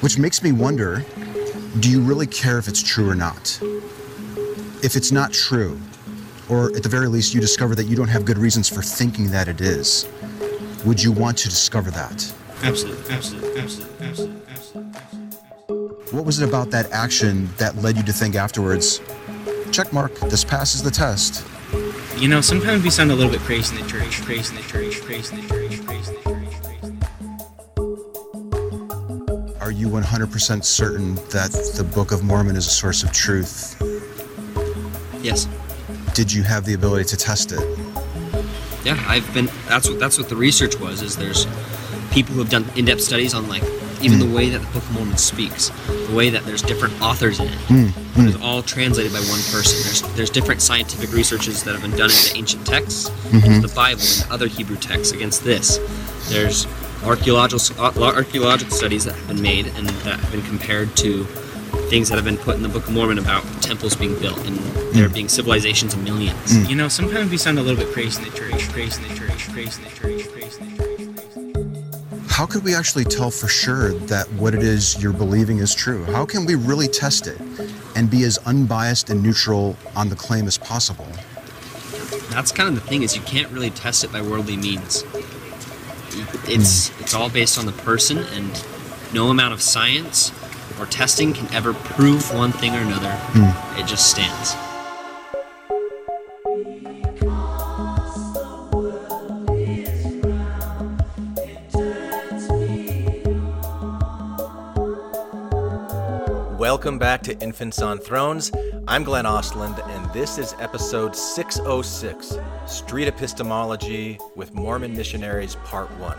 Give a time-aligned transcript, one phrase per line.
[0.00, 1.04] Which makes me wonder
[1.80, 3.58] do you really care if it's true or not?
[4.82, 5.80] If it's not true,
[6.48, 9.30] or at the very least you discover that you don't have good reasons for thinking
[9.30, 10.08] that it is,
[10.84, 12.32] would you want to discover that?
[12.62, 14.92] Absolutely, absolutely, absolutely, absolutely, absolutely.
[14.92, 16.14] absolutely.
[16.16, 19.00] What was it about that action that led you to think afterwards,
[19.72, 21.44] check mark, this passes the test?
[22.18, 24.68] You know, sometimes we sound a little bit crazy in the church, crazy in the
[24.68, 25.83] church, crazy in the church, crazy in the church,
[29.84, 33.76] you 100% certain that the Book of Mormon is a source of truth?
[35.22, 35.46] Yes.
[36.14, 37.60] Did you have the ability to test it?
[38.84, 39.48] Yeah, I've been.
[39.68, 41.00] That's what that's what the research was.
[41.00, 41.46] Is there's
[42.10, 43.62] people who have done in-depth studies on like
[44.02, 44.34] even the hmm.
[44.34, 47.54] way that the Book of Mormon speaks, the way that there's different authors in it.
[47.54, 48.42] Hmm, but it's hmm.
[48.42, 49.82] all translated by one person.
[49.82, 54.02] There's there's different scientific researches that have been done into ancient texts, into the Bible,
[54.02, 55.78] and other Hebrew texts against this.
[56.28, 56.66] There's
[57.04, 61.24] archaeological uh, archaeological studies that have been made and that have been compared to
[61.88, 64.56] things that have been put in the Book of Mormon about temples being built and
[64.94, 66.68] there being civilizations of millions.
[66.68, 69.14] You know, sometimes we sound a little bit crazy in the church, crazy in the
[69.14, 72.30] church, crazy in the church, crazy in the church, crazy in the church.
[72.30, 76.04] How could we actually tell for sure that what it is you're believing is true?
[76.06, 77.40] How can we really test it
[77.94, 81.06] and be as unbiased and neutral on the claim as possible?
[82.34, 85.04] that's kind of the thing is you can't really test it by worldly means
[86.44, 88.64] it's it's all based on the person and
[89.12, 90.32] no amount of science
[90.80, 93.12] or testing can ever prove one thing or another.
[93.12, 93.80] Hmm.
[93.80, 94.54] It just stands
[106.84, 108.52] Welcome back to Infants on Thrones.
[108.86, 116.18] I'm Glenn Ostlund, and this is episode 606 Street Epistemology with Mormon Missionaries, Part 1.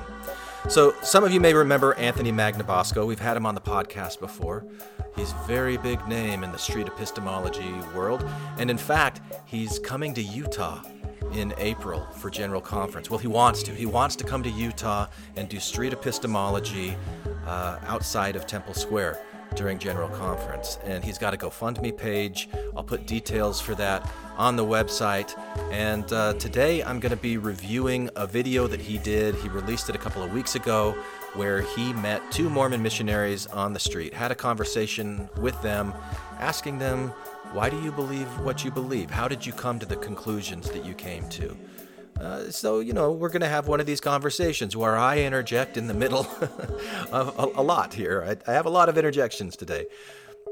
[0.67, 3.05] So, some of you may remember Anthony Magnabosco.
[3.05, 4.66] We've had him on the podcast before.
[5.16, 10.16] He's a very big name in the street epistemology world, and in fact, he's coming
[10.16, 10.81] to Utah
[11.34, 13.11] in April for General Conference.
[13.11, 13.72] Well, he wants to.
[13.72, 16.97] He wants to come to Utah and do street epistemology
[17.45, 19.22] uh, outside of Temple Square
[19.55, 20.79] during General Conference.
[20.83, 22.49] And he's got a GoFundMe page.
[22.75, 25.38] I'll put details for that on the website.
[25.71, 29.35] And uh, today I'm going to be reviewing a video that he did.
[29.35, 30.91] He released it a couple of weeks ago
[31.33, 35.93] where he met two Mormon missionaries on the street, had a conversation with them,
[36.39, 37.09] asking them,
[37.51, 39.09] Why do you believe what you believe?
[39.09, 41.55] How did you come to the conclusions that you came to?
[42.20, 45.76] Uh, so, you know, we're going to have one of these conversations where I interject
[45.76, 46.26] in the middle
[47.12, 48.24] a, a lot here.
[48.26, 49.86] I, I have a lot of interjections today.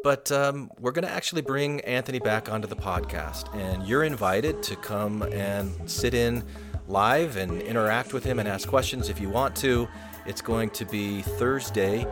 [0.04, 4.62] But um, we're going to actually bring Anthony back onto the podcast, and you're invited
[4.64, 6.44] to come and sit in
[6.90, 9.88] live and interact with him and ask questions if you want to.
[10.26, 12.06] It's going to be Thursday,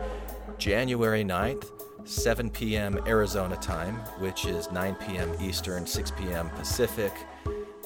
[0.56, 1.70] January 9th,
[2.08, 2.98] 7 p.m.
[3.06, 5.34] Arizona time, which is 9 p.m.
[5.42, 6.48] Eastern, 6 p.m.
[6.50, 7.12] Pacific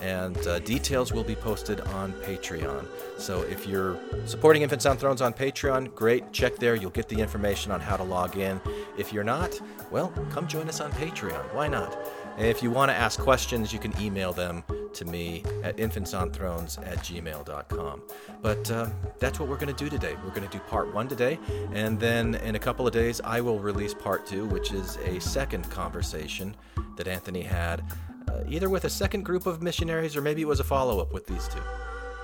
[0.03, 2.87] and uh, details will be posted on Patreon.
[3.19, 6.75] So if you're supporting Infants on Thrones on Patreon, great, check there.
[6.75, 8.61] You'll get the information on how to log in.
[8.99, 9.59] If you're not,
[9.91, 11.55] well, come join us on Patreon.
[11.55, 11.97] Why not?
[12.37, 14.63] And if you want to ask questions, you can email them
[14.93, 18.03] to me at infantsonthrones at gmail.com.
[18.43, 20.17] But uh, that's what we're going to do today.
[20.23, 21.39] We're going to do part one today,
[21.73, 25.19] and then in a couple of days, I will release part two, which is a
[25.21, 26.55] second conversation
[26.97, 27.83] that Anthony had
[28.29, 31.13] uh, either with a second group of missionaries or maybe it was a follow up
[31.13, 31.63] with these two.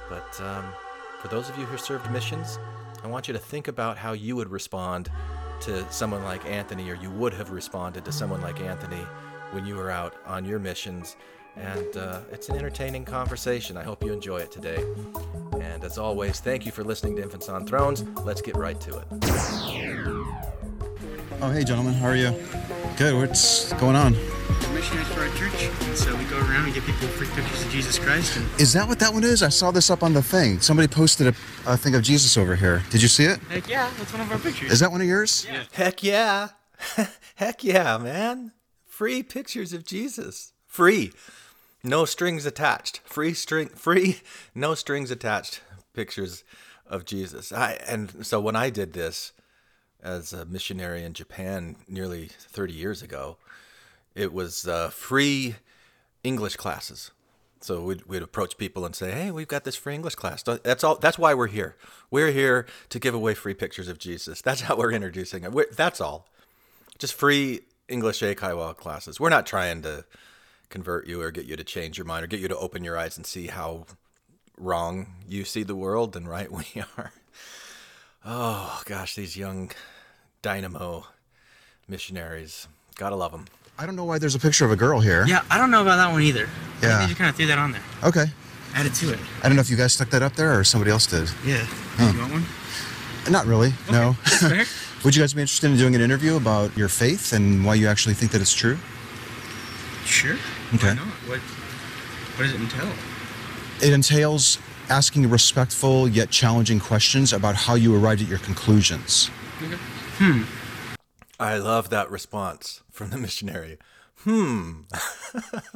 [0.08, 0.64] But um,
[1.20, 2.58] for those of you who served missions,
[3.02, 5.10] I want you to think about how you would respond
[5.62, 9.04] to someone like Anthony, or you would have responded to someone like Anthony
[9.52, 11.16] when you were out on your missions.
[11.56, 13.76] And uh, it's an entertaining conversation.
[13.76, 14.84] I hope you enjoy it today.
[15.60, 18.02] And as always, thank you for listening to Infants on Thrones.
[18.24, 20.61] Let's get right to it.
[21.44, 22.30] Oh, hey, gentlemen, how are you?
[22.96, 24.12] Good, what's going on?
[24.12, 27.64] We're missionaries for our church, and so we go around and give people free pictures
[27.64, 28.36] of Jesus Christ.
[28.36, 29.42] And Is that what that one is?
[29.42, 30.60] I saw this up on the thing.
[30.60, 31.34] Somebody posted a,
[31.66, 32.84] a thing of Jesus over here.
[32.90, 33.40] Did you see it?
[33.48, 34.70] heck yeah, that's one of our pictures.
[34.70, 35.44] Is that one of yours?
[35.50, 35.64] Yeah.
[35.72, 36.50] Heck yeah.
[37.34, 38.52] Heck yeah, man.
[38.86, 40.52] Free pictures of Jesus.
[40.68, 41.12] Free.
[41.82, 43.00] No strings attached.
[43.04, 44.20] Free string free,
[44.54, 45.60] no strings attached
[45.92, 46.44] pictures
[46.86, 47.50] of Jesus.
[47.50, 49.32] I and so when I did this
[50.02, 53.36] as a missionary in Japan nearly 30 years ago,
[54.14, 55.56] it was uh, free
[56.24, 57.10] English classes.
[57.60, 60.82] So we'd, we'd approach people and say, "Hey, we've got this free English class." That's
[60.82, 60.96] all.
[60.96, 61.76] That's why we're here.
[62.10, 64.42] We're here to give away free pictures of Jesus.
[64.42, 65.52] That's how we're introducing it.
[65.52, 66.26] We're, that's all.
[66.98, 69.20] Just free English Eikaiwa classes.
[69.20, 70.04] We're not trying to
[70.70, 72.98] convert you or get you to change your mind or get you to open your
[72.98, 73.86] eyes and see how
[74.58, 76.66] wrong you see the world and right we
[76.96, 77.12] are.
[78.24, 79.70] Oh gosh, these young
[80.42, 81.04] dynamo
[81.88, 82.68] missionaries.
[82.96, 83.46] Gotta love them.
[83.78, 85.24] I don't know why there's a picture of a girl here.
[85.26, 86.46] Yeah, I don't know about that one either.
[86.82, 86.98] I Yeah.
[86.98, 87.82] think they just kind of threw that on there.
[88.04, 88.26] Okay.
[88.74, 89.18] Added to it.
[89.42, 91.30] I don't know if you guys stuck that up there or somebody else did.
[91.44, 91.64] Yeah.
[91.96, 92.10] Huh.
[92.12, 92.46] You want one?
[93.30, 93.72] Not really.
[93.90, 94.10] No.
[94.10, 94.64] Okay, that's fair.
[95.04, 97.88] Would you guys be interested in doing an interview about your faith and why you
[97.88, 98.78] actually think that it's true?
[100.04, 100.36] Sure.
[100.74, 100.88] Okay.
[100.88, 101.06] Why not?
[101.28, 101.38] What
[102.36, 102.88] What does it entail?
[103.80, 109.30] It entails asking respectful yet challenging questions about how you arrived at your conclusions.
[111.40, 113.78] I love that response from the missionary.
[114.18, 114.82] Hmm.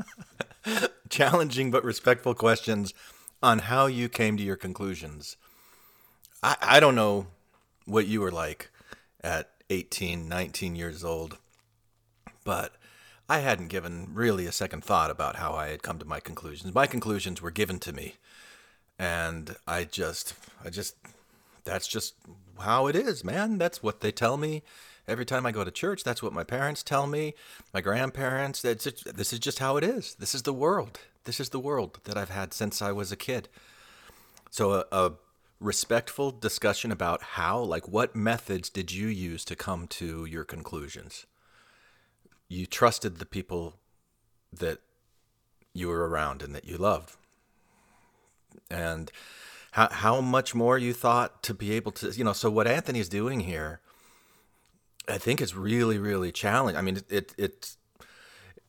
[1.08, 2.94] Challenging but respectful questions
[3.42, 5.36] on how you came to your conclusions.
[6.44, 7.26] I, I don't know
[7.86, 8.70] what you were like
[9.20, 11.38] at 18, 19 years old,
[12.44, 12.76] but
[13.28, 16.72] I hadn't given really a second thought about how I had come to my conclusions.
[16.72, 18.14] My conclusions were given to me.
[18.96, 20.34] And I just,
[20.64, 20.94] I just,
[21.64, 22.14] that's just
[22.60, 23.58] how it is, man.
[23.58, 24.62] That's what they tell me
[25.08, 26.04] every time I go to church.
[26.04, 27.34] That's what my parents tell me,
[27.72, 28.62] my grandparents.
[28.62, 30.14] Just, this is just how it is.
[30.14, 30.98] This is the world.
[31.24, 33.48] This is the world that I've had since I was a kid.
[34.50, 35.12] So a, a
[35.60, 41.26] respectful discussion about how, like, what methods did you use to come to your conclusions?
[42.48, 43.74] You trusted the people
[44.52, 44.78] that
[45.72, 47.16] you were around and that you loved
[48.70, 49.10] and
[49.76, 53.10] how, how much more you thought to be able to you know so what anthony's
[53.10, 53.80] doing here
[55.06, 57.76] i think is really really challenging i mean it it it,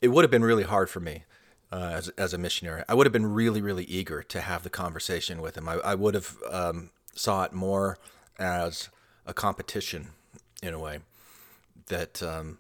[0.02, 1.24] it would have been really hard for me
[1.72, 4.70] uh, as, as a missionary i would have been really really eager to have the
[4.70, 7.98] conversation with him i, I would have um, saw it more
[8.38, 8.90] as
[9.26, 10.10] a competition
[10.62, 11.00] in a way
[11.88, 12.58] that um,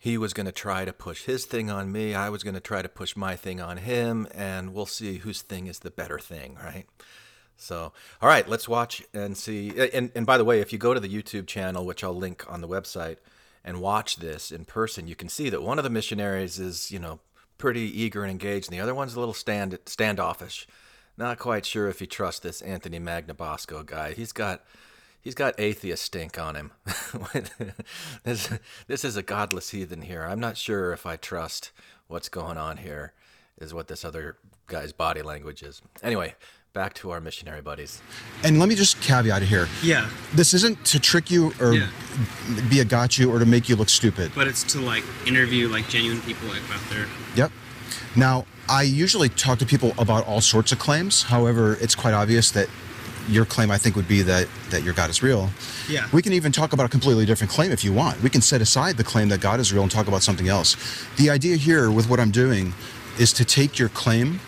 [0.00, 2.14] he was going to try to push his thing on me.
[2.14, 5.42] I was going to try to push my thing on him, and we'll see whose
[5.42, 6.86] thing is the better thing, right?
[7.60, 7.92] So,
[8.22, 9.72] all right, let's watch and see.
[9.92, 12.50] And, and by the way, if you go to the YouTube channel, which I'll link
[12.50, 13.16] on the website,
[13.64, 16.98] and watch this in person, you can see that one of the missionaries is, you
[16.98, 17.20] know,
[17.58, 20.66] pretty eager and engaged, and the other one's a little stand standoffish.
[21.16, 24.14] Not quite sure if he trusts this Anthony Magnabosco guy.
[24.14, 24.64] He's got
[25.20, 26.72] he's got atheist stink on him.
[28.24, 28.50] this
[28.86, 30.24] this is a godless heathen here.
[30.24, 31.70] I'm not sure if I trust
[32.08, 33.12] what's going on here.
[33.58, 35.82] Is what this other guy's body language is.
[36.02, 36.34] Anyway,
[36.72, 38.00] back to our missionary buddies.
[38.44, 39.66] And let me just caveat here.
[39.82, 41.88] Yeah, This isn't to trick you or Yeah.
[42.68, 44.30] be a got you or to make you look stupid.
[44.36, 47.06] but it's to like interview like genuine people like out there.
[47.34, 47.50] Yep.
[48.14, 51.24] Now, I usually talk to people about all sorts of claims.
[51.24, 52.68] However, it's quite obvious that
[53.28, 55.50] your claim, I think, would be that, that your God is real.
[55.88, 56.06] Yeah.
[56.12, 58.22] We can even talk about a completely different claim if you want.
[58.22, 60.76] We can set aside the claim that God is real and talk about something else.
[61.16, 62.74] The idea here with what I'm doing
[63.18, 64.40] is to take your claim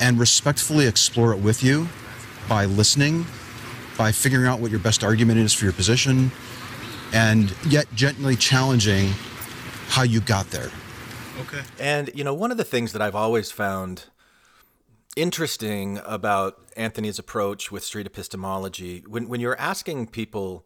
[0.00, 1.88] and respectfully explore it with you
[2.48, 3.26] by listening,
[3.96, 6.30] by figuring out what your best argument is for your position,
[7.12, 9.10] and yet gently challenging
[9.88, 10.70] how you got there.
[11.40, 11.62] Okay.
[11.78, 14.04] And you know, one of the things that I've always found
[15.16, 20.64] interesting about Anthony's approach with street epistemology, when when you're asking people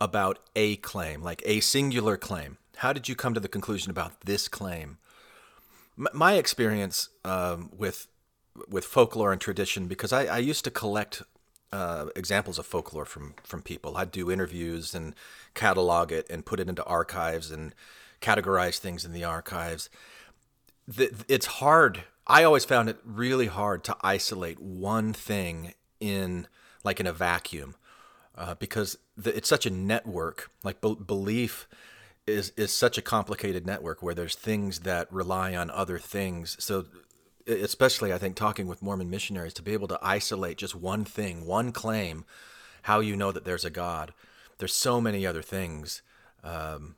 [0.00, 4.20] about a claim, like a singular claim, how did you come to the conclusion about
[4.22, 4.98] this claim?
[5.98, 8.08] M- my experience um, with
[8.68, 11.22] with folklore and tradition, because I, I used to collect
[11.72, 13.96] uh, examples of folklore from from people.
[13.96, 15.14] I'd do interviews and
[15.54, 17.74] catalog it and put it into archives and
[18.20, 19.90] categorize things in the archives.
[20.86, 22.04] The, it's hard.
[22.26, 26.46] I always found it really hard to isolate one thing in
[26.84, 27.74] like in a vacuum
[28.36, 30.50] uh, because the, it's such a network.
[30.62, 31.66] Like be- belief
[32.26, 36.56] is is such a complicated network where there's things that rely on other things.
[36.60, 36.86] So
[37.46, 41.46] especially I think talking with Mormon missionaries to be able to isolate just one thing,
[41.46, 42.24] one claim,
[42.82, 44.12] how you know that there's a God.
[44.58, 46.02] There's so many other things
[46.42, 46.96] um,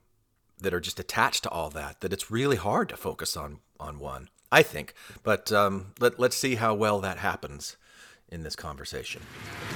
[0.60, 3.98] that are just attached to all that that it's really hard to focus on on
[3.98, 4.28] one.
[4.52, 7.76] I think, but um, let let's see how well that happens
[8.30, 9.22] in this conversation.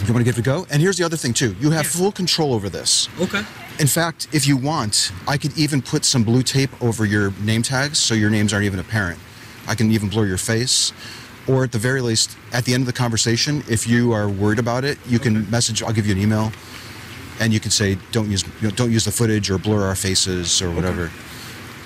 [0.05, 0.67] You want to give it a go?
[0.71, 3.09] And here's the other thing, too you have full control over this.
[3.21, 3.43] Okay.
[3.79, 7.63] In fact, if you want, I could even put some blue tape over your name
[7.63, 9.19] tags so your names aren't even apparent.
[9.71, 10.93] I can even blur your face.
[11.49, 14.59] Or at the very least, at the end of the conversation, if you are worried
[14.59, 16.53] about it, you can message, I'll give you an email,
[17.41, 19.97] and you can say, don't use, you know, don't use the footage or blur our
[19.97, 21.11] faces or whatever.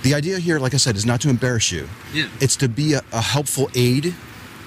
[0.03, 1.89] The idea here, like I said, is not to embarrass you.
[2.13, 2.29] Yeah.
[2.41, 4.15] It's to be a, a helpful aid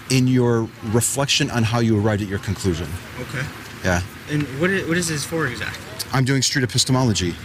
[0.09, 2.87] in your reflection on how you arrived at your conclusion.
[3.19, 3.45] Okay.
[3.83, 4.01] Yeah.
[4.31, 5.83] And what is, what is this for exactly?
[6.13, 7.35] I'm doing street epistemology.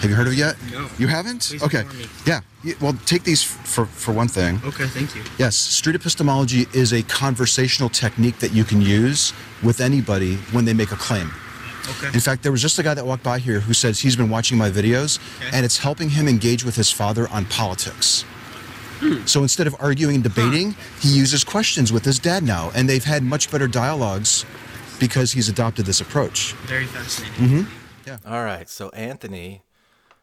[0.00, 0.56] Have you heard of it yet?
[0.72, 0.88] No.
[0.98, 1.42] You haven't?
[1.48, 1.84] Please okay.
[1.98, 2.06] me.
[2.26, 2.40] Yeah.
[2.64, 4.60] Y- Well, take these for for one thing.
[4.64, 5.22] Okay, thank you.
[5.38, 10.74] Yes, street epistemology is a conversational technique that you can use with anybody when they
[10.74, 11.30] make a claim.
[11.90, 12.08] Okay.
[12.14, 14.30] In fact, there was just a guy that walked by here who says he's been
[14.30, 15.50] watching my videos Okay.
[15.56, 18.24] and it's helping him engage with his father on politics.
[19.00, 19.24] Hmm.
[19.26, 23.04] So instead of arguing and debating, he uses questions with his dad now, and they've
[23.14, 24.44] had much better dialogues
[24.98, 26.52] because he's adopted this approach.
[26.68, 27.44] Very fascinating.
[27.48, 27.62] Mm-hmm.
[28.06, 28.18] Yeah.
[28.26, 29.62] All right, so Anthony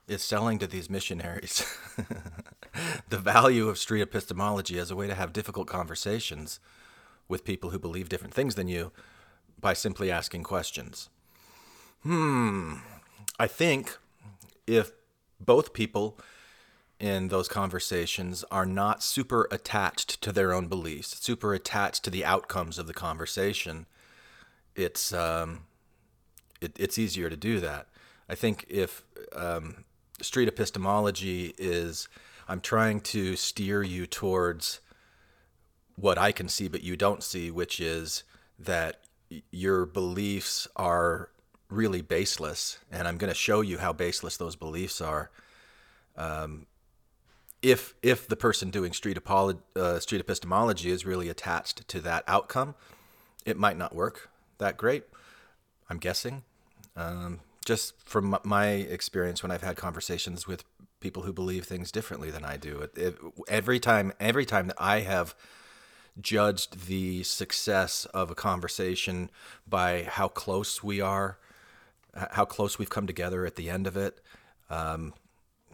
[0.07, 1.65] is selling to these missionaries
[3.09, 6.59] the value of street epistemology as a way to have difficult conversations
[7.27, 8.91] with people who believe different things than you
[9.59, 11.09] by simply asking questions.
[12.03, 12.75] Hmm.
[13.39, 13.97] I think
[14.65, 14.91] if
[15.39, 16.17] both people
[16.99, 22.25] in those conversations are not super attached to their own beliefs, super attached to the
[22.25, 23.85] outcomes of the conversation,
[24.75, 25.65] it's um,
[26.61, 27.87] it, it's easier to do that.
[28.29, 29.85] I think if um,
[30.21, 32.07] street epistemology is,
[32.47, 34.79] I'm trying to steer you towards
[35.95, 38.23] what I can see but you don't see, which is
[38.59, 39.01] that
[39.51, 41.29] your beliefs are
[41.69, 45.29] really baseless, and I'm going to show you how baseless those beliefs are.
[46.15, 46.65] Um,
[47.61, 52.23] if if the person doing street apolo- uh, street epistemology is really attached to that
[52.27, 52.75] outcome,
[53.45, 55.03] it might not work that great.
[55.89, 56.43] I'm guessing.
[56.95, 60.63] Um, just from my experience when I've had conversations with
[61.01, 63.17] people who believe things differently than I do, it, it,
[63.49, 65.35] every time every time that I have
[66.19, 69.29] judged the success of a conversation
[69.67, 71.39] by how close we are,
[72.31, 74.21] how close we've come together at the end of it,
[74.69, 75.13] um,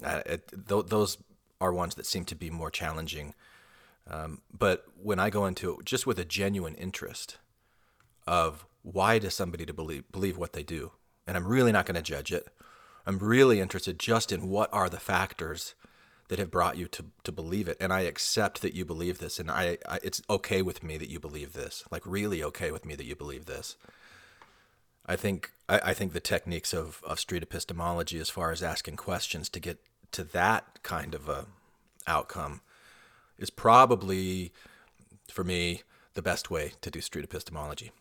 [0.02, 1.20] it, th- those
[1.62, 3.36] are ones that seem to be more challenging.
[4.10, 7.38] Um, but when I go into it just with a genuine interest
[8.26, 10.92] of why does somebody to believe believe what they do,
[11.28, 12.48] and I'm really not going to judge it.
[13.06, 15.76] I'm really interested just in what are the factors
[16.30, 19.40] that have brought you to, to believe it, and I accept that you believe this,
[19.40, 22.86] and I, I it's okay with me that you believe this, like really okay with
[22.86, 23.76] me that you believe this.
[25.06, 28.96] I think I, I think the techniques of, of street epistemology, as far as asking
[28.96, 29.80] questions to get
[30.14, 31.46] to that kind of a
[32.08, 32.62] outcome,
[33.38, 34.54] is probably
[35.30, 35.82] for me
[36.14, 37.92] the best way to do street epistemology.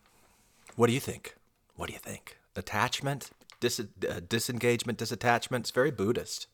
[0.77, 1.35] What do you think?
[1.77, 2.39] What do you think?
[2.57, 3.31] Attachment,
[3.61, 5.61] dis- uh, disengagement, disattachment.
[5.61, 6.47] It's very Buddhist.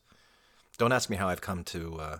[0.77, 2.17] Don't ask me how I've come to uh,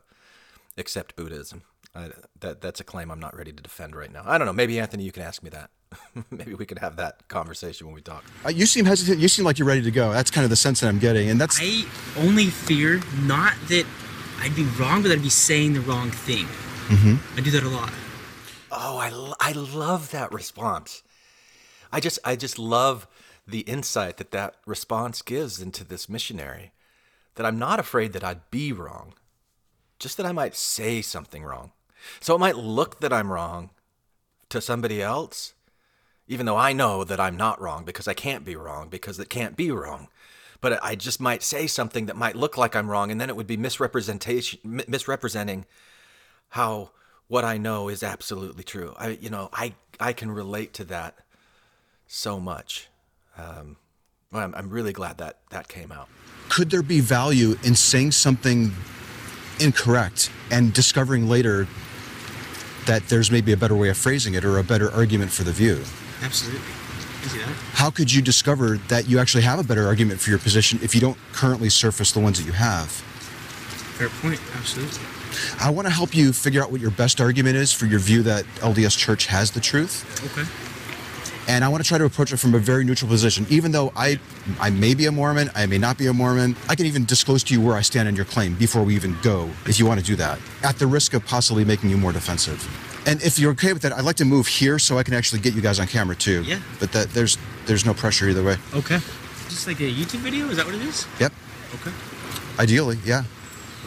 [0.77, 1.63] accept Buddhism.
[1.95, 2.09] I,
[2.41, 4.23] that that's a claim I'm not ready to defend right now.
[4.25, 4.53] I don't know.
[4.53, 5.71] Maybe Anthony, you can ask me that.
[6.31, 8.23] maybe we can have that conversation when we talk.
[8.45, 9.19] Uh, you seem hesitant.
[9.19, 10.11] You seem like you're ready to go.
[10.11, 11.85] That's kind of the sense that I'm getting, and that's I
[12.17, 13.85] only fear not that
[14.39, 16.47] I'd be wrong, but I'd be saying the wrong thing.
[16.91, 17.91] I do that a lot.
[18.71, 21.03] Oh, I, I love that response.
[21.91, 23.07] I just I just love
[23.49, 26.71] the insight that that response gives into this missionary.
[27.35, 29.13] That I'm not afraid that I'd be wrong,
[29.97, 31.71] just that I might say something wrong.
[32.19, 33.69] So it might look that I'm wrong
[34.49, 35.53] to somebody else,
[36.27, 39.29] even though I know that I'm not wrong because I can't be wrong because it
[39.29, 40.07] can't be wrong.
[40.61, 43.35] But I just might say something that might look like I'm wrong, and then it
[43.35, 45.65] would be misrepresentation, misrepresenting
[46.49, 46.91] how
[47.29, 48.93] what I know is absolutely true.
[48.97, 51.19] I, you know, I I can relate to that
[52.07, 52.88] so much.
[53.39, 53.77] Um,
[54.31, 56.07] well, I'm, I'm really glad that that came out.
[56.49, 58.71] could there be value in saying something
[59.59, 61.67] incorrect and discovering later
[62.85, 65.51] that there's maybe a better way of phrasing it or a better argument for the
[65.51, 65.83] view?
[66.21, 66.61] Absolutely.
[67.25, 67.53] I.
[67.73, 70.95] How could you discover that you actually have a better argument for your position if
[70.95, 72.89] you don't currently surface the ones that you have?
[72.89, 74.39] Fair point.
[74.55, 75.01] Absolutely.
[75.59, 78.23] I want to help you figure out what your best argument is for your view
[78.23, 80.05] that LDS Church has the truth.
[80.31, 80.47] Okay.
[81.49, 83.45] And I want to try to approach it from a very neutral position.
[83.49, 84.19] Even though I,
[84.59, 87.43] I may be a Mormon, I may not be a Mormon, I can even disclose
[87.45, 89.99] to you where I stand on your claim before we even go, if you want
[89.99, 92.63] to do that, at the risk of possibly making you more defensive.
[93.07, 95.41] And if you're okay with that, I'd like to move here so I can actually
[95.41, 96.43] get you guys on camera too.
[96.43, 96.59] Yeah.
[96.79, 98.57] But that there's there's no pressure either way.
[98.75, 98.99] Okay.
[99.49, 100.47] Just like a YouTube video?
[100.49, 101.07] Is that what it is?
[101.19, 101.33] Yep.
[101.75, 101.91] Okay.
[102.59, 103.23] Ideally, yeah.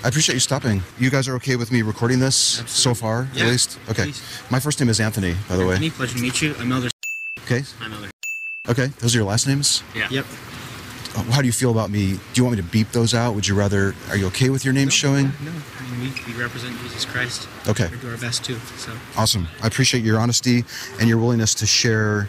[0.02, 0.83] I appreciate you stopping.
[0.99, 3.78] You guys are okay with me recording this so far, Yeah, at least?
[3.88, 4.04] Okay.
[4.04, 4.21] please.
[4.50, 5.75] My first name is Anthony, by the way.
[5.75, 6.57] Anthony, pleasure to meet you.
[6.59, 6.91] I'm Elder.
[7.44, 7.62] Okay.
[7.80, 8.11] I'm Elder.
[8.68, 8.87] Okay.
[9.00, 9.82] Those are your last names?
[9.94, 10.08] Yeah.
[10.11, 10.25] Yep.
[11.14, 12.12] Uh, How do you feel about me?
[12.12, 13.34] Do you want me to beep those out?
[13.34, 13.94] Would you rather?
[14.08, 15.26] Are you okay with your name showing?
[15.44, 17.49] No, I mean, we, we represent Jesus Christ.
[17.68, 17.88] Okay.
[17.90, 18.56] We do our best too.
[18.76, 19.46] So Awesome.
[19.62, 20.64] I appreciate your honesty
[21.00, 22.28] and your willingness to share.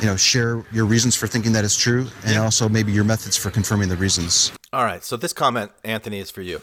[0.00, 2.42] You know, share your reasons for thinking that it's true, and Yeah.
[2.44, 4.52] also maybe your methods for confirming the reasons.
[4.70, 6.60] All right, so this comment, Anthony, is for you,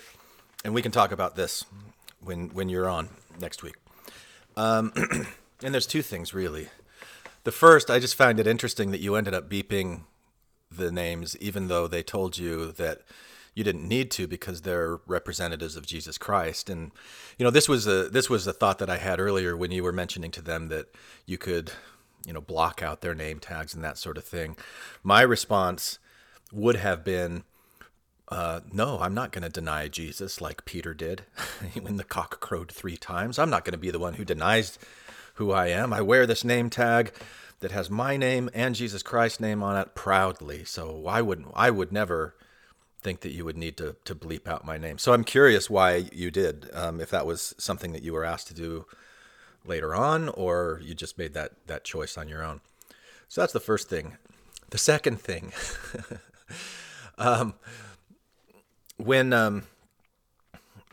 [0.63, 1.65] and we can talk about this
[2.21, 3.73] when when you're on next week.
[4.55, 4.93] Um,
[5.63, 6.67] and there's two things really.
[7.43, 10.01] The first, I just found it interesting that you ended up beeping
[10.71, 13.01] the names, even though they told you that
[13.53, 16.69] you didn't need to because they're representatives of Jesus Christ.
[16.69, 16.91] And
[17.37, 19.83] you know, this was a this was a thought that I had earlier when you
[19.83, 20.87] were mentioning to them that
[21.25, 21.71] you could
[22.25, 24.55] you know, block out their name tags and that sort of thing.
[25.03, 25.99] My response
[26.51, 27.43] would have been,
[28.29, 31.23] uh, no, I'm not going to deny Jesus like Peter did
[31.81, 33.37] when the cock crowed three times.
[33.37, 34.79] I'm not going to be the one who denies
[35.33, 35.93] who I am.
[35.93, 37.13] I wear this name tag
[37.59, 40.63] that has my name and Jesus Christ's name on it proudly.
[40.65, 42.35] So I wouldn't, I would never
[43.01, 44.97] think that you would need to, to bleep out my name.
[44.97, 48.47] So I'm curious why you did, um, if that was something that you were asked
[48.47, 48.85] to do
[49.65, 52.61] later on, or you just made that, that choice on your own.
[53.27, 54.17] So that's the first thing.
[54.69, 55.51] The second thing,
[57.17, 57.53] um,
[58.97, 59.63] when um,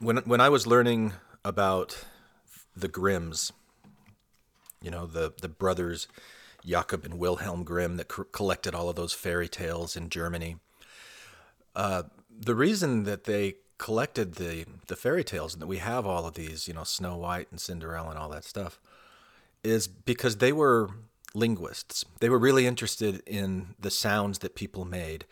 [0.00, 2.04] when when I was learning about
[2.76, 3.52] the Grimms,
[4.82, 6.08] you know the the brothers
[6.64, 10.56] Jakob and Wilhelm Grimm that co- collected all of those fairy tales in Germany.
[11.74, 16.26] Uh, the reason that they collected the the fairy tales and that we have all
[16.26, 18.80] of these, you know, Snow White and Cinderella and all that stuff,
[19.64, 20.90] is because they were
[21.34, 22.04] linguists.
[22.20, 25.24] They were really interested in the sounds that people made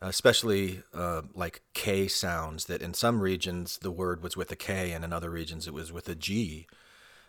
[0.00, 4.92] especially uh, like K sounds that in some regions the word was with a K
[4.92, 6.66] and in other regions it was with a G.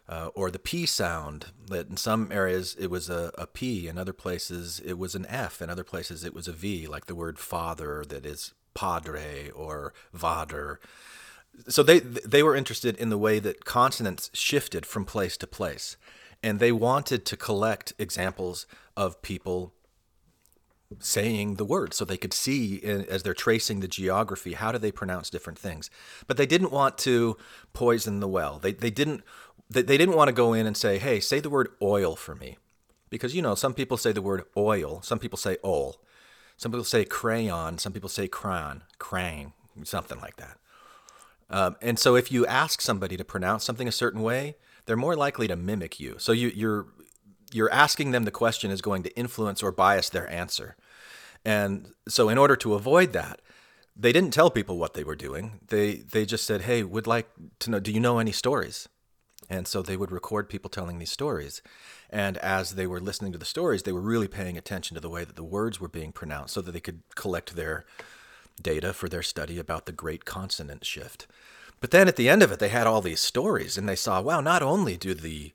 [0.10, 4.00] Uh, or the P sound that in some areas it was a, a P, in
[4.00, 7.14] other places it was an F, in other places it was a V, like the
[7.14, 10.80] word father that is padre or vader.
[11.68, 15.96] So they they were interested in the way that consonants shifted from place to place,
[16.42, 18.66] and they wanted to collect examples
[18.98, 19.74] of people
[20.98, 24.92] saying the words so they could see as they're tracing the geography how do they
[24.92, 25.92] pronounce different things
[26.26, 27.38] but they didn't want to
[27.74, 29.24] poison the well they, they didn't
[29.70, 32.36] they, they didn't want to go in and say hey say the word oil for
[32.36, 32.58] me
[33.10, 36.02] because you know some people say the word oil some people say oil
[36.58, 40.58] some people say crayon some people say crayon crang something like that
[41.52, 45.16] um, and so if you ask somebody to pronounce something a certain way they're more
[45.16, 46.88] likely to mimic you so you, you're
[47.54, 50.76] you're asking them the question is going to influence or bias their answer.
[51.46, 53.42] And so in order to avoid that,
[53.96, 55.60] they didn't tell people what they were doing.
[55.68, 57.30] They they just said, "Hey, would like
[57.60, 58.88] to know do you know any stories?"
[59.50, 61.62] And so they would record people telling these stories.
[62.10, 65.10] And as they were listening to the stories, they were really paying attention to the
[65.10, 67.86] way that the words were being pronounced so that they could collect their
[68.62, 71.26] data for their study about the great consonant shift.
[71.80, 74.22] But then at the end of it, they had all these stories and they saw,
[74.22, 75.54] wow, not only do the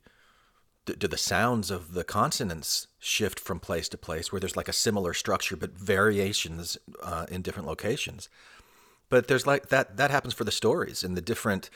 [0.85, 4.73] do the sounds of the consonants shift from place to place where there's like a
[4.73, 8.29] similar structure but variations uh, in different locations
[9.09, 11.71] but there's like that that happens for the stories and the different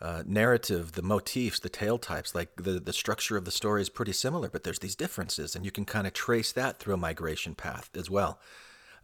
[0.00, 3.88] uh, narrative the motifs the tale types like the, the structure of the story is
[3.88, 6.98] pretty similar but there's these differences and you can kind of trace that through a
[6.98, 8.38] migration path as well.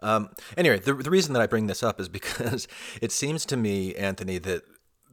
[0.03, 2.69] Um, anyway the, the reason that i bring this up is because
[3.01, 4.63] it seems to me anthony that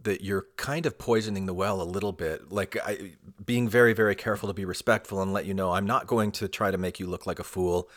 [0.03, 2.51] that you're kind of poisoning the well a little bit.
[2.51, 3.11] Like I,
[3.45, 6.47] being very very careful to be respectful and let you know i'm not going to
[6.47, 7.89] try to make you look like a fool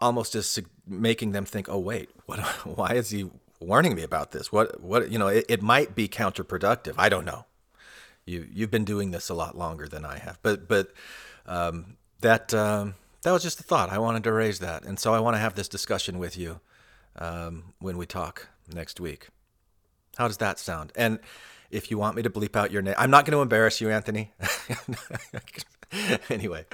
[0.00, 3.28] almost as making them think oh wait what why is he
[3.60, 7.24] warning me about this what what you know it, it might be counterproductive i don't
[7.24, 7.44] know
[8.24, 10.92] you you've been doing this a lot longer than i have but but
[11.46, 15.12] um, that um, that was just a thought i wanted to raise that and so
[15.14, 16.60] i want to have this discussion with you
[17.16, 19.28] um, when we talk next week
[20.16, 20.92] how does that sound?
[20.96, 21.18] And
[21.70, 23.90] if you want me to bleep out your name, I'm not going to embarrass you,
[23.90, 24.32] Anthony.
[26.28, 26.66] anyway.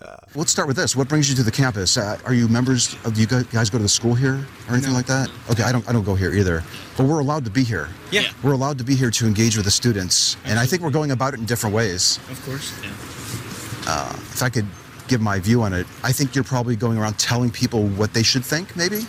[0.00, 0.94] Uh, Let's start with this.
[0.94, 1.96] What brings you to the campus?
[1.96, 2.94] Uh, are you members?
[3.04, 4.34] Of, do you guys go to the school here
[4.68, 4.96] or anything no.
[4.96, 5.30] like that?
[5.50, 5.88] Okay, I don't.
[5.88, 6.62] I don't go here either.
[6.96, 7.88] But we're allowed to be here.
[8.10, 8.30] Yeah.
[8.42, 10.50] We're allowed to be here to engage with the students, Absolutely.
[10.50, 12.18] and I think we're going about it in different ways.
[12.30, 12.78] Of course.
[12.82, 12.90] Yeah.
[13.88, 14.66] Uh, if I could
[15.08, 18.22] give my view on it, I think you're probably going around telling people what they
[18.22, 19.06] should think, maybe.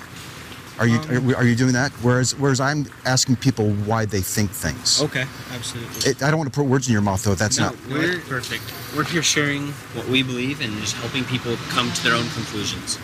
[0.79, 1.91] Are you um, are, you doing that?
[2.03, 5.01] Whereas whereas I'm asking people why they think things.
[5.01, 6.11] Okay, absolutely.
[6.11, 7.35] It, I don't want to put words in your mouth though.
[7.35, 7.75] That's no, not.
[7.89, 8.63] We're perfect.
[8.95, 12.99] We're here sharing what we believe and just helping people come to their own conclusions.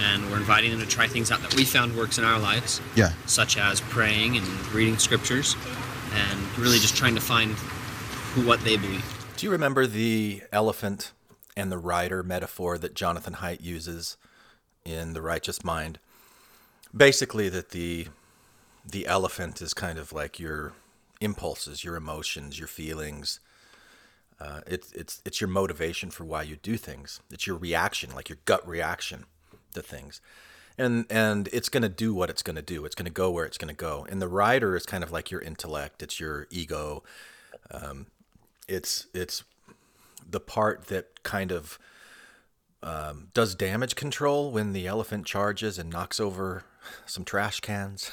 [0.00, 2.80] And we're inviting them to try things out that we found works in our lives.
[2.96, 3.12] Yeah.
[3.26, 5.56] Such as praying and reading scriptures,
[6.12, 7.52] and really just trying to find
[8.34, 9.04] who what they believe.
[9.36, 11.12] Do you remember the elephant
[11.56, 14.16] and the rider metaphor that Jonathan Haidt uses
[14.84, 16.00] in The Righteous Mind?
[16.94, 18.08] Basically that the
[18.86, 20.72] the elephant is kind of like your
[21.20, 23.40] impulses, your emotions, your feelings.
[24.40, 27.20] Uh, it's it's it's your motivation for why you do things.
[27.30, 29.24] It's your reaction, like your gut reaction
[29.74, 30.20] to things,
[30.76, 32.84] and and it's going to do what it's going to do.
[32.84, 34.06] It's going to go where it's going to go.
[34.08, 36.02] And the rider is kind of like your intellect.
[36.02, 37.02] It's your ego.
[37.70, 38.06] Um,
[38.68, 39.44] it's it's
[40.28, 41.78] the part that kind of
[42.82, 46.64] um, does damage control when the elephant charges and knocks over
[47.06, 48.10] some trash cans.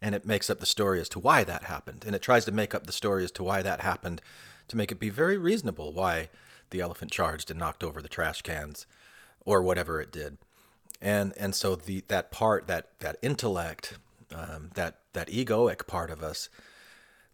[0.00, 2.04] And it makes up the story as to why that happened.
[2.06, 4.20] And it tries to make up the story as to why that happened
[4.68, 6.28] to make it be very reasonable why
[6.70, 8.86] the elephant charged and knocked over the trash cans
[9.44, 10.38] or whatever it did.
[11.00, 13.98] And and so the that part that that intellect
[14.34, 16.48] um, that that egoic part of us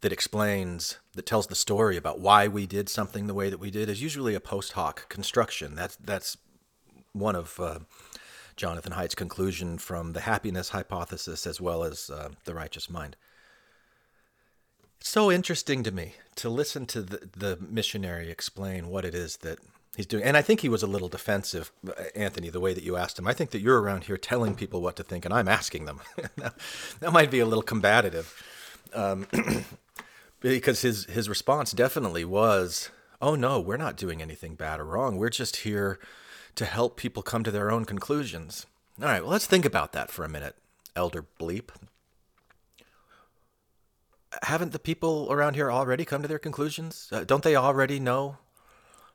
[0.00, 3.70] that explains that tells the story about why we did something the way that we
[3.70, 5.74] did is usually a post hoc construction.
[5.74, 6.36] That's that's
[7.12, 7.80] one of uh,
[8.60, 13.16] Jonathan Haidt's conclusion from the happiness hypothesis as well as uh, the righteous mind.
[15.00, 19.38] It's so interesting to me to listen to the, the missionary explain what it is
[19.38, 19.60] that
[19.96, 20.24] he's doing.
[20.24, 23.18] And I think he was a little defensive, uh, Anthony, the way that you asked
[23.18, 23.26] him.
[23.26, 26.00] I think that you're around here telling people what to think and I'm asking them.
[26.36, 26.52] that,
[27.00, 28.30] that might be a little combative.
[28.92, 29.26] Um,
[30.40, 32.90] because his, his response definitely was,
[33.22, 35.16] oh no, we're not doing anything bad or wrong.
[35.16, 35.98] We're just here
[36.54, 38.66] to help people come to their own conclusions.
[39.00, 40.56] All right, well, let's think about that for a minute,
[40.94, 41.70] Elder Bleep.
[44.42, 47.08] Haven't the people around here already come to their conclusions?
[47.10, 48.38] Uh, don't they already know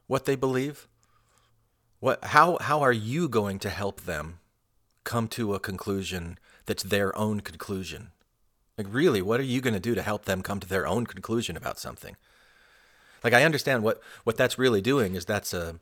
[0.08, 0.88] what they believe?
[2.00, 4.40] What how how are you going to help them
[5.04, 8.12] come to a conclusion that's their own conclusion?
[8.78, 11.06] Like really, what are you going to do to help them come to their own
[11.06, 12.18] conclusion about something?
[13.24, 15.80] Like I understand what what that's really doing is that's a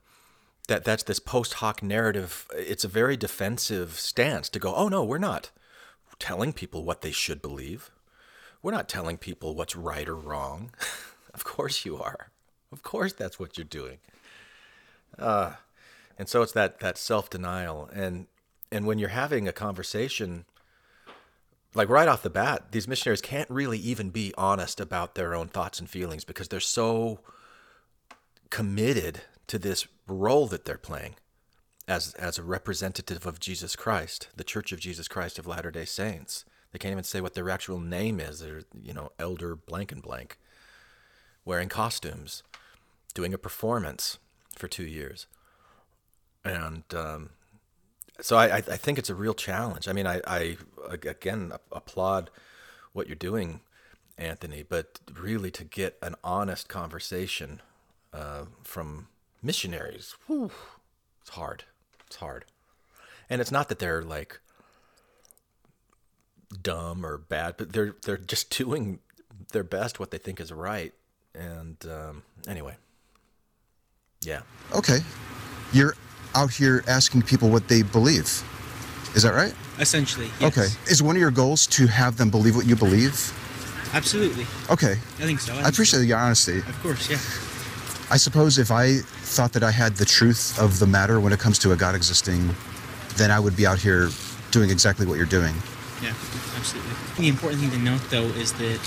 [0.67, 2.47] that that's this post hoc narrative.
[2.55, 5.51] It's a very defensive stance to go, "Oh no, we're not
[6.19, 7.91] telling people what they should believe.
[8.61, 10.71] We're not telling people what's right or wrong.
[11.33, 12.29] of course you are.
[12.71, 13.97] Of course that's what you're doing.
[15.19, 15.53] Uh,
[16.17, 18.27] and so it's that that self denial, and
[18.71, 20.45] and when you're having a conversation,
[21.75, 25.47] like right off the bat, these missionaries can't really even be honest about their own
[25.49, 27.19] thoughts and feelings because they're so
[28.49, 31.15] committed to this role that they're playing
[31.87, 36.45] as as a representative of Jesus Christ, the Church of Jesus Christ of Latter-day Saints.
[36.71, 38.39] They can't even say what their actual name is.
[38.39, 40.39] They're, you know, elder blank and blank,
[41.45, 42.41] wearing costumes,
[43.13, 44.17] doing a performance
[44.57, 45.27] for two years.
[46.43, 47.29] And um,
[48.21, 49.87] so I, I think it's a real challenge.
[49.87, 50.57] I mean, I, I
[50.89, 52.31] again applaud
[52.93, 53.61] what you're doing,
[54.17, 57.61] Anthony, but really to get an honest conversation
[58.13, 59.07] uh, from
[59.43, 60.51] missionaries, whew,
[61.21, 61.63] it's hard.
[62.07, 62.45] It's hard.
[63.29, 64.39] And it's not that they're like
[66.61, 68.99] dumb or bad, but they're they're just doing
[69.51, 70.93] their best what they think is right.
[71.35, 72.75] And um, anyway,
[74.21, 74.41] yeah.
[74.75, 74.99] Okay.
[75.71, 75.95] You're
[76.35, 78.25] out here asking people what they believe.
[79.15, 79.53] Is that right?
[79.79, 80.57] Essentially, yes.
[80.57, 80.67] Okay.
[80.91, 83.13] Is one of your goals to have them believe what you believe?
[83.93, 84.45] Absolutely.
[84.71, 84.93] Okay.
[84.93, 85.53] I think so.
[85.53, 86.59] I appreciate your honesty.
[86.59, 87.17] Of course, yeah.
[88.11, 91.39] I suppose if I thought that I had the truth of the matter when it
[91.39, 92.49] comes to a God existing,
[93.15, 94.09] then I would be out here
[94.51, 95.55] doing exactly what you're doing.
[96.01, 96.13] Yeah,
[96.57, 96.91] absolutely.
[97.17, 98.79] The important thing to note, though, is that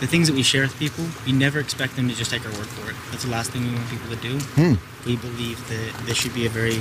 [0.00, 2.52] the things that we share with people, we never expect them to just take our
[2.52, 2.96] word for it.
[3.10, 4.38] That's the last thing we want people to do.
[4.56, 4.74] Hmm.
[5.06, 6.80] We believe that this should be a very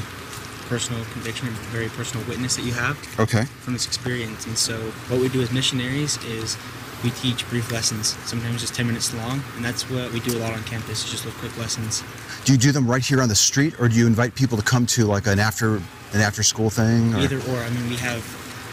[0.69, 3.43] personal conviction, a very personal witness that you have Okay.
[3.61, 4.45] from this experience.
[4.45, 4.77] And so,
[5.09, 6.55] what we do as missionaries is
[7.03, 10.39] we teach brief lessons, sometimes just 10 minutes long, and that's what we do a
[10.39, 12.03] lot on campus, is just little quick lessons.
[12.45, 14.63] Do you do them right here on the street, or do you invite people to
[14.63, 17.13] come to like an after an after school thing?
[17.15, 17.57] or- Either or.
[17.63, 18.23] I mean, we have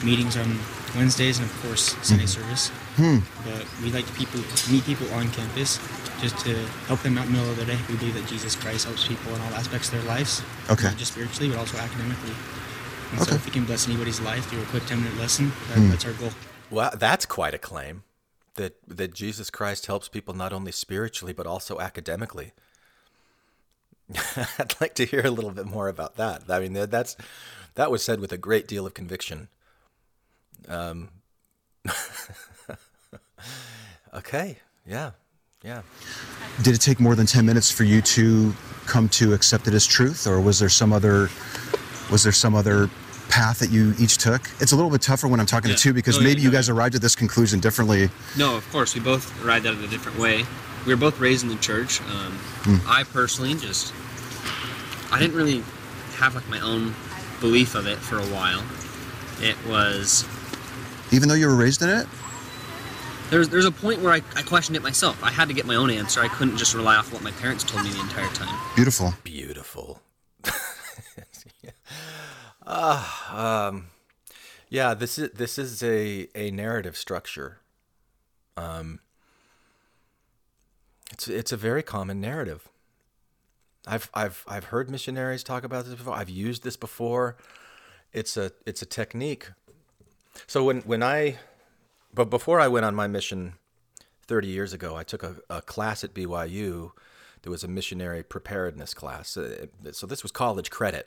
[0.04, 0.58] meetings on
[0.96, 2.68] Wednesdays and, of course, Sunday service.
[2.96, 3.18] Hmm.
[3.44, 5.78] But we like to people meet people on campus
[6.20, 6.54] just to
[6.88, 7.78] help them out in the middle of the day.
[7.90, 10.84] We believe that Jesus Christ helps people in all aspects of their lives, Okay.
[10.88, 12.32] not just spiritually, but also academically.
[13.12, 13.30] And Okay.
[13.30, 15.90] so, if we can bless anybody's life through a quick 10 minute lesson, that, Hmm.
[15.90, 16.32] that's our goal.
[16.70, 18.02] Well, that's quite a claim
[18.56, 22.52] that that Jesus Christ helps people not only spiritually but also academically.
[24.58, 26.42] I'd like to hear a little bit more about that.
[26.48, 27.16] I mean, that- that's
[27.74, 29.48] that was said with a great deal of conviction.
[30.68, 31.10] Um,
[34.14, 35.10] okay, yeah,
[35.62, 35.82] yeah.
[36.62, 38.54] Did it take more than 10 minutes for you to
[38.86, 41.28] come to accept it as truth or was there some other
[42.10, 42.88] was there some other
[43.28, 44.42] path that you each took?
[44.60, 45.76] It's a little bit tougher when I'm talking Yeah.
[45.76, 48.10] to two because Oh, yeah, maybe you no, guys arrived at this conclusion differently.
[48.36, 50.44] No, of course, we both arrived at it a different way.
[50.86, 52.00] We were both raised in the church.
[52.02, 53.92] Um, I personally just,
[55.12, 55.62] I didn't really
[56.16, 56.94] have like my own
[57.40, 58.62] belief of it for a while.
[59.40, 60.24] It was
[61.10, 62.06] Even though you were raised in it?
[63.28, 65.22] there's there's a point where I, I questioned it myself.
[65.24, 66.20] I had to get my own answer.
[66.20, 68.56] I couldn't just rely off what my parents told me the entire time.
[68.76, 69.12] Beautiful.
[69.24, 69.35] Beautiful.
[72.66, 73.88] Ah, um,
[74.68, 74.94] yeah.
[74.94, 77.60] This is this is a a narrative structure.
[78.56, 79.00] Um,
[81.12, 82.68] it's it's a very common narrative.
[83.86, 86.14] I've I've I've heard missionaries talk about this before.
[86.14, 87.36] I've used this before.
[88.12, 89.50] It's a it's a technique.
[90.46, 91.38] So when when I,
[92.12, 93.54] but before I went on my mission,
[94.26, 96.92] thirty years ago, I took a, a class at BYU
[97.46, 99.36] there was a missionary preparedness class.
[99.36, 101.06] Uh, so this was college credit,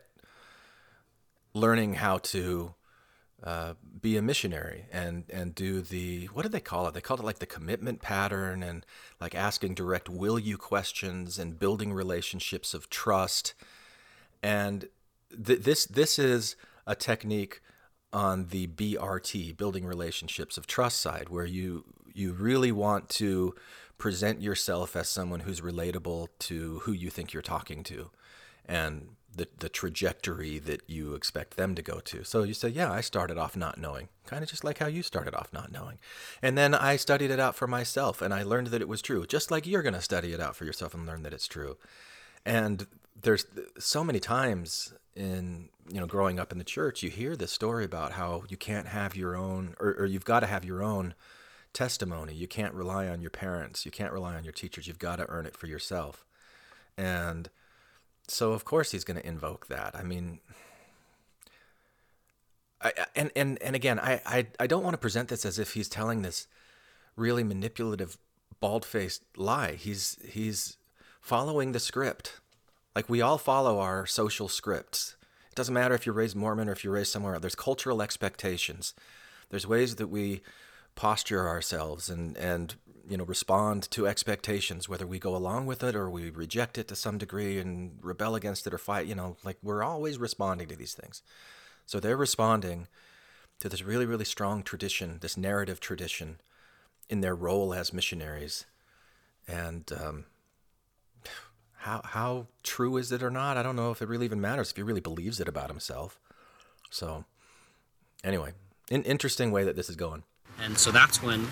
[1.54, 2.74] learning how to
[3.44, 6.94] uh, be a missionary and and do the what did they call it?
[6.94, 8.86] They called it like the commitment pattern and
[9.22, 13.54] like asking direct will you questions and building relationships of trust.
[14.44, 14.90] And
[15.32, 17.62] th- this this is a technique
[18.12, 23.56] on the BRT, building relationships of trust side, where you you really want to
[23.98, 28.10] present yourself as someone who's relatable to who you think you're talking to,
[28.66, 32.24] and the the trajectory that you expect them to go to.
[32.24, 35.04] So you say, yeah, I started off not knowing, kind of just like how you
[35.04, 36.00] started off not knowing,
[36.42, 39.26] and then I studied it out for myself, and I learned that it was true,
[39.26, 41.78] just like you're going to study it out for yourself and learn that it's true.
[42.46, 42.88] And
[43.22, 43.46] there's
[43.78, 47.84] so many times in you know growing up in the church you hear this story
[47.84, 51.14] about how you can't have your own or, or you've got to have your own
[51.74, 52.34] testimony.
[52.34, 53.86] You can't rely on your parents.
[53.86, 54.88] You can't rely on your teachers.
[54.88, 56.26] You've got to earn it for yourself.
[56.98, 57.50] And
[58.30, 60.40] so of course he's going to invoke that i mean
[62.82, 65.74] I, and, and, and again, I, I, I don't want to present this as if
[65.74, 66.48] he's telling this
[67.16, 68.18] really manipulative,
[68.62, 69.74] bald-faced lie.
[69.74, 70.78] He's, he's
[71.20, 72.40] following the script
[72.96, 75.16] like we all follow our social scripts.
[75.50, 77.42] It doesn't matter if you're raised Mormon or if you're raised somewhere else.
[77.42, 78.94] There's cultural expectations.
[79.50, 80.42] There's ways that we
[80.96, 82.76] posture ourselves and and
[83.10, 86.88] you know respond to expectations whether we go along with it or we reject it
[86.88, 90.68] to some degree and rebel against it or fight you know like we're always responding
[90.68, 91.22] to these things
[91.86, 92.88] so they're responding
[93.60, 96.40] to this really really strong tradition this narrative tradition
[97.10, 98.66] in their role as missionaries
[99.48, 100.26] and um,
[101.80, 103.58] how how true is it or not?
[103.58, 106.20] I don't know if it really even matters if he really believes it about himself.
[106.90, 107.24] So,
[108.24, 108.52] anyway,
[108.92, 110.24] an interesting way that this is going.
[110.64, 111.48] And so that's when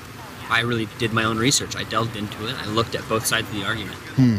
[0.49, 1.75] I really did my own research.
[1.75, 2.55] I delved into it.
[2.55, 3.97] I looked at both sides of the argument.
[4.15, 4.37] Hmm.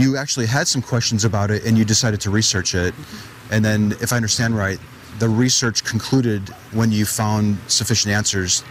[0.00, 2.94] You actually had some questions about it, and you decided to research it.
[3.50, 4.78] And then, if I understand right,
[5.18, 8.64] the research concluded when you found sufficient answers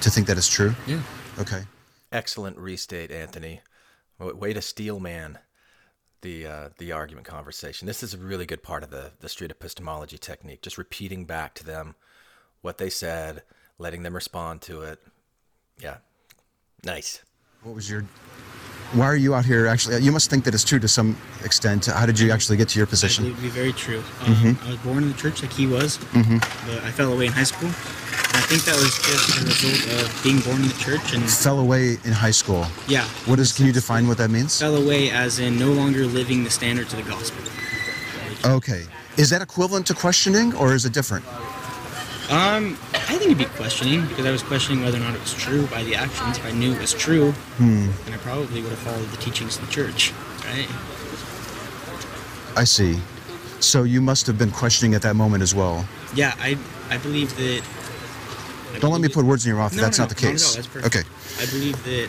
[0.00, 0.74] to think that it's true.
[0.86, 1.02] Yeah.
[1.38, 1.62] Okay.
[2.10, 3.60] Excellent restate, Anthony.
[4.18, 5.38] Way to steel man
[6.22, 7.86] the uh, the argument conversation.
[7.86, 10.62] This is a really good part of the the street epistemology technique.
[10.62, 11.94] Just repeating back to them
[12.62, 13.42] what they said,
[13.82, 14.98] letting them respond to it.
[15.78, 15.96] Yeah,
[16.84, 17.20] nice.
[17.62, 18.04] What was your?
[18.92, 19.66] Why are you out here?
[19.66, 21.86] Actually, you must think that it's true to some extent.
[21.86, 23.24] How did you actually get to your position?
[23.24, 23.98] it believe to be very true.
[23.98, 24.66] Um, mm-hmm.
[24.66, 26.38] I was born in the church like he was, mm-hmm.
[26.68, 27.68] but I fell away in high school.
[28.34, 31.58] I think that was just a result of being born in the church and fell
[31.58, 32.66] away in high school.
[32.86, 33.04] Yeah.
[33.26, 33.52] What is?
[33.52, 34.60] Can you define what that means?
[34.60, 37.42] Fell away as in no longer living the standards of the gospel.
[38.44, 38.84] Okay.
[39.16, 41.24] Is that equivalent to questioning, or is it different?
[42.32, 45.34] Um, I think it'd be questioning because I was questioning whether or not it was
[45.34, 46.38] true by the actions.
[46.38, 47.88] If I knew it was true, hmm.
[48.04, 50.14] then I probably would have followed the teachings of the church,
[50.46, 50.66] right?
[52.56, 52.98] I see.
[53.60, 55.86] So you must have been questioning at that moment as well.
[56.14, 56.56] Yeah, I
[56.88, 57.62] I believe that
[58.80, 59.74] don't let me put words in your mouth.
[59.76, 60.56] No, that's no, not the case.
[60.56, 61.06] No, that's okay.
[61.38, 62.08] I believe that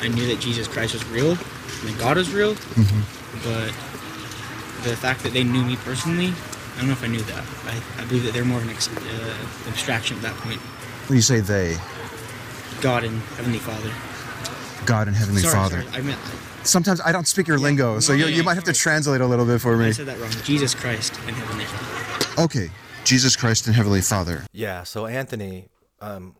[0.00, 3.00] I knew that Jesus Christ was real and that God was real, mm-hmm.
[3.44, 3.72] but
[4.82, 6.49] the fact that they knew me personally, I
[6.80, 7.44] don't know if I knew that.
[7.66, 10.60] I, I believe that they're more of an ex, uh, abstraction at that point.
[11.08, 11.76] When you say they,
[12.80, 13.90] God and Heavenly Father.
[14.86, 15.82] God and Heavenly sorry, Father.
[15.82, 16.20] Sorry, I meant.
[16.62, 19.26] Sometimes I don't speak your yeah, lingo, so you, you might have to translate a
[19.26, 19.86] little bit for me.
[19.86, 20.30] I said that wrong.
[20.44, 22.42] Jesus Christ and Heavenly Father.
[22.42, 22.70] Okay,
[23.04, 24.44] Jesus Christ and Heavenly Father.
[24.52, 25.68] Yeah, so Anthony
[26.00, 26.34] um,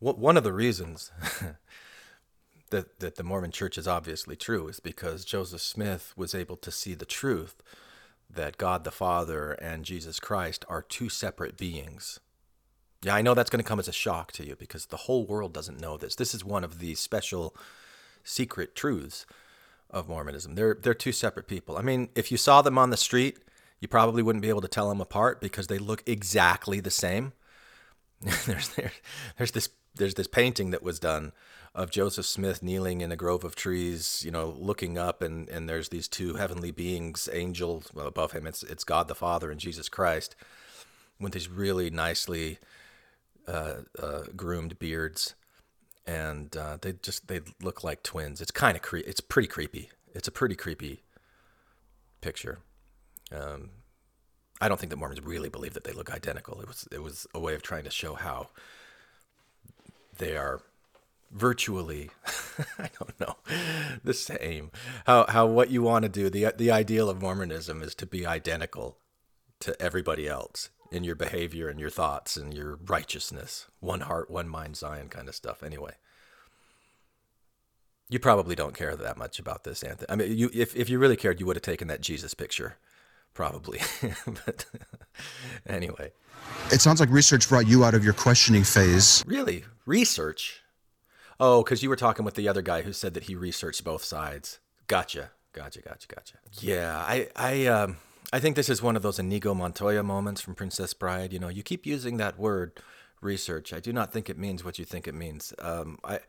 [0.00, 1.10] one of the reasons
[2.70, 6.70] that that the Mormon Church is obviously true is because Joseph Smith was able to
[6.70, 7.62] see the truth
[8.36, 12.20] that God the Father and Jesus Christ are two separate beings.
[13.02, 15.26] Yeah, I know that's going to come as a shock to you because the whole
[15.26, 16.14] world doesn't know this.
[16.14, 17.54] This is one of the special
[18.24, 19.26] secret truths
[19.90, 20.54] of Mormonism.
[20.54, 21.76] They're they're two separate people.
[21.76, 23.38] I mean, if you saw them on the street,
[23.80, 27.32] you probably wouldn't be able to tell them apart because they look exactly the same.
[28.46, 28.92] there's there,
[29.36, 31.32] there's this there's this painting that was done
[31.76, 35.68] of Joseph Smith kneeling in a grove of trees, you know, looking up, and, and
[35.68, 38.46] there's these two heavenly beings, angels well, above him.
[38.46, 40.34] It's it's God the Father and Jesus Christ,
[41.20, 42.58] with these really nicely
[43.46, 45.34] uh, uh, groomed beards,
[46.06, 48.40] and uh, they just they look like twins.
[48.40, 49.90] It's kind of cre- It's pretty creepy.
[50.14, 51.02] It's a pretty creepy
[52.22, 52.60] picture.
[53.30, 53.68] Um,
[54.62, 56.58] I don't think that Mormons really believe that they look identical.
[56.62, 58.48] It was it was a way of trying to show how
[60.16, 60.62] they are
[61.30, 62.10] virtually
[62.78, 63.36] I don't know
[64.04, 64.70] the same.
[65.06, 68.26] How how what you want to do the the ideal of Mormonism is to be
[68.26, 68.98] identical
[69.60, 73.66] to everybody else in your behavior and your thoughts and your righteousness.
[73.80, 75.94] One heart, one mind, Zion kind of stuff anyway.
[78.08, 80.06] You probably don't care that much about this, Anthony.
[80.08, 82.76] I mean, you if if you really cared, you would have taken that Jesus picture,
[83.34, 83.80] probably.
[84.46, 84.64] but
[85.66, 86.12] anyway,
[86.70, 89.24] It sounds like research brought you out of your questioning phase.
[89.26, 90.62] really research.
[91.38, 94.02] Oh, because you were talking with the other guy who said that he researched both
[94.04, 94.58] sides.
[94.86, 96.34] Gotcha, gotcha, gotcha, gotcha.
[96.60, 97.98] Yeah, I I um
[98.32, 101.32] I think this is one of those Inigo Montoya moments from Princess Bride.
[101.32, 102.80] You know, you keep using that word
[103.20, 103.72] research.
[103.72, 105.52] I do not think it means what you think it means.
[105.58, 106.20] Um, I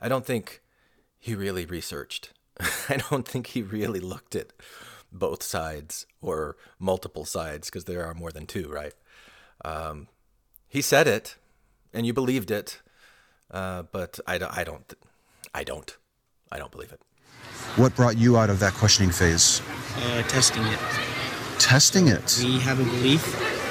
[0.00, 0.62] I don't think
[1.18, 2.32] he really researched.
[2.88, 4.52] I don't think he really looked at
[5.12, 8.94] both sides or multiple sides because there are more than two, right?
[9.64, 10.08] Um,
[10.68, 11.36] he said it,
[11.92, 12.80] and you believed it,
[13.52, 14.94] uh, but I, don't- I don't,
[15.54, 15.96] I don't,
[16.50, 17.00] I don't believe it.
[17.76, 19.62] What brought you out of that questioning phase?
[19.96, 20.78] Uh, testing it.
[21.58, 22.40] Testing it.
[22.42, 23.22] We have a belief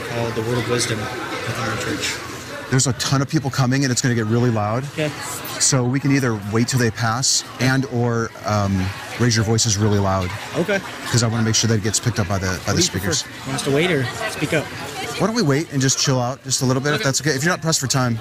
[0.10, 2.16] called the Word of Wisdom within our church.
[2.70, 4.84] There's a ton of people coming, and it's going to get really loud.
[4.94, 5.10] Okay.
[5.60, 8.84] So we can either wait till they pass, and or um,
[9.20, 10.80] raise your voices really loud, Okay.
[11.04, 12.76] because I want to make sure that it gets picked up by the by What
[12.78, 13.24] the speakers.
[13.24, 13.46] prefer?
[13.50, 14.66] Want us to wait or speak up?
[15.22, 17.30] Why don't we wait and just chill out just a little bit, if that's okay?
[17.30, 18.16] If you're not pressed for time.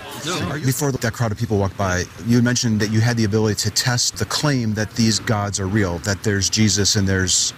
[0.63, 3.71] Before that crowd of people walked by, you mentioned that you had the ability to
[3.71, 7.55] test the claim that these gods are real, that there's Jesus and there's,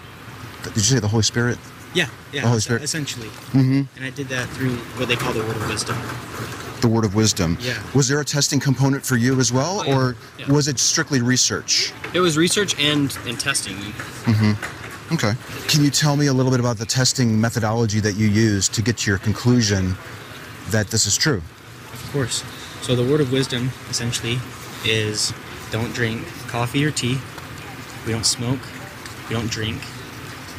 [0.63, 1.59] did you say the Holy Spirit?
[1.93, 2.07] Yeah.
[2.33, 2.43] Yeah.
[2.43, 2.83] The Holy Spirit.
[2.85, 3.27] Essentially.
[3.51, 3.83] Mm-hmm.
[3.97, 5.97] And I did that through what they call the Word of Wisdom.
[6.81, 7.59] The word of wisdom.
[7.61, 7.81] Yeah.
[7.95, 9.97] Was there a testing component for you as well, Oh, yeah.
[9.99, 10.53] or Yeah.
[10.53, 11.93] was it strictly research?
[12.15, 13.77] It was research and and testing.
[15.13, 15.35] Okay.
[15.69, 18.83] Can you tell me a little bit about the testing methodology that you used to
[18.83, 19.95] get to your conclusion
[20.71, 21.43] that this is true?
[21.93, 22.45] Of course.
[22.81, 24.39] So the word of wisdom essentially
[24.85, 25.33] is
[25.71, 27.19] don't drink coffee or tea.
[28.07, 28.59] We don't smoke.
[29.29, 29.81] We don't drink.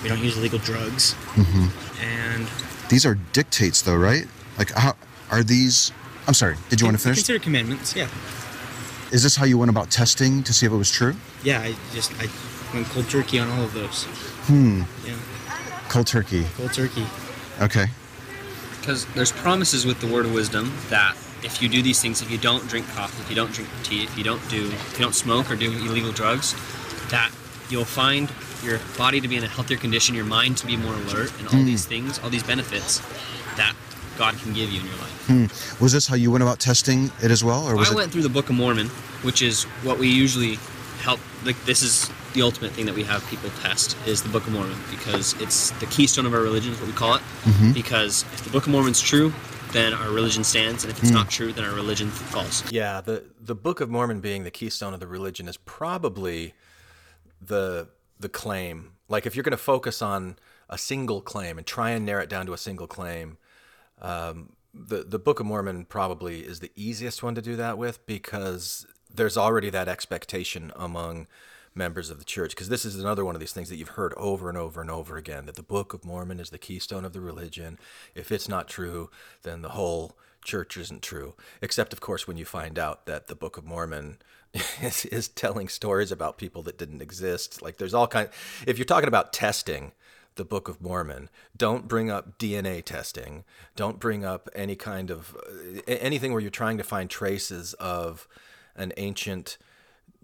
[0.04, 1.14] We don't use illegal drugs.
[1.34, 2.04] Mm-hmm.
[2.04, 2.48] And
[2.90, 4.26] These are dictates, though, right?
[4.58, 4.96] Like, how
[5.32, 5.92] are these?
[6.28, 6.58] I'm sorry.
[6.70, 7.18] Did you want to finish?
[7.20, 7.96] Consider commandments.
[7.96, 8.08] Yeah.
[9.12, 11.16] Is this how you went about testing to see if it was true?
[11.44, 11.62] Yeah.
[11.62, 12.28] I just I
[12.74, 14.08] went cold turkey on all of those.
[14.46, 14.84] Hmm.
[15.06, 15.16] Yeah.
[15.90, 16.46] Cold turkey.
[16.58, 17.06] Cold turkey.
[17.62, 17.86] Okay.
[18.80, 22.30] Because there's promises with the word of wisdom that if you do these things, if
[22.32, 25.04] you don't drink coffee, if you don't drink tea, if you don't do, if you
[25.06, 26.54] don't smoke or do illegal drugs,
[27.10, 27.32] that
[27.70, 28.30] you'll find
[28.64, 31.48] your body to be in a healthier condition, your mind to be more alert, and
[31.50, 33.00] all these things, all these benefits
[33.58, 33.74] that
[34.18, 35.82] God can give you in your life.
[35.82, 37.96] Was this how you went about testing it as well, or was I it?
[37.96, 38.88] went through the Book of Mormon,
[39.24, 40.60] which is what we usually
[41.02, 41.20] help.
[41.46, 44.54] Like this is the ultimate thing that we have people test is the Book of
[44.54, 47.22] Mormon because it's the keystone of our religion, is what we call it.
[47.74, 49.32] Because if the Book of Mormon's true,
[49.72, 52.64] then our religion stands, and if it's not true, then our religion falls.
[52.72, 56.54] Yeah, the the Book of Mormon being the keystone of the religion is probably
[57.42, 57.88] the
[58.20, 58.94] the claim.
[59.10, 60.38] Like if you're going to focus on
[60.70, 63.38] a single claim and try and narrow it down to a single claim,
[64.02, 68.06] um, the the Book of Mormon probably is the easiest one to do that with
[68.06, 71.28] because there's already that expectation among
[71.76, 74.14] members of the church because this is another one of these things that you've heard
[74.16, 77.14] over and over and over again that the Book of Mormon is the keystone of
[77.14, 77.80] the religion.
[78.16, 79.10] If it's not true,
[79.44, 81.34] then the whole church isn't true.
[81.62, 84.18] Except, of course, when you find out that the Book of Mormon
[84.82, 87.62] is, is telling stories about people that didn't exist.
[87.62, 88.30] Like there's all kind.
[88.68, 89.94] If you're talking about testing
[90.36, 93.44] the Book of Mormon, don't bring up DNA testing.
[93.76, 95.36] Don't bring up any kind of
[95.88, 98.28] anything where you're trying to find traces of
[98.76, 99.58] an ancient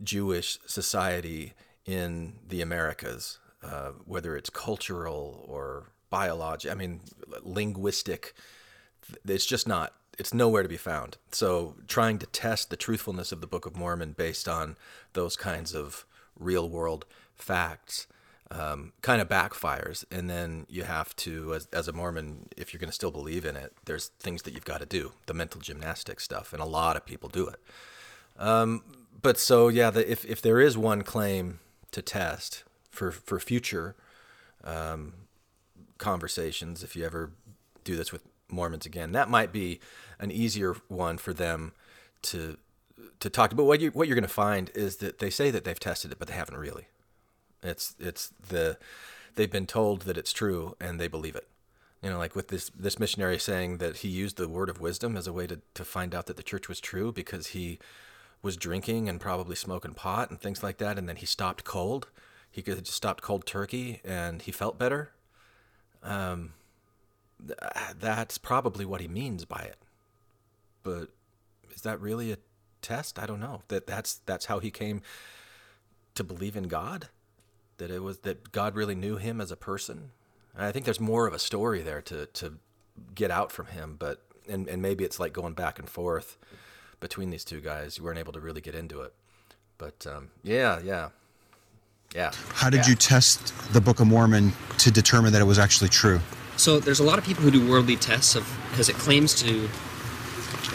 [0.03, 1.53] Jewish society
[1.85, 6.71] in the Americas, uh, whether it's cultural or biological.
[6.71, 7.01] I mean,
[7.43, 8.33] linguistic
[9.27, 13.41] it's just not it's nowhere to be found so trying to test the truthfulness of
[13.41, 14.75] the book of mormon based on
[15.13, 16.05] those kinds of
[16.37, 18.07] real world facts
[18.51, 22.79] um, kind of backfires and then you have to as, as a mormon if you're
[22.79, 25.61] going to still believe in it there's things that you've got to do the mental
[25.61, 27.59] gymnastics stuff and a lot of people do it
[28.39, 28.83] um,
[29.21, 31.59] but so yeah the, if, if there is one claim
[31.91, 33.95] to test for for future
[34.63, 35.13] um,
[35.99, 37.31] conversations if you ever
[37.83, 39.11] do this with Mormons again.
[39.11, 39.79] That might be
[40.19, 41.73] an easier one for them
[42.23, 42.57] to
[43.19, 43.55] to talk.
[43.55, 46.11] But what you what you're going to find is that they say that they've tested
[46.11, 46.87] it, but they haven't really.
[47.63, 48.77] It's it's the
[49.35, 51.47] they've been told that it's true and they believe it.
[52.01, 55.17] You know, like with this this missionary saying that he used the word of wisdom
[55.17, 57.79] as a way to to find out that the church was true because he
[58.41, 62.07] was drinking and probably smoking pot and things like that, and then he stopped cold.
[62.51, 65.11] He could have just stopped cold turkey and he felt better
[66.03, 66.53] um,
[67.99, 69.77] that's probably what he means by it.
[70.83, 71.09] But
[71.73, 72.37] is that really a
[72.81, 73.19] test?
[73.19, 73.63] I don't know.
[73.67, 75.01] That that's that's how he came
[76.15, 77.09] to believe in God.
[77.77, 80.11] That it was that God really knew him as a person.
[80.57, 82.55] I think there's more of a story there to to
[83.15, 86.37] get out from him, but and and maybe it's like going back and forth
[86.99, 87.97] between these two guys.
[87.97, 89.13] You weren't able to really get into it.
[89.77, 91.09] But um, yeah, yeah,
[92.13, 92.31] yeah.
[92.53, 92.89] How did Yeah.
[92.89, 96.19] you test the Book of Mormon to determine that it was actually true?
[96.57, 99.69] So there's a lot of people who do worldly tests of because it claims to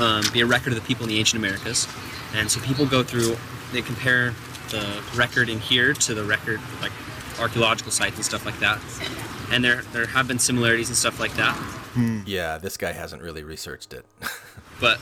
[0.01, 1.87] um, be a record of the people in the ancient Americas,
[2.35, 3.37] and so people go through,
[3.73, 4.33] they compare
[4.71, 6.91] the record in here to the record like
[7.39, 8.81] archaeological sites and stuff like that,
[9.53, 11.55] and there there have been similarities and stuff like that,
[12.27, 14.07] Yeah, this guy hasn't really researched it.
[14.81, 14.99] but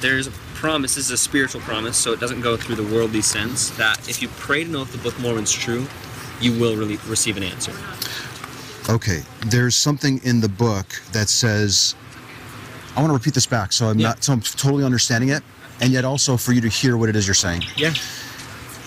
[0.00, 0.94] there's a promise.
[0.94, 4.20] This is a spiritual promise, so it doesn't go through the worldly sense that if
[4.22, 5.86] you pray to know if the Book of Mormon's true,
[6.40, 7.72] you will really receive an answer.
[8.90, 11.94] Okay, there's something in the book that says,
[12.96, 14.08] I want to repeat this back so I'm Yeah.
[14.08, 15.42] not so I'm totally understanding it,
[15.80, 17.64] and yet also for you to hear what it is you're saying.
[17.76, 17.90] Yeah.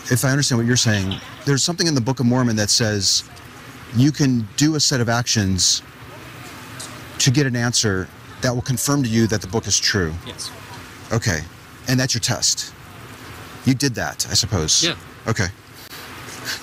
[0.10, 3.24] If I understand what you're saying, there's something in the Book of Mormon that says
[3.96, 5.82] you can do a set of actions
[7.20, 8.08] to get an answer
[8.42, 10.14] that will confirm to you that the book is true.
[10.26, 10.52] Yes.
[11.12, 11.40] Okay,
[11.88, 12.74] and that's your test.
[13.66, 14.84] You did that, I suppose.
[14.84, 14.96] Yeah.
[15.28, 15.48] Okay.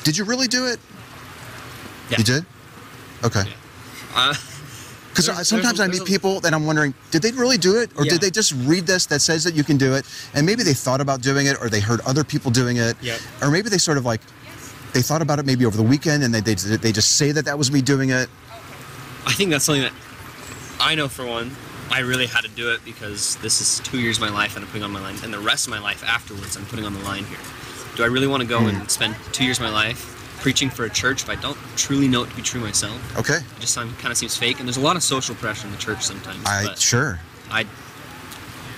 [0.05, 0.79] Did you really do it?
[2.11, 2.19] Yeah.
[2.19, 2.47] You did?
[3.25, 3.45] Okay.
[4.15, 4.35] Uh,
[5.15, 7.57] Because There's- sometimes there's a- I meet a- people that I'm wondering, did they really
[7.57, 8.11] do it, or Yeah.
[8.15, 10.75] did they just read this that says that you can do it, and maybe they
[10.75, 13.21] thought about doing it, or they heard other people doing it, Yep.
[13.41, 14.21] or maybe they sort of like
[14.93, 17.45] they thought about it maybe over the weekend, and they they, they just say that
[17.45, 18.29] that was me doing it.
[19.25, 19.93] I think that's something that
[20.81, 21.55] I know for one.
[21.91, 24.65] I really had to do it because this is two years of my life and
[24.65, 26.95] I'm putting on my line, and the rest of my life afterwards I'm putting on
[26.95, 27.39] the line here.
[27.97, 28.69] Do I really want to go Hmm.
[28.69, 30.11] and spend two years of my life
[30.41, 32.99] preaching for a church if I don't truly know it to be true myself?
[33.19, 35.73] Okay, It just kind of seems fake, and there's a lot of social pressure in
[35.73, 36.45] the church sometimes.
[36.47, 37.21] I sure.
[37.51, 37.65] I,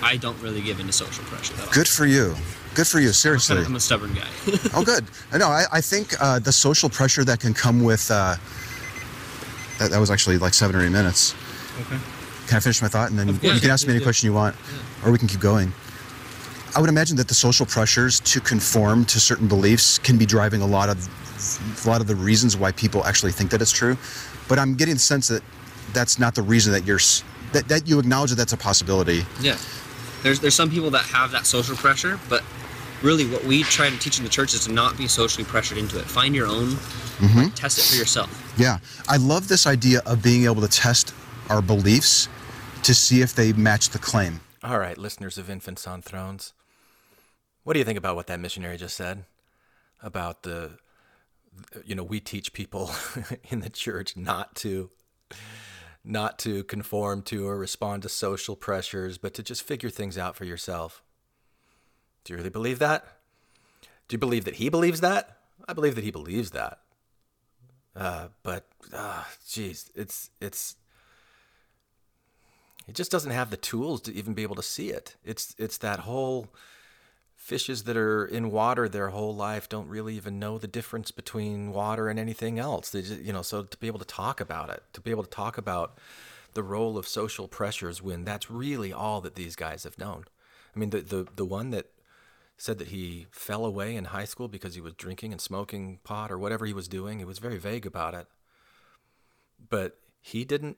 [0.03, 1.55] I don't really give into social pressure.
[1.59, 1.67] All.
[1.71, 2.35] Good for you.
[2.75, 3.07] Good for you.
[3.07, 3.55] I'm, Seriously.
[3.55, 4.27] kind of- I'm a stubborn guy.
[4.75, 5.05] oh, good.
[5.31, 5.47] I know.
[5.47, 8.35] I, I think uh, the social pressure that can come with uh,
[9.79, 11.33] that, that was actually like seven or eight minutes.
[11.81, 11.97] Okay.
[12.47, 14.55] Can I finish my thought, and then you can ask me any question you want,
[15.05, 15.73] or we can keep going.
[16.75, 20.61] I would imagine that the social pressures to conform to certain beliefs can be driving
[20.61, 20.97] a lot of
[21.85, 23.97] a lot of the reasons why people actually think that it's true.
[24.47, 25.43] But I'm getting the sense that
[25.93, 26.99] that's not the reason that you're
[27.53, 29.25] that, that you acknowledge that that's a possibility.
[29.41, 29.57] Yeah.
[30.23, 32.43] There's there's some people that have that social pressure, but
[33.01, 35.77] really what we try to teach in the church is to not be socially pressured
[35.77, 36.05] into it.
[36.05, 36.77] Find your own,
[37.35, 38.53] like, test it for yourself.
[38.57, 41.13] Yeah, I love this idea of being able to test
[41.49, 42.27] our beliefs
[42.83, 44.39] to see if they match the claim.
[44.63, 46.53] All right, listeners of Infants on Thrones.
[47.63, 49.25] What do you think about what that missionary just said?
[50.01, 50.77] About the,
[51.85, 52.91] you know, we teach people
[53.49, 54.89] in the church not to,
[56.03, 60.35] not to conform to or respond to social pressures, but to just figure things out
[60.35, 61.03] for yourself.
[62.23, 63.05] Do you really believe that?
[64.07, 65.37] Do you believe that he believes that?
[65.67, 66.79] I believe that he believes that.
[67.95, 70.75] Uh, but, ah, geez, it's it's
[72.87, 75.15] it just doesn't have the tools to even be able to see it.
[75.23, 76.47] It's it's that whole
[77.35, 81.71] fishes that are in water their whole life don't really even know the difference between
[81.71, 82.89] water and anything else.
[82.89, 85.23] They just, you know, so to be able to talk about it, to be able
[85.23, 85.97] to talk about
[86.53, 90.25] the role of social pressures when that's really all that these guys have known.
[90.75, 91.91] I mean, the the the one that
[92.57, 96.31] said that he fell away in high school because he was drinking and smoking pot
[96.31, 97.19] or whatever he was doing.
[97.19, 98.27] He was very vague about it.
[99.69, 100.77] But he didn't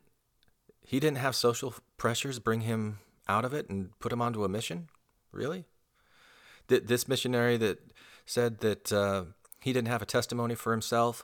[0.89, 4.49] he didn't have social pressures bring him out of it and put him onto a
[4.49, 4.89] mission?
[5.31, 5.65] Really?
[6.67, 7.77] Th- This missionary that
[8.25, 9.25] said that uh,
[9.61, 11.23] he didn't have a testimony for himself,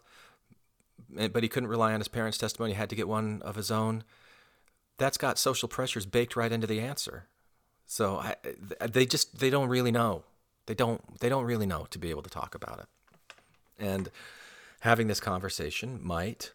[1.10, 4.04] but he couldn't rely on his parents' testimony, had to get one of his own.
[5.00, 7.26] That's got social pressures baked right into the answer.
[7.88, 8.36] So I,
[8.88, 10.26] they just they don't really know.
[10.68, 12.86] They don't they don't really know to be able to talk about it.
[13.80, 14.12] And
[14.82, 16.54] having this conversation might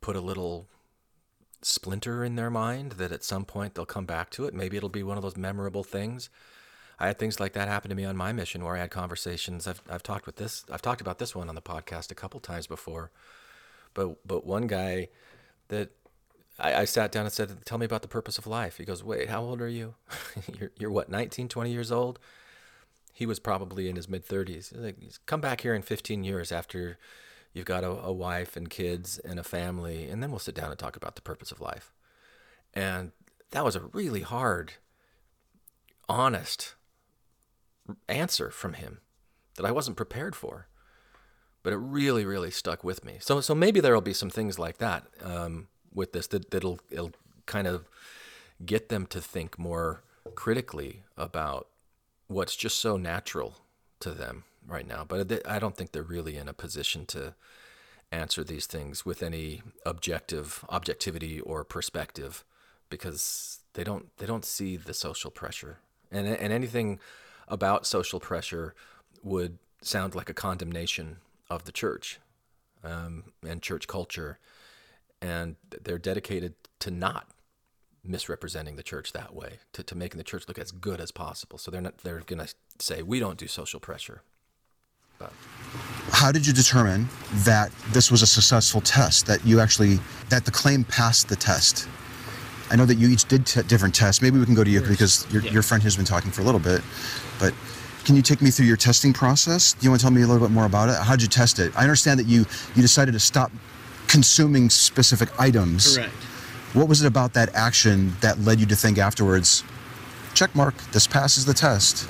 [0.00, 0.68] put a little
[1.64, 4.54] splinter in their mind that at some point they'll come back to it.
[4.54, 6.28] Maybe it'll be one of those memorable things.
[6.98, 9.66] I had things like that happen to me on my mission where I had conversations.
[9.66, 10.64] I've, I've talked with this.
[10.70, 13.10] I've talked about this one on the podcast a couple times before.
[13.94, 15.08] But but one guy
[15.68, 15.90] that
[16.58, 19.02] I, I sat down and said, "Tell me about the purpose of life." He goes,
[19.02, 19.94] "Wait, how old are you?
[20.58, 22.18] you're you're what, 19, 20 years old?"
[23.12, 24.72] He was probably in his mid 30s.
[24.74, 24.96] Like,
[25.26, 26.98] come back here in 15 years after
[27.52, 30.70] you've got a, a wife and kids and a family, and then we'll sit down
[30.70, 31.92] and talk about the purpose of life.
[32.74, 33.12] And
[33.50, 34.74] that was a really hard,
[36.08, 36.74] honest
[38.08, 39.00] answer from him
[39.56, 40.68] that I wasn't prepared for.
[41.62, 43.18] But it really, really stuck with me.
[43.20, 46.80] So, so maybe there will be some things like that um, with this that that'll
[46.90, 47.12] it'll
[47.46, 47.88] kind of
[48.64, 50.02] get them to think more
[50.34, 51.68] critically about
[52.26, 53.58] what's just so natural
[54.00, 55.04] to them right now.
[55.06, 57.34] But I don't think they're really in a position to
[58.10, 62.44] answer these things with any objective objectivity or perspective
[62.90, 65.78] because they don't they don't see the social pressure
[66.10, 67.00] and and anything
[67.48, 68.74] about social pressure
[69.22, 71.18] would sound like a condemnation
[71.50, 72.20] of the church
[72.84, 74.38] um, and church culture.
[75.20, 77.28] And they're dedicated to not
[78.04, 81.58] misrepresenting the church that way, to, to making the church look as good as possible.
[81.58, 82.48] So they're not they're gonna
[82.78, 84.22] say we don't do social pressure.
[85.22, 87.08] But How did you determine
[87.44, 89.26] that this was a successful test?
[89.26, 89.98] That you actually
[90.28, 91.88] that the claim passed the test?
[92.70, 94.22] I know that you each did t- different tests.
[94.22, 95.52] Maybe we can go to you because your, Yeah.
[95.52, 96.80] your friend has been talking for a little bit.
[97.38, 97.52] But
[98.04, 99.74] can you take me through your testing process?
[99.74, 100.96] Do you want to tell me a little bit more about it?
[100.96, 101.72] How did you test it?
[101.76, 103.50] I understand that you you decided to stop
[104.08, 105.96] consuming specific items.
[105.96, 106.12] Correct.
[106.74, 109.62] What was it about that action that led you to think afterwards,
[110.34, 112.08] check mark, this passes the test?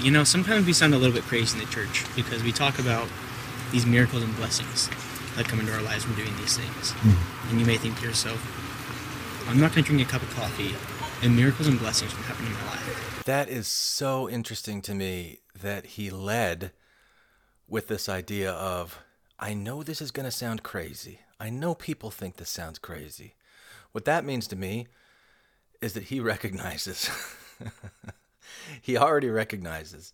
[0.00, 2.78] You know, sometimes we sound a little bit crazy in the church because we talk
[2.78, 3.08] about
[3.70, 4.88] these miracles and blessings
[5.36, 6.92] that come into our lives from doing these things.
[6.92, 7.50] Mm-hmm.
[7.50, 8.40] And you may think to yourself,
[9.48, 10.74] I'm not going to drink a cup of coffee,
[11.22, 13.22] and miracles and blessings will happen in my life.
[13.24, 16.72] that is so interesting to me that he led
[17.68, 18.98] with this idea of
[19.38, 21.20] I know this is going to sound crazy.
[21.40, 23.34] I know people think this sounds crazy.
[23.92, 24.86] What that means to me
[25.80, 27.10] is that he recognizes
[28.82, 30.12] he already recognizes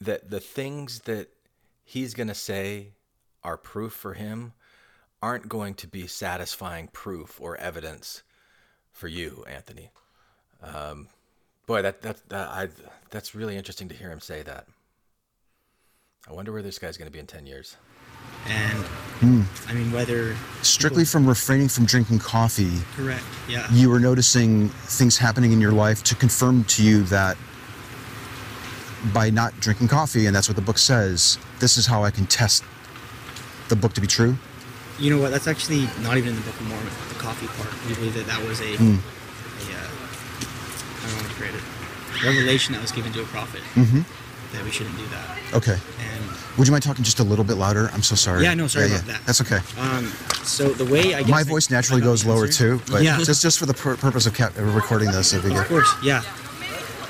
[0.00, 1.28] that the things that
[1.84, 2.88] he's going to say
[3.42, 4.52] are proof for him
[5.22, 8.22] aren't going to be satisfying proof or evidence
[8.92, 9.90] for you, Anthony.
[10.62, 11.08] Um,
[11.66, 12.68] boy, that that, that I
[13.10, 14.66] that's really interesting to hear him say that.
[16.28, 17.76] I wonder where this guy's going to be in ten years.
[18.46, 18.84] And
[19.68, 25.18] I mean, whether Strictly from refraining from drinking coffee, correct, yeah, you were noticing things
[25.18, 27.36] happening in your life to confirm to you that
[29.12, 32.26] by not drinking coffee, and that's what the book says, this is how I can
[32.26, 32.62] test
[33.68, 34.36] the book to be true.
[34.98, 35.30] you know what?
[35.30, 36.86] That's actually not even in the Book of Mormon.
[37.08, 37.70] The coffee part.
[37.88, 38.84] We believe that that was a, Hmm.
[38.84, 39.88] a uh,
[41.00, 41.62] I don't want to create it.
[42.22, 43.62] Revelation that was given to a prophet.
[43.76, 44.04] Mhm.
[44.52, 45.54] That we shouldn't do that.
[45.54, 45.72] Okay.
[46.00, 46.24] And
[46.58, 47.88] Would you mind talking just a little bit louder?
[47.94, 48.42] I'm so sorry.
[48.42, 49.24] Yeah, no, sorry about that.
[49.24, 49.60] That's okay.
[49.80, 50.12] um,
[50.44, 53.40] so the way I guess My voice I naturally goes lower too, but yeah, just
[53.40, 56.22] just for the pur- purpose of of recording this, it'd be Of course, yeah.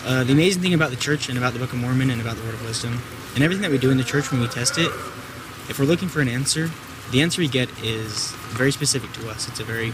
[0.05, 2.37] Uh, the amazing thing about the church and about the Book of Mormon and about
[2.37, 2.99] the Word of Wisdom
[3.35, 4.91] and everything that we do in the church when we test it,
[5.69, 6.71] if we're looking for an answer,
[7.13, 9.47] the answer we get is very specific to us.
[9.49, 9.93] It's a very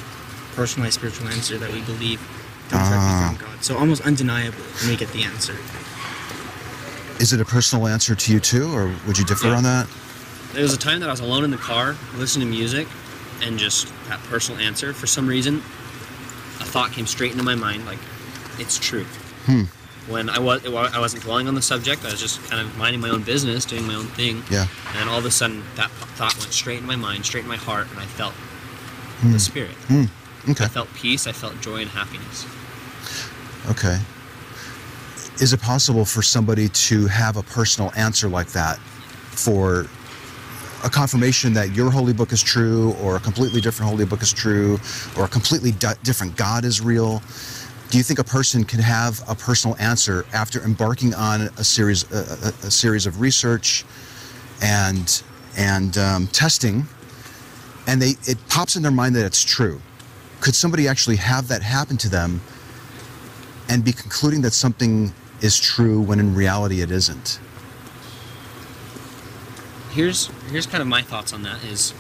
[0.55, 2.21] personalized spiritual answer that we believe
[2.71, 2.89] comes Ah.
[3.31, 3.65] directly from God.
[3.65, 5.57] So almost undeniable when we get the answer.
[7.19, 9.57] Is it a personal answer to you too, or would you differ Yeah.
[9.57, 9.87] on that?
[10.53, 12.87] There was a time that I was alone in the car, listening to music,
[13.43, 14.93] and just that personal answer.
[14.95, 15.63] For some reason,
[16.61, 17.99] a thought came straight into my mind, like,
[18.59, 19.05] it's true.
[19.47, 19.65] Hmm.
[20.09, 22.05] When I was, I wasn't dwelling on the subject.
[22.05, 24.43] I was just kind of minding my own business, doing my own thing.
[24.51, 24.67] Yeah.
[24.95, 27.57] And all of a sudden, that thought went straight in my mind, straight in my
[27.57, 28.35] heart, and I felt
[29.21, 29.33] Hmm.
[29.33, 29.75] the Spirit.
[29.91, 30.65] Okay.
[30.65, 31.27] I felt peace.
[31.27, 32.45] I felt joy and happiness.
[33.71, 33.99] Okay.
[35.41, 39.87] Is it possible for somebody to have a personal answer like that for
[40.85, 44.33] a confirmation that your holy book is true, or a completely different holy book is
[44.33, 44.79] true,
[45.17, 47.23] or a completely di- different God is real?
[47.91, 52.11] Do you think a person can have a personal answer after embarking on a series
[52.13, 53.85] a, a, series of research
[54.61, 55.23] and
[55.57, 56.87] and um, testing,
[57.87, 59.81] and they it pops in their mind that it's true?
[60.41, 62.41] Could somebody actually have that happen to them
[63.69, 67.41] and be concluding that something is true when in reality it isn't.
[69.97, 71.95] here's here's kind of my thoughts on that is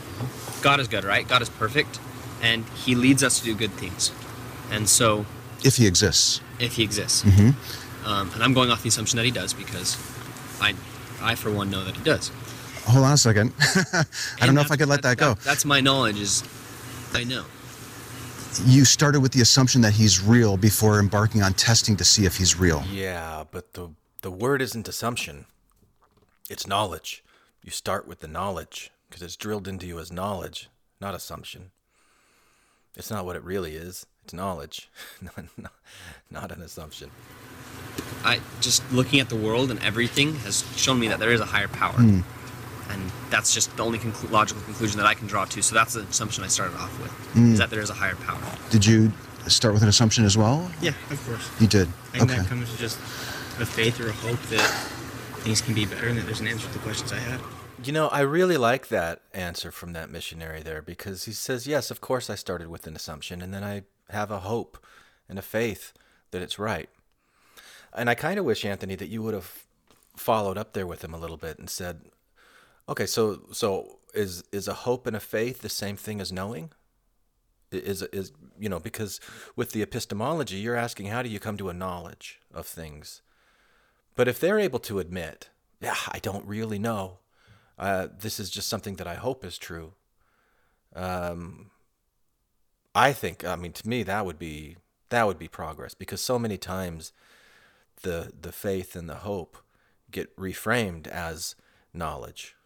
[0.60, 1.26] God is good, right?
[1.26, 1.98] God is perfect
[2.42, 4.12] and he leads us to do good things.
[4.70, 5.24] And so
[5.66, 6.40] If he exists.
[6.60, 7.22] if he exists.
[7.24, 7.54] Mhm.
[8.06, 9.96] Um, and I'm going off the assumption that he does because
[10.60, 10.74] I
[11.20, 12.30] I for one know that he does.
[12.84, 13.52] Hold on a second.
[14.40, 15.34] I don't know if I could let that go.
[15.44, 16.44] That's my knowledge is
[17.12, 17.44] I know.
[18.64, 22.36] You started with the assumption that he's real before embarking on testing to see if
[22.36, 22.84] he's real.
[22.90, 23.88] Yeah, but the
[24.22, 25.46] the word isn't assumption.
[26.48, 27.24] It's knowledge.
[27.62, 31.72] You start with the knowledge because it's drilled into you as knowledge, not assumption.
[32.94, 34.06] It's not what it really is.
[34.26, 34.88] It's knowledge,
[35.22, 35.72] not, not,
[36.32, 37.12] not an assumption.
[38.24, 41.44] I just looking at the world and everything has shown me that there is a
[41.44, 41.92] higher power.
[41.92, 42.20] Hmm.
[42.90, 45.62] And that's just the only conclu- logical conclusion that I can draw to.
[45.62, 47.52] So that's the assumption I started off with, Hmm.
[47.52, 48.40] is that there is a higher power.
[48.70, 49.12] Did you
[49.46, 50.68] start with an assumption as well?
[50.80, 51.48] Yeah, of course.
[51.60, 51.86] You did.
[52.12, 52.40] I think Okay.
[52.40, 52.98] that comes to just
[53.60, 54.68] a faith or a hope that
[55.44, 57.38] things can be better and that there's an answer to the questions I had.
[57.84, 61.90] You know, I really like that answer from that missionary there because he says, Yes,
[61.92, 64.78] of course I started with an assumption, and then I have a hope
[65.28, 65.92] and a faith
[66.30, 66.88] that it's right.
[67.92, 69.64] And I kind of wish, Anthony, that you would have
[70.16, 72.02] followed up there with him a little bit and said,
[72.88, 76.70] Okay, so so is is a hope and a faith the same thing as knowing?
[77.72, 79.20] Is is you know, because
[79.56, 83.22] with the epistemology, you're asking how do you come to a knowledge of things?
[84.14, 85.50] But if they're able to admit,
[85.80, 87.18] yeah, I don't really know,
[87.78, 89.92] uh, this is just something that I hope is true.
[90.94, 91.70] Um,
[92.96, 94.78] I think, I mean, to me, that would be
[95.10, 97.12] that would be progress because so many times
[98.02, 99.58] the the faith and the hope
[100.10, 101.56] get reframed as
[101.92, 102.56] knowledge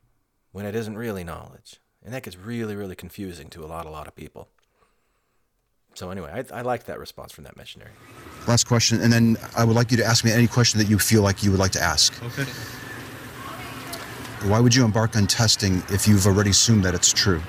[0.52, 3.90] when it isn't really knowledge, and that gets really, really confusing to a lot, a
[3.90, 4.48] lot of people.
[5.94, 7.90] So anyway, I, I like that response from that missionary.
[8.46, 11.00] Last question, and then I would like you to ask me any question that you
[11.00, 12.14] feel like you would like to ask.
[12.22, 12.44] Okay.
[14.48, 17.42] Why would you embark on testing if you've already assumed that it's true?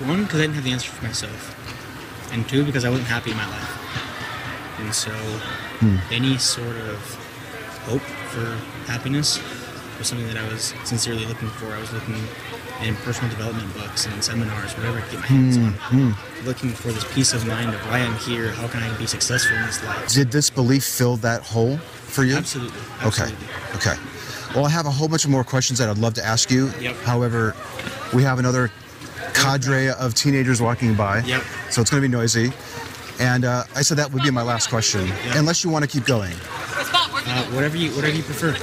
[0.00, 3.30] One, because I didn't have the answer for myself, and two, because I wasn't happy
[3.30, 5.10] in my life, and so
[5.80, 5.96] hmm.
[6.12, 6.98] any sort of
[7.86, 8.56] hope for
[8.90, 9.38] happiness
[9.98, 11.66] was something that I was sincerely looking for.
[11.66, 12.16] I was looking
[12.82, 16.46] in personal development books and seminars, whatever I could get my hands on, hmm, hmm.
[16.46, 19.56] looking for this peace of mind of why I'm here, how can I be successful
[19.56, 20.08] in this life.
[20.08, 22.36] Did this belief fill that hole for you?
[22.36, 22.80] Absolutely.
[23.04, 23.30] Okay.
[23.76, 23.94] Okay.
[24.54, 26.70] Well, I have a whole bunch of more questions that I'd love to ask you.
[26.80, 26.96] Yep.
[26.96, 27.56] However,
[28.12, 28.70] we have another
[29.34, 31.20] cadre of teenagers walking by.
[31.20, 31.42] Yep.
[31.70, 32.52] So it's going to be noisy.
[33.20, 36.04] And uh, I said that would be my last question, unless you want to keep
[36.04, 36.32] going.
[36.32, 38.54] Uh, whatever you whatever you prefer.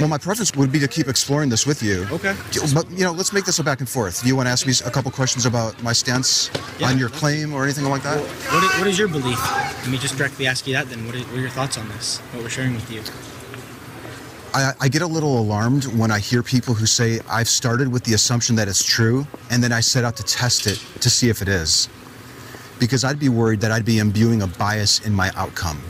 [0.00, 2.06] Well, my preference would be to keep exploring this with you.
[2.10, 2.34] Okay.
[2.72, 4.22] But you know, let's make this a back and forth.
[4.22, 6.88] Do you want to ask me a couple questions about my stance Yeah.
[6.88, 8.18] on your claim or anything like that?
[8.20, 9.38] What is, what is your belief?
[9.82, 11.04] Let me just directly ask you that then.
[11.06, 12.18] What, is, what are your thoughts on this?
[12.32, 13.02] What we're sharing with you?
[14.58, 18.02] I, I get a little alarmed when I hear people who say I've started with
[18.02, 21.28] the assumption that it's true, and then I set out to test it to see
[21.28, 21.88] if it is,
[22.80, 25.80] because I'd be worried that I'd be imbuing a bias in my outcome.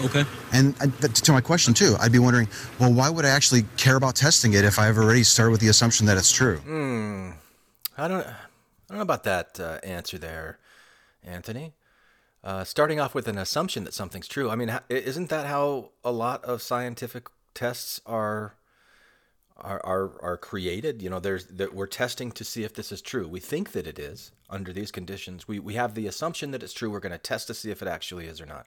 [0.00, 0.24] Okay.
[0.52, 3.96] And I, to my question too, I'd be wondering, well, why would I actually care
[3.96, 6.58] about testing it if I've already started with the assumption that it's true?
[6.58, 7.30] Hmm.
[7.96, 8.34] I don't, I
[8.88, 10.60] don't know about that uh, answer there,
[11.24, 11.74] Anthony.
[12.44, 14.48] Uh, starting off with an assumption that something's true.
[14.48, 17.26] I mean, isn't that how a lot of scientific
[17.58, 18.54] tests are
[19.56, 21.02] are are, are created?
[21.02, 23.26] You know, there's that we're testing to see if this is true.
[23.26, 25.48] We think that it is under these conditions.
[25.48, 26.90] We we have the assumption that it's true.
[26.90, 28.66] We're going to test to see if it actually is or not.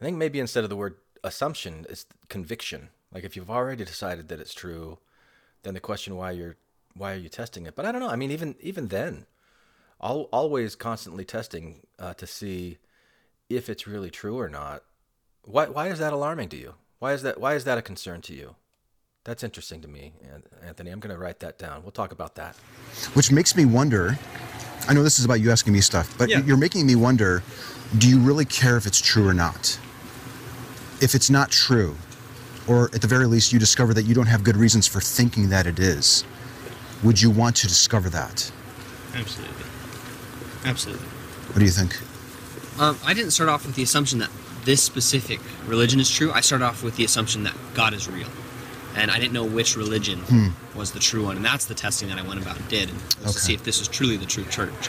[0.00, 2.90] I think maybe instead of the word assumption, it's conviction.
[3.12, 4.98] Like if you've already decided that it's true,
[5.62, 6.56] then the question why you're
[6.94, 7.74] why are you testing it?
[7.74, 8.10] But I don't know.
[8.10, 9.24] I mean, even even then,
[10.02, 12.76] al always constantly testing uh, to see
[13.48, 14.82] if it's really true or not.
[15.44, 16.74] Why why is that alarming to you?
[16.98, 18.56] Why is that why is that a concern to you?
[19.24, 20.12] That's interesting to me,
[20.64, 20.90] Anthony.
[20.90, 21.82] I'm going to write that down.
[21.82, 22.54] We'll talk about that.
[23.14, 24.16] Which makes me wonder.
[24.88, 26.42] I know this is about you asking me stuff, but Yeah.
[26.44, 27.42] you're making me wonder
[27.98, 29.78] do you really care if it's true or not?
[31.00, 31.96] If it's not true,
[32.66, 35.48] or at the very least you discover that you don't have good reasons for thinking
[35.50, 36.24] that it is,
[37.02, 38.50] would you want to discover that?
[39.14, 39.64] Absolutely.
[40.64, 41.06] Absolutely.
[41.06, 41.96] What do you think?
[42.80, 44.30] Um, I didn't start off with the assumption that
[44.66, 46.30] this specific religion is true.
[46.32, 48.28] I started off with the assumption that God is real.
[48.96, 50.20] And I didn't know which religion
[50.74, 51.36] was the true one.
[51.36, 53.32] And that's the testing that I went about and did, was Okay.
[53.32, 54.88] to see if this was truly the true church.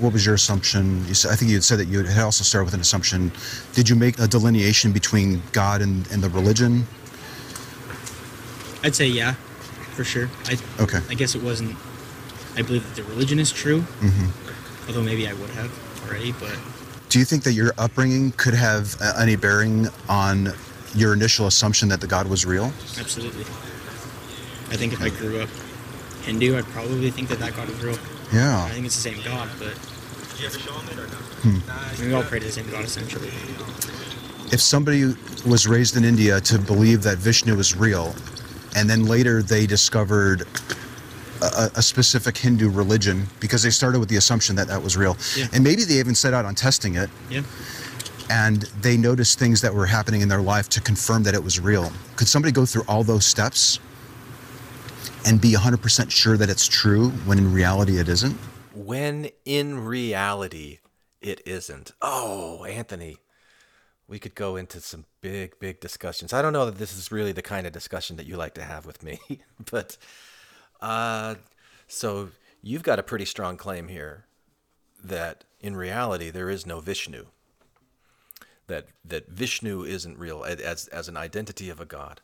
[0.00, 1.06] What was your assumption?
[1.06, 3.30] You said, I think you had said that you had also started with an assumption.
[3.72, 6.86] Did you make a delineation between God and, and the religion?
[8.82, 9.34] I'd say yeah,
[9.94, 10.28] for sure.
[10.46, 11.00] I Okay.
[11.08, 11.76] I guess it wasn't.
[12.56, 14.88] I believe that the religion is true, Mm-hmm.
[14.88, 15.70] although maybe I would have
[16.06, 16.32] already.
[16.32, 16.56] But
[17.08, 20.52] Do you think that your upbringing could have uh, any bearing on
[20.94, 22.66] your initial assumption that the God was real?
[22.98, 23.42] absolutely,
[24.70, 25.48] I think if I grew up
[26.22, 27.98] Hindu, I'd probably think that that God is real.
[28.32, 28.64] Yeah.
[28.64, 29.72] I think it's the same God, but
[31.42, 31.58] Hmm.
[32.04, 33.28] we all pray to the same God essentially.
[34.52, 35.14] If somebody
[35.46, 38.14] was raised in India to believe that Vishnu is real,
[38.74, 40.44] and then later they discovered
[41.42, 45.16] a, a specific Hindu religion because they started with the assumption that that was real,
[45.36, 45.46] Yeah.
[45.52, 47.42] and maybe they even set out on testing it, Yeah.
[48.30, 51.60] and they noticed things that were happening in their life to confirm that it was
[51.60, 51.92] real.
[52.16, 53.78] Could somebody go through all those steps
[55.24, 58.36] and be 100% sure that it's true when in reality it isn't?
[58.74, 60.78] When in reality,
[61.20, 61.92] it isn't.
[62.02, 63.16] Oh, Anthony,
[64.06, 66.32] we could go into some big, big discussions.
[66.32, 68.62] I don't know that this is really the kind of discussion that you like to
[68.62, 69.18] have with me,
[69.70, 69.96] but
[70.80, 71.36] uh,
[71.86, 72.30] so
[72.62, 74.26] you've got a pretty strong claim here
[75.02, 77.26] that in reality there is no Vishnu.
[78.66, 82.20] That that Vishnu isn't real as as an identity of a god.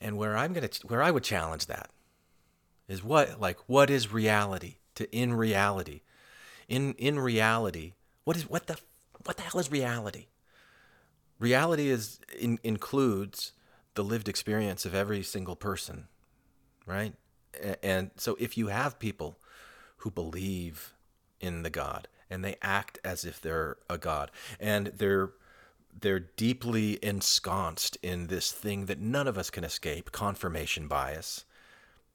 [0.00, 1.90] And where I'm gonna where I would challenge that
[2.88, 6.00] is what like what is reality to in reality
[6.68, 7.94] in in reality
[8.24, 8.78] what is what the
[9.24, 10.26] what the hell is reality
[11.38, 13.52] reality is in, includes
[13.94, 16.08] the lived experience of every single person
[16.86, 17.14] right
[17.82, 19.38] and so if you have people
[19.98, 20.94] who believe
[21.40, 25.30] in the god and they act as if they're a god and they're
[26.00, 31.44] they're deeply ensconced in this thing that none of us can escape confirmation bias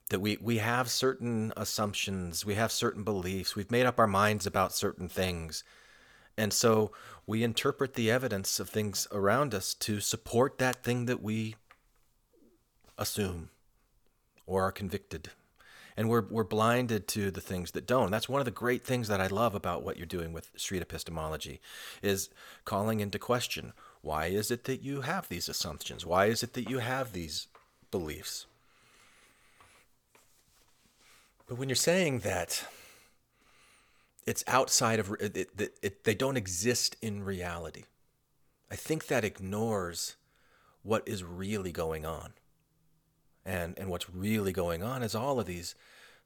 [0.10, 4.46] that we, we have certain assumptions we have certain beliefs we've made up our minds
[4.46, 5.64] about certain things.
[6.38, 6.92] And so
[7.28, 11.56] we interpret the evidence of things around us to support that thing that we
[12.98, 13.50] assume
[14.50, 15.30] or are convicted
[16.00, 18.10] and we're, we're blinded to the things that don't.
[18.10, 20.82] That's one of the great things that I love about what you're doing with street
[20.82, 21.60] epistemology
[22.02, 22.30] is
[22.64, 26.06] calling into question why is it that you have these assumptions?
[26.06, 27.48] Why is it that you have these
[27.92, 28.46] beliefs?
[31.50, 32.64] But when you're saying that
[34.26, 37.84] it's outside of it, it, it, they don't exist in reality,
[38.72, 40.16] I think that ignores
[40.82, 42.32] what is really going on.
[43.46, 45.76] And, and what's really going on is all of these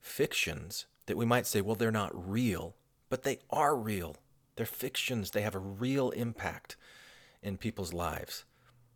[0.01, 2.76] fictions that we might say, well, they're not real,
[3.09, 4.18] but they are real.
[4.55, 5.32] They're fictions.
[5.32, 6.76] They have a real impact
[7.41, 8.45] in people's lives.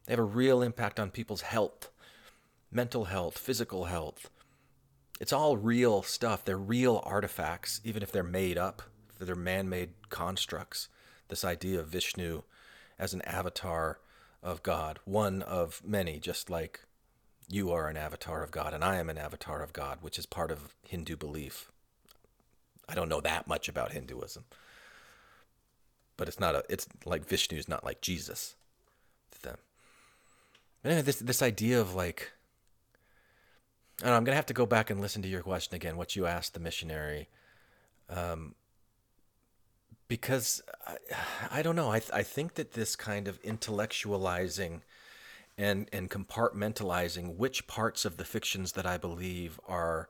[0.06, 1.90] They have a real impact on people's health,
[2.72, 4.30] mental health, physical health.
[5.20, 6.46] It's all real stuff.
[6.46, 8.82] They're real artifacts, even if they're made up,
[9.20, 10.90] they're man made constructs.
[11.28, 12.44] This idea of Vishnu
[13.00, 14.00] as an avatar
[14.44, 16.82] of God, one of many, just like
[17.50, 20.26] you are an avatar of God and I am an avatar of God, which is
[20.26, 21.72] part of Hindu belief.
[22.90, 24.46] I don't know that much about Hinduism.
[26.16, 28.56] But it's not a it's like Vishnu is not like Jesus
[29.32, 29.58] to them.
[30.82, 32.32] But anyway, this this idea of like
[34.04, 36.26] I am gonna have to go back and listen to your question again, what you
[36.26, 37.30] asked the missionary.
[38.10, 38.56] Um,
[40.08, 40.98] because I,
[41.52, 41.92] I don't know.
[41.92, 44.82] I, I think that this kind of intellectualizing
[45.58, 50.08] and and compartmentalizing which parts of the fictions that I believe are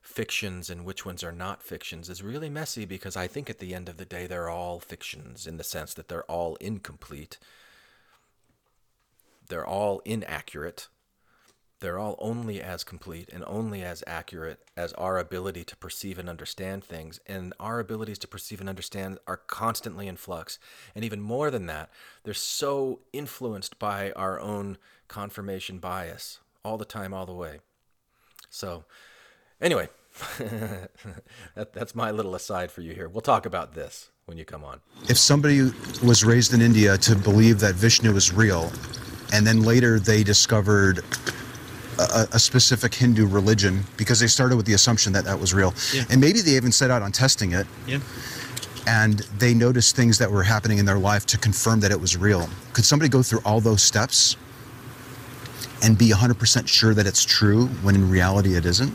[0.00, 3.74] fictions and which ones are not fictions is really messy because I think at the
[3.74, 7.38] end of the day they're all fictions in the sense that they're all incomplete.
[9.48, 10.88] They're all inaccurate
[11.80, 16.28] they're all only as complete and only as accurate as our ability to perceive and
[16.28, 17.20] understand things.
[17.26, 20.58] And our abilities to perceive and understand are constantly in flux.
[20.94, 21.90] And even more than that,
[22.24, 27.60] they're so influenced by our own confirmation bias all the time, all the way.
[28.50, 28.84] So,
[29.60, 29.88] anyway,
[30.38, 33.08] that, that's my little aside for you here.
[33.08, 34.80] We'll talk about this when you come on.
[35.08, 35.70] If somebody
[36.02, 38.72] was raised in India to believe that Vishnu is real,
[39.32, 41.04] and then later they discovered
[41.98, 45.74] a, a, specific Hindu religion because they started with the assumption that that was real.
[45.92, 46.04] Yeah.
[46.10, 47.66] And maybe they even set out on testing it.
[47.86, 47.98] Yeah.
[48.86, 52.16] And they noticed things that were happening in their life to confirm that it was
[52.16, 52.48] real.
[52.72, 54.36] Could somebody go through all those steps
[55.82, 58.94] and be 100% sure that it's true when in reality it isn't?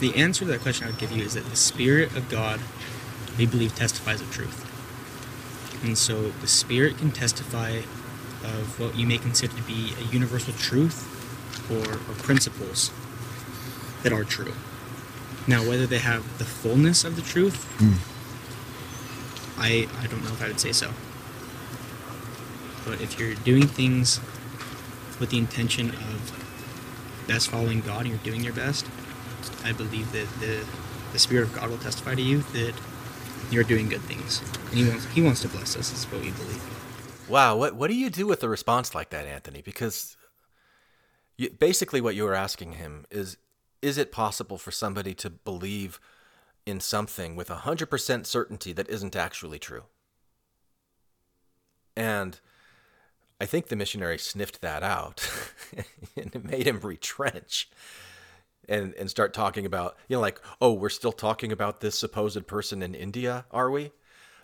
[0.00, 2.60] The answer to that question I would give you is that the Spirit of God,
[3.38, 4.70] we believe, testifies of truth.
[5.84, 7.82] And so the Spirit can testify
[8.44, 11.10] of what you may consider to be a universal truth
[11.70, 12.90] or, or principles
[14.02, 14.52] that are true.
[15.46, 17.96] Now, whether they have the fullness of the truth, mm.
[19.58, 20.90] I, I don't know if I would say so.
[22.84, 24.20] But if you're doing things
[25.18, 28.86] with the intention of best following God and you're doing your best,
[29.64, 30.64] I believe that the,
[31.12, 32.74] the Spirit of God will testify to you that
[33.50, 34.42] you're doing good things.
[34.70, 36.73] And He wants, he wants to bless us, is what we believe.
[37.28, 39.62] Wow, what what do you do with a response like that, Anthony?
[39.62, 40.16] Because
[41.36, 43.38] you, basically, what you were asking him is:
[43.80, 46.00] Is it possible for somebody to believe
[46.66, 49.84] in something with hundred percent certainty that isn't actually true?
[51.96, 52.40] And
[53.40, 55.28] I think the missionary sniffed that out,
[56.16, 57.70] and it made him retrench
[58.68, 62.46] and and start talking about you know like oh we're still talking about this supposed
[62.46, 63.92] person in India, are we?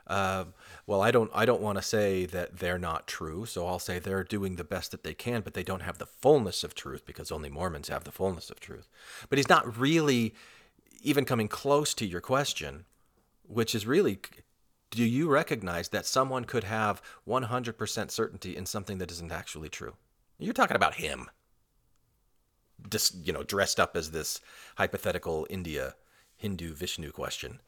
[0.06, 0.44] Uh,
[0.91, 4.01] well, I don't I don't want to say that they're not true, so I'll say
[4.01, 7.07] they're doing the best that they can, but they don't have the fullness of truth
[7.07, 8.88] because only Mormons have the fullness of truth.
[9.28, 10.34] But he's not really
[11.01, 12.86] even coming close to your question,
[13.45, 14.18] which is really
[14.91, 19.95] do you recognize that someone could have 100% certainty in something that isn't actually true?
[20.41, 21.30] You're talking about him.
[22.91, 24.41] Just, you know, dressed up as this
[24.76, 25.95] hypothetical India
[26.36, 27.61] Hindu Vishnu question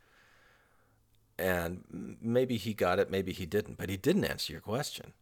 [1.39, 5.13] and maybe he got it, maybe he didn't, but he didn't answer your question.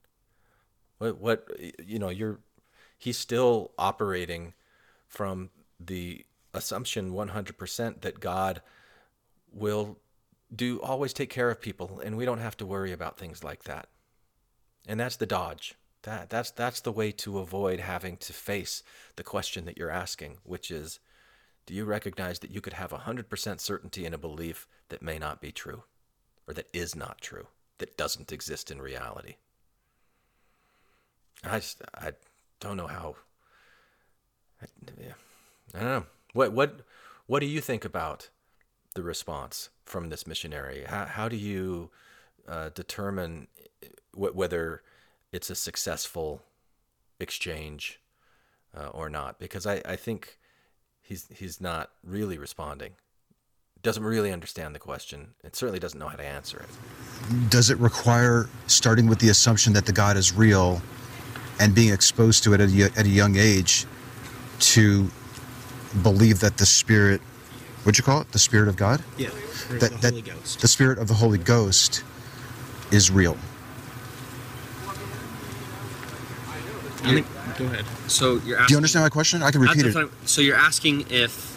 [0.98, 1.48] What, what
[1.84, 2.40] you know, you're
[2.98, 4.52] he's still operating
[5.08, 8.60] from the assumption 100% that God
[9.52, 9.98] will
[10.54, 13.64] do always take care of people and we don't have to worry about things like
[13.64, 13.88] that.
[14.86, 15.74] And that's the dodge.
[16.02, 18.82] That that's that's the way to avoid having to face
[19.16, 20.98] the question that you're asking, which is
[21.66, 25.40] do you recognize that you could have 100% certainty in a belief that may not
[25.40, 25.84] be true?
[26.50, 27.46] Or that is not true,
[27.78, 29.36] that doesn't exist in reality.
[31.44, 32.10] I just I
[32.58, 33.14] don't know how.
[34.60, 34.66] I,
[35.74, 36.80] I don't know what what
[37.26, 38.30] what do you think about
[38.96, 40.82] the response from this missionary?
[40.88, 41.90] How how do you
[42.48, 43.46] uh, determine
[44.12, 44.82] wh- whether
[45.30, 46.42] it's a successful
[47.20, 48.00] exchange
[48.76, 49.38] uh, or not?
[49.38, 50.36] Because I, I think
[51.00, 52.94] he's he's not really responding.
[53.82, 55.28] Doesn't really understand the question.
[55.42, 57.50] It certainly doesn't know how to answer it.
[57.50, 60.82] Does it require starting with the assumption that the God is real
[61.58, 63.86] and being exposed to it at a, at a young age
[64.60, 65.10] to
[66.02, 67.20] believe that the Spirit,
[67.84, 68.30] what'd you call it?
[68.32, 69.02] The Spirit of God?
[69.16, 69.28] Yeah.
[69.28, 70.60] Or That, the that Holy Ghost.
[70.60, 72.04] the Spirit of the Holy Ghost
[72.92, 73.36] is real.
[77.02, 77.26] I think,
[77.56, 77.86] go ahead.
[78.08, 78.66] So you're asking.
[78.68, 79.42] Do you understand my question?
[79.42, 80.08] I can repeat it.
[80.26, 81.49] So you're asking if,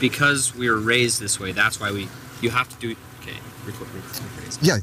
[0.00, 2.08] because we were raised this way, that's why we
[2.40, 2.96] you have to do.
[3.20, 3.36] Okay,
[3.66, 4.58] record, rephrase.
[4.62, 4.78] Yeah,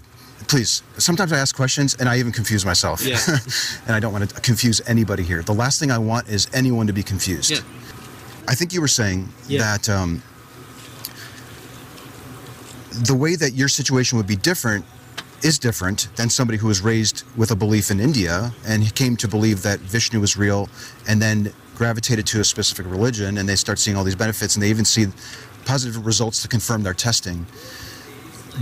[0.48, 0.84] please.
[0.98, 3.04] Sometimes I ask questions and I even confuse myself.
[3.04, 3.20] Yeah.
[3.88, 5.42] and I don't want to confuse anybody here.
[5.42, 7.50] The last thing I want is anyone to be confused.
[7.52, 7.60] Yeah.
[8.48, 9.60] I think you were saying Yeah.
[9.60, 10.22] that um,
[12.92, 14.86] the way that your situation would be different
[15.44, 19.28] is different than somebody who was raised with a belief in India and came to
[19.28, 20.68] believe that Vishnu was real
[21.08, 24.64] and then gravitated to a specific religion and they start seeing all these benefits and
[24.64, 25.06] they even see
[25.64, 27.46] positive results to confirm their testing.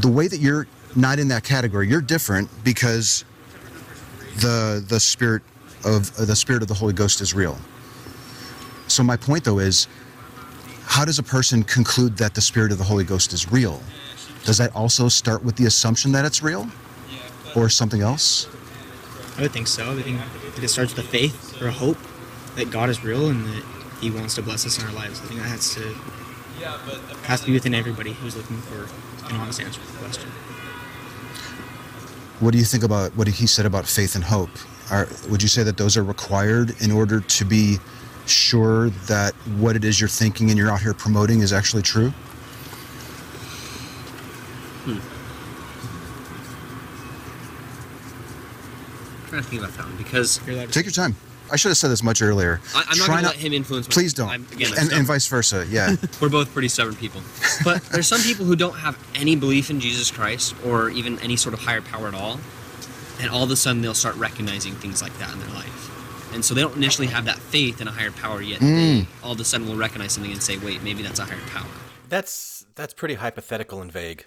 [0.01, 3.23] The way that you're not in that category, you're different because
[4.41, 5.43] the the spirit
[5.85, 7.57] of the spirit of the Holy Ghost is real.
[8.87, 9.87] So my point though is
[10.83, 13.81] how does a person conclude that the spirit of the Holy Ghost is real?
[14.43, 16.69] Does that also start with the assumption that it's real?
[17.55, 18.49] Or something else?
[19.37, 19.89] I would think so.
[19.89, 20.19] I think
[20.61, 21.97] it starts with a faith or a hope
[22.55, 23.63] that God is real and that
[24.01, 25.21] He wants to bless us in our lives.
[25.21, 25.95] I think that has to
[27.23, 28.87] has to be within everybody who's looking for
[29.27, 30.29] an honest answer to the question.
[32.39, 34.49] What do you think about what he said about faith and hope?
[34.91, 37.77] Are, would you say that those are required in order to be
[38.25, 42.13] sure that what it is you're thinking and you're out here promoting is actually true?
[44.85, 45.01] I'm
[49.29, 51.15] trying to think about that one because You're allowed to Take your time.
[51.55, 52.59] I should have said this much earlier.
[52.75, 53.87] I, I'm not Try gonna let him influence.
[53.87, 54.27] my- Please don't.
[54.27, 55.65] I'm, again, I'm and, and vice versa.
[55.69, 55.95] Yeah.
[56.21, 57.21] we're both pretty stubborn people.
[57.63, 61.37] But there's some people who don't have any belief in Jesus Christ or even any
[61.37, 62.41] sort of higher power at all,
[63.21, 66.33] and all of a sudden they'll start recognizing things like that in their life.
[66.33, 68.59] And so they don't initially have that faith in a higher power yet.
[68.59, 71.39] They all of a sudden will recognize something and say, "Wait, maybe that's a higher
[71.53, 71.71] power."
[72.09, 74.25] That's that's pretty hypothetical and vague.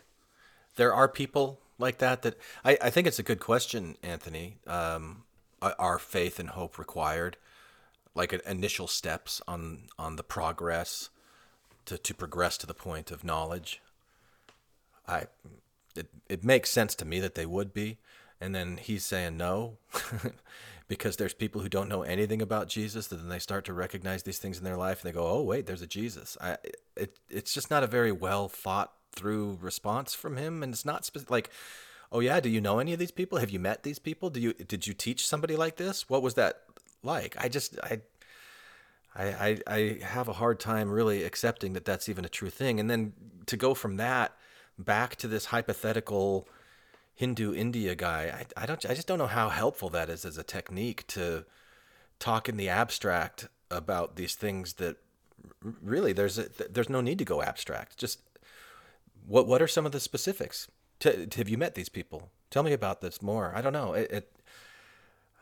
[0.77, 2.23] There are people like that.
[2.23, 4.57] That I, I think it's a good question, Anthony.
[4.67, 5.25] Um,
[5.61, 7.37] are faith and hope required,
[8.15, 11.11] like initial steps on on the progress
[11.87, 13.81] to to progress to the point of knowledge?
[15.07, 15.27] I
[15.97, 17.99] it it makes sense to me that they would be,
[18.41, 19.79] and then he's saying no.
[20.89, 24.23] Because there's people who don't know anything about Jesus, that then they start to recognize
[24.23, 26.57] these things in their life, and they go, "Oh, wait, there's a Jesus." I,
[26.97, 31.05] it, it's just not a very well thought through response from him, and it's not
[31.05, 31.51] spe- like,
[32.11, 33.39] "Oh yeah, do you know any of these people?
[33.39, 34.31] Have you met these people?
[34.31, 36.09] Do you did you teach somebody like this?
[36.09, 36.63] What was that
[37.03, 38.01] like?" I just I
[39.15, 42.79] I, I, I have a hard time really accepting that that's even a true thing.
[42.79, 43.13] And then
[43.47, 44.37] to go from that
[44.79, 46.49] back to this hypothetical
[47.15, 50.39] Hindu India guy, I, I don't I just don't know how helpful that is as
[50.39, 51.45] a technique to
[52.21, 54.97] talk in the abstract about these things that
[55.63, 57.99] really there's a, there's no need to go abstract.
[57.99, 58.21] Just
[59.27, 60.69] what what are some of the specifics?
[61.01, 62.31] To- have you met these people?
[62.51, 63.53] Tell me about this more.
[63.55, 63.93] I don't know.
[63.93, 64.33] It, it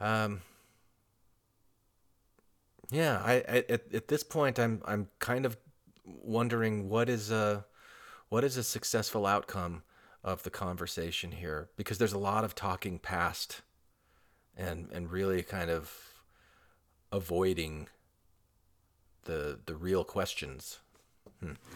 [0.01, 0.43] um
[2.91, 5.57] yeah, I, I at, at this point I'm I'm kind of
[6.05, 7.65] wondering what is a
[8.29, 9.83] what is a successful outcome
[10.23, 13.63] of the conversation here because there's a lot of talking past
[14.57, 15.93] and and really kind of
[17.13, 17.89] avoiding
[19.25, 20.79] the the real questions.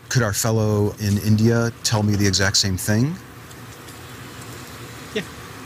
[0.09, 3.15] Could our fellow in India tell me the exact same thing?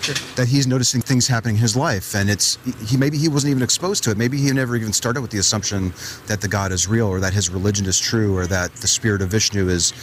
[0.05, 0.15] Sure.
[0.37, 3.63] That he's noticing things happening in his life, and it's he maybe he wasn't even
[3.63, 4.19] exposed to it.
[4.19, 5.95] Maybe he never even started with the assumption
[6.27, 9.23] that the God is real, or that his religion is true, or that the spirit
[9.23, 9.95] of Vishnu is,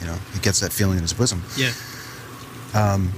[0.00, 1.42] you know, he gets that feeling in his bosom.
[1.56, 1.72] Yeah.
[2.72, 3.12] Um,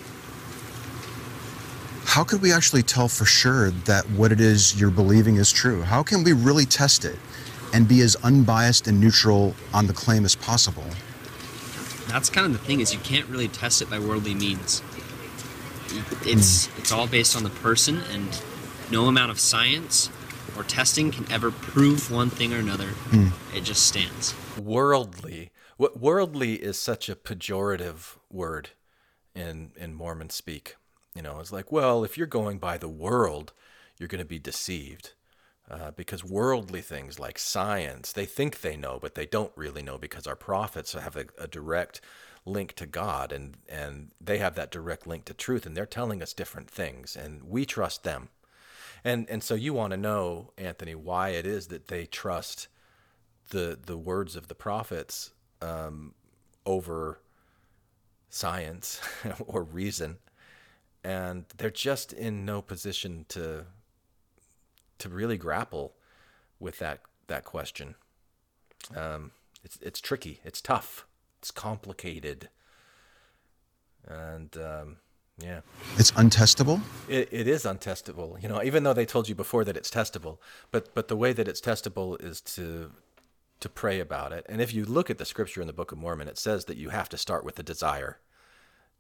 [2.07, 5.83] How could we actually tell for sure that what it is you're believing is true?
[5.83, 7.19] How can we really test it
[7.73, 10.87] and be as unbiased and neutral on the claim as possible?
[12.09, 14.83] That's kind of the thing is you can't really test it by worldly means.
[16.25, 18.43] It's it's all based on the person, and
[18.91, 20.11] no amount of science
[20.57, 22.91] or testing can ever prove one thing or another.
[23.55, 24.35] It just stands.
[24.59, 25.51] Worldly.
[25.77, 28.71] What worldly is such a pejorative word
[29.35, 30.77] in in Mormon speak.
[31.15, 33.53] You know, it's like, well, if you're going by the world,
[33.99, 35.13] you're going to be deceived.
[35.71, 39.97] Uh, because worldly things like science, they think they know, but they don't really know
[39.99, 42.01] because our prophets have a, a direct
[42.45, 46.23] link to God and, and they have that direct link to truth and they're telling
[46.23, 48.29] us different things and we trust them.
[49.05, 52.69] And, and so you want to know, Anthony, why it is that they trust
[53.51, 55.33] the, the words of the prophets
[55.63, 56.15] um,
[56.67, 57.21] over
[58.29, 59.01] science
[59.47, 60.19] or reason.
[61.03, 63.67] And they're just in no position to
[64.99, 65.95] to really grapple
[66.59, 67.95] with that that question.
[68.95, 69.33] Um,
[69.65, 70.41] it's it's tricky.
[70.45, 71.07] It's tough.
[71.41, 72.49] It's complicated.
[74.07, 74.97] And um,
[75.39, 75.61] yeah,
[75.97, 76.81] It's untestable?
[77.09, 78.43] it, it is untestable.
[78.43, 80.39] You know, even though they told you before that it's testable,
[80.71, 82.91] but but the way that it's testable is to
[83.61, 84.45] to pray about it.
[84.49, 86.77] And if you look at the scripture in the Book of Mormon, it says that
[86.79, 88.19] you have to start with the desire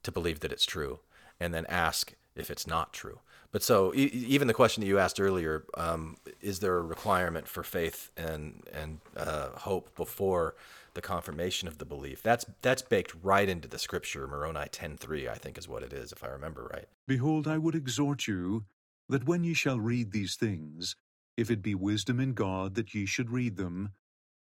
[0.02, 1.00] to believe that it's true,
[1.38, 3.20] and then ask if it's not true.
[3.52, 7.48] But so e- even the question that you asked earlier, um, is there a requirement
[7.48, 10.54] for faith and and uh, hope before
[10.94, 12.22] the confirmation of the belief?
[12.22, 14.26] That's that's baked right into the scripture.
[14.26, 16.86] Moroni ten three, I think, is what it is, if I remember right.
[17.06, 18.64] Behold, I would exhort you
[19.08, 20.96] that when ye shall read these things,
[21.36, 23.92] if it be wisdom in God that ye should read them,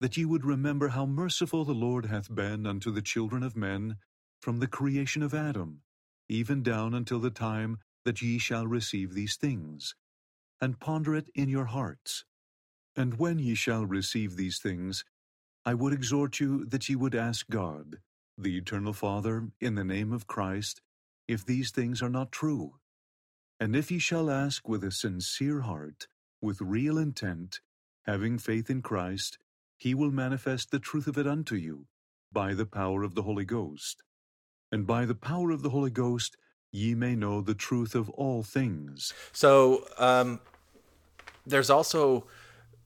[0.01, 3.97] that ye would remember how merciful the Lord hath been unto the children of men
[4.41, 5.83] from the creation of Adam,
[6.29, 9.95] even down until the time that ye shall receive these things,
[10.61, 12.25] and ponder it in your hearts.
[12.97, 15.05] And when ye shall receive these things,
[15.65, 17.99] I would exhort you that ye would ask God,
[18.39, 20.81] the Eternal Father, in the name of Christ,
[21.29, 22.77] if these things are not true.
[23.59, 26.07] And if ye shall ask with a sincere heart,
[26.41, 27.61] with real intent,
[28.07, 29.39] having faith in Christ,
[29.77, 31.87] he will manifest the truth of it unto you,
[32.33, 34.03] by the power of the Holy Ghost.
[34.73, 36.37] And by the power of the Holy Ghost
[36.73, 39.13] ye may know the truth of all things.
[39.33, 40.41] So um,
[41.45, 42.27] there's also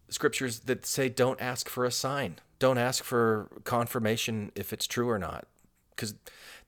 [0.08, 5.08] scriptures that say don't ask for a sign, don't ask for confirmation if it's true
[5.08, 5.46] or not,
[5.90, 6.14] because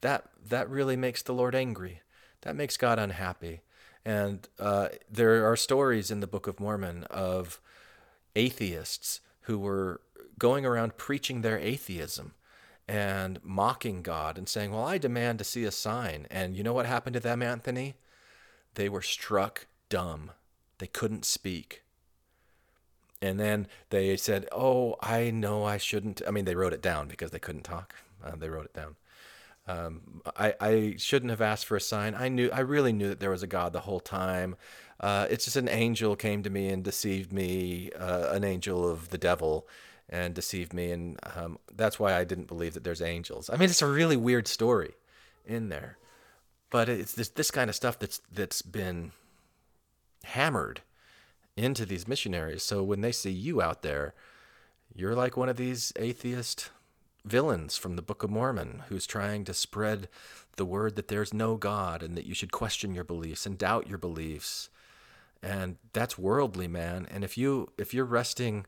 [0.01, 2.01] that that really makes the Lord angry.
[2.43, 3.61] That makes God unhappy.
[4.05, 7.61] And uh, there are stories in the Book of Mormon of
[8.37, 10.01] atheists who were
[10.39, 12.35] going around preaching their atheism
[12.87, 16.27] and mocking God and saying, Well, I demand to see a sign.
[16.31, 17.95] And you know what happened to them, Anthony?
[18.75, 20.31] They were struck dumb.
[20.79, 21.83] They couldn't speak.
[23.23, 26.23] And then they said, Oh, I know I shouldn't.
[26.27, 27.95] I mean, they wrote it down because they couldn't talk.
[28.25, 28.97] Uh, they wrote it down.
[29.69, 32.15] Um, I, I shouldn't have asked for a sign.
[32.15, 34.57] I knew, I really knew that there was a God the whole time.
[35.01, 39.11] Uh, it's just an angel came to me and deceived me, uh, an angel of
[39.11, 39.67] the devil,
[40.09, 43.51] and deceived me, and um, that's why I didn't believe that there's angels.
[43.51, 44.95] I mean, it's a really weird story
[45.45, 45.99] in there,
[46.71, 49.11] but it's this this kind of stuff that's that's been
[50.25, 50.81] hammered
[51.57, 52.63] into these missionaries.
[52.63, 54.15] So when they see you out there,
[54.95, 56.71] you're like one of these atheist
[57.25, 60.09] villains from the Book of Mormon who's trying to spread
[60.57, 63.89] the word that there's no God and that you should question your beliefs and doubt
[63.89, 64.69] your beliefs.
[65.43, 67.07] And that's worldly, man.
[67.11, 68.67] And if you if you're resting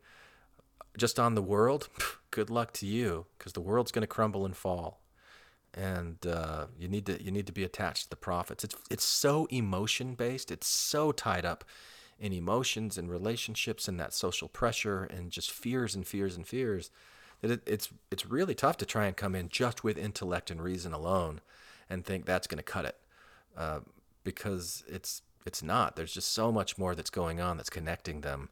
[0.97, 1.89] just on the world,
[2.31, 5.01] good luck to you because the world's going to crumble and fall.
[5.75, 8.65] And uh, you need to you need to be attached to the prophets.
[8.65, 10.51] It's it's so emotion based.
[10.51, 11.65] It's so tied up
[12.21, 16.91] in emotions and relationships and that social pressure and just fears and fears and fears
[17.41, 20.63] that it, it's it's really tough to try and come in just with intellect and
[20.63, 21.41] reason alone
[21.89, 22.97] and think that's going to cut it
[23.57, 23.81] uh,
[24.25, 25.97] because it's it's not.
[25.97, 28.51] There's just so much more that's going on that's connecting them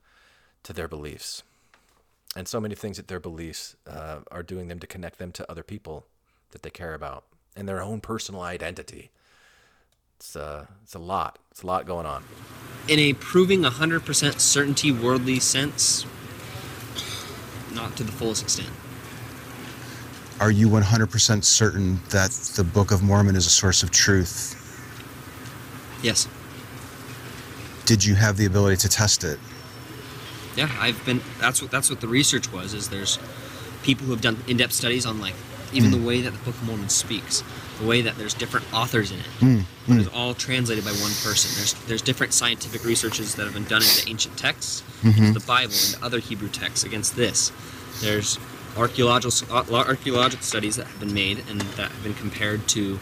[0.62, 1.42] to their beliefs,
[2.34, 5.50] and so many things that their beliefs uh, are doing them to connect them to
[5.50, 6.06] other people
[6.52, 7.24] that they care about
[7.56, 9.10] and their own personal identity.
[10.16, 11.38] It's uh, it's a lot.
[11.50, 12.24] It's a lot going on.
[12.88, 16.06] In a proving 100% certainty worldly sense,
[17.74, 18.70] not to the fullest extent.
[20.38, 24.54] Are you 100% certain that the Book of Mormon is a source of truth?
[26.02, 26.28] Yes.
[27.86, 29.38] Did you have the ability to test it?
[30.56, 31.20] Yeah, I've been.
[31.40, 32.72] That's what that's what the research was.
[32.72, 33.18] Is there's
[33.82, 35.34] people who have done in-depth studies on like
[35.72, 37.42] even the way that the Book of Mormon speaks,
[37.80, 40.00] the way that there's different authors in it, hmm, but hmm.
[40.00, 41.50] it's all translated by one person.
[41.56, 45.24] There's there's different scientific researches that have been done into ancient texts, mm-hmm.
[45.24, 47.52] into the Bible, and other Hebrew texts against this.
[48.00, 48.38] There's
[48.76, 52.98] archaeological uh, archaeological studies that have been made and that have been compared to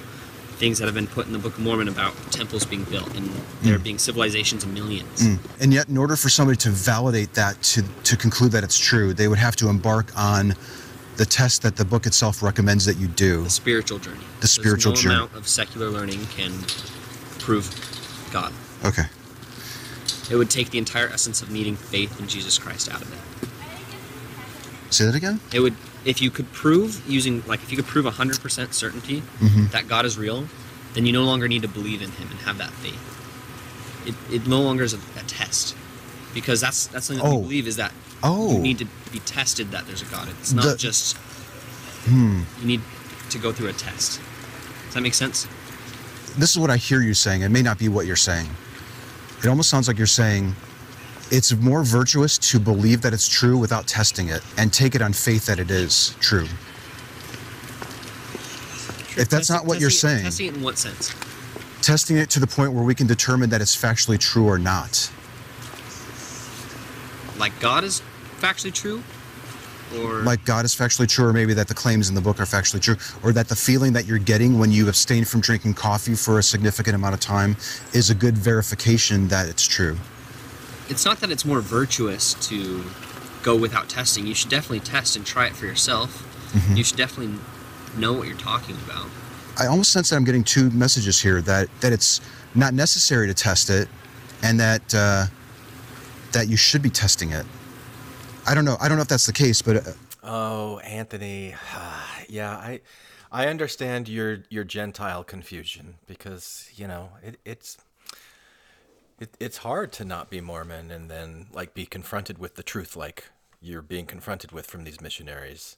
[0.55, 3.29] things that have been put in the Book of Mormon about temples being built and
[3.63, 3.83] there hmm.
[3.83, 5.27] being civilizations of millions.
[5.61, 9.13] And yet, in order for somebody to validate that, to, to conclude that it's true,
[9.15, 10.55] they would have to embark on
[11.17, 13.45] the test that the book itself recommends that you do.
[13.45, 14.25] The spiritual journey.
[14.41, 15.15] The spiritual no journey.
[15.17, 16.53] amount of secular learning can
[17.39, 17.69] prove
[18.33, 18.53] God.
[18.85, 19.05] Okay.
[20.31, 23.49] It would take the entire essence of needing faith in Jesus Christ out of it.
[24.93, 25.41] Say that again?
[25.53, 29.71] It would, if you could prove using, like, if you could prove 100% certainty Mhm.
[29.73, 30.47] that God is real,
[30.95, 33.01] then you no longer need to believe in Him and have that faith.
[34.07, 35.75] It, it no longer is a, a test,
[36.35, 37.39] because that's that's something that Oh.
[37.39, 37.93] we believe is that
[38.23, 38.53] Oh.
[38.53, 40.29] you need to be tested that there's a God.
[40.41, 41.17] It's not The- just
[42.07, 42.43] Hmm.
[42.61, 42.81] you need
[43.31, 44.21] to go through a test.
[44.87, 45.47] Does that make sense?
[46.37, 47.43] This is what I hear you saying.
[47.43, 48.49] It may not be what you're saying.
[49.43, 50.55] It almost sounds like you're saying
[51.31, 55.13] it's more virtuous to believe that it's true without testing it and take it on
[55.13, 56.49] faith that it is true.
[59.17, 61.13] If that's Testing- not what you're testing it- saying, testing it in what sense?
[61.83, 65.09] testing it to the point where we can determine that it's factually true or not.
[67.39, 68.03] Like God is
[68.41, 69.03] factually true,
[69.99, 72.45] or Like God is factually true, or maybe that the claims in the book are
[72.45, 76.15] factually true, or that the feeling that you're getting when you abstain from drinking coffee
[76.15, 77.57] for a significant amount of time
[77.93, 79.97] is a good verification that it's true.
[80.91, 82.85] it's not that it's more virtuous to
[83.43, 84.27] go without testing.
[84.27, 86.23] You should definitely test and try it for yourself.
[86.53, 86.77] Mhm.
[86.77, 87.39] You should definitely
[87.97, 89.07] know what you're talking about.
[89.59, 92.21] I almost sense that I'm getting two messages here that that it's
[92.55, 93.89] not necessary to test it,
[94.43, 95.27] and that uh,
[96.35, 97.47] that you should be testing it.
[98.47, 98.77] I don't know.
[98.81, 101.55] I don't know if that's the case, but uh, Oh, Anthony.
[102.29, 102.81] yeah, I
[103.33, 107.79] I understand your your Gentile confusion because, you know, it, it's
[109.19, 112.97] it, it's hard to not be Mormon and then like be confronted with the truth
[112.97, 113.25] like
[113.61, 115.77] you're being confronted with from these missionaries.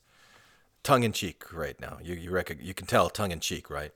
[0.83, 1.99] Tongue in cheek right now.
[2.03, 3.93] You you rec- you can tell tongue in cheek, right?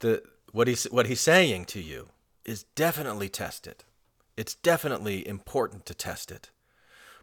[0.00, 0.22] The
[0.52, 2.08] what he's what he's saying to you
[2.44, 3.84] is definitely test it.
[4.42, 6.50] It's definitely important to test it.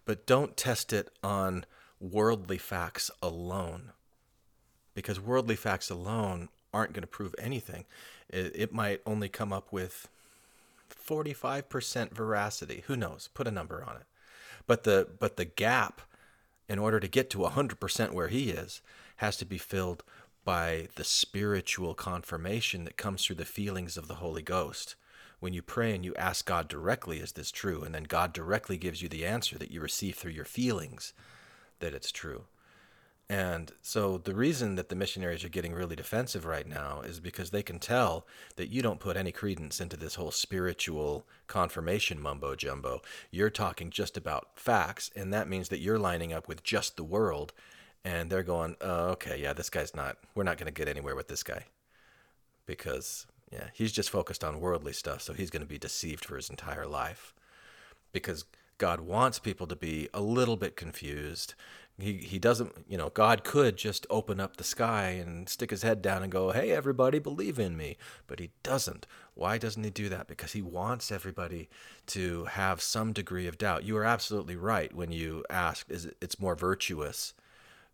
[0.06, 1.66] But don't test it on
[2.00, 3.92] worldly facts alone.
[4.94, 7.84] Because worldly facts alone aren't going to prove anything.
[8.30, 10.08] It, it might only come up with
[10.90, 12.86] 45% veracity.
[12.88, 13.28] Who knows?
[13.34, 14.06] Put a number on it.
[14.66, 16.00] But the but the gap
[16.70, 18.82] in order to get to 100% where he is
[19.18, 20.04] has to be filled
[20.46, 24.96] by the spiritual confirmation that comes through the feelings of the Holy Ghost.
[25.40, 27.82] When you pray and you ask God directly, is this true?
[27.82, 31.14] And then God directly gives you the answer that you receive through your feelings
[31.80, 32.44] that it's true.
[33.32, 37.52] And so the reason that the missionaries are getting really defensive right now is because
[37.52, 38.26] they can tell
[38.56, 43.02] that you don't put any credence into this whole spiritual confirmation mumbo jumbo.
[43.30, 47.04] You're talking just about facts, and that means that you're lining up with just the
[47.04, 47.54] world,
[48.04, 51.16] and they're going, oh, okay, yeah, this guy's not, we're not going to get anywhere
[51.16, 51.66] with this guy.
[52.66, 56.36] Because, yeah, he's just focused on worldly stuff, so he's going to be deceived for
[56.36, 57.34] his entire life.
[58.12, 58.46] Because
[58.78, 61.54] God wants people to be a little bit confused.
[61.98, 65.84] He, he doesn't, you know, God could just open up the sky and stick his
[65.84, 67.98] head down and go, hey, everybody, believe in me.
[68.26, 69.06] But he doesn't.
[69.34, 70.28] Why doesn't he do that?
[70.28, 71.70] Because he wants everybody
[72.08, 73.84] to have some degree of doubt.
[73.84, 77.34] You are absolutely right when you asked, is it, it's more virtuous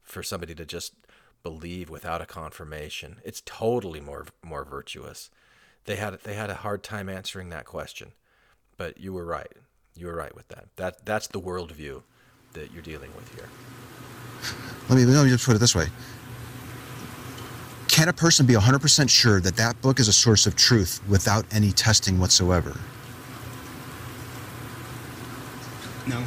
[0.03, 0.93] for somebody to just
[1.41, 3.18] believe without a confirmation.
[3.24, 5.30] It's totally more more virtuous.
[5.86, 8.11] They had they had a hard time answering that question,
[8.77, 9.51] but you were right.
[9.95, 10.65] You were right with that.
[10.77, 12.01] That that's the worldview
[12.53, 13.47] that you're dealing with here.
[14.89, 15.86] let me let me just put it this way:
[17.88, 21.45] Can a person be 100% sure that that book is a source of truth without
[21.51, 22.75] any testing whatsoever?
[26.07, 26.20] No.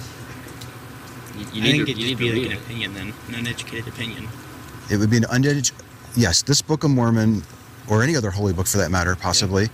[1.36, 2.62] You, you I need think to, it'd you just need be to like an it.
[2.62, 4.28] opinion then, an uneducated opinion.
[4.90, 5.85] It would be an uneducated.
[6.16, 7.43] Yes, this Book of Mormon,
[7.89, 9.69] or any other holy book for that matter, possibly,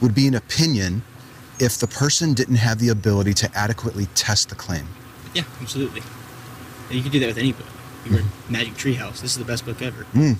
[0.00, 1.02] would be an opinion
[1.60, 4.86] if the person didn't have the ability to adequately test the claim.
[5.34, 6.02] Yeah, absolutely.
[6.88, 7.66] And you can do that with any book.
[8.04, 9.20] You read Magic Treehouse.
[9.20, 10.04] This is the best book ever.
[10.14, 10.36] Mm.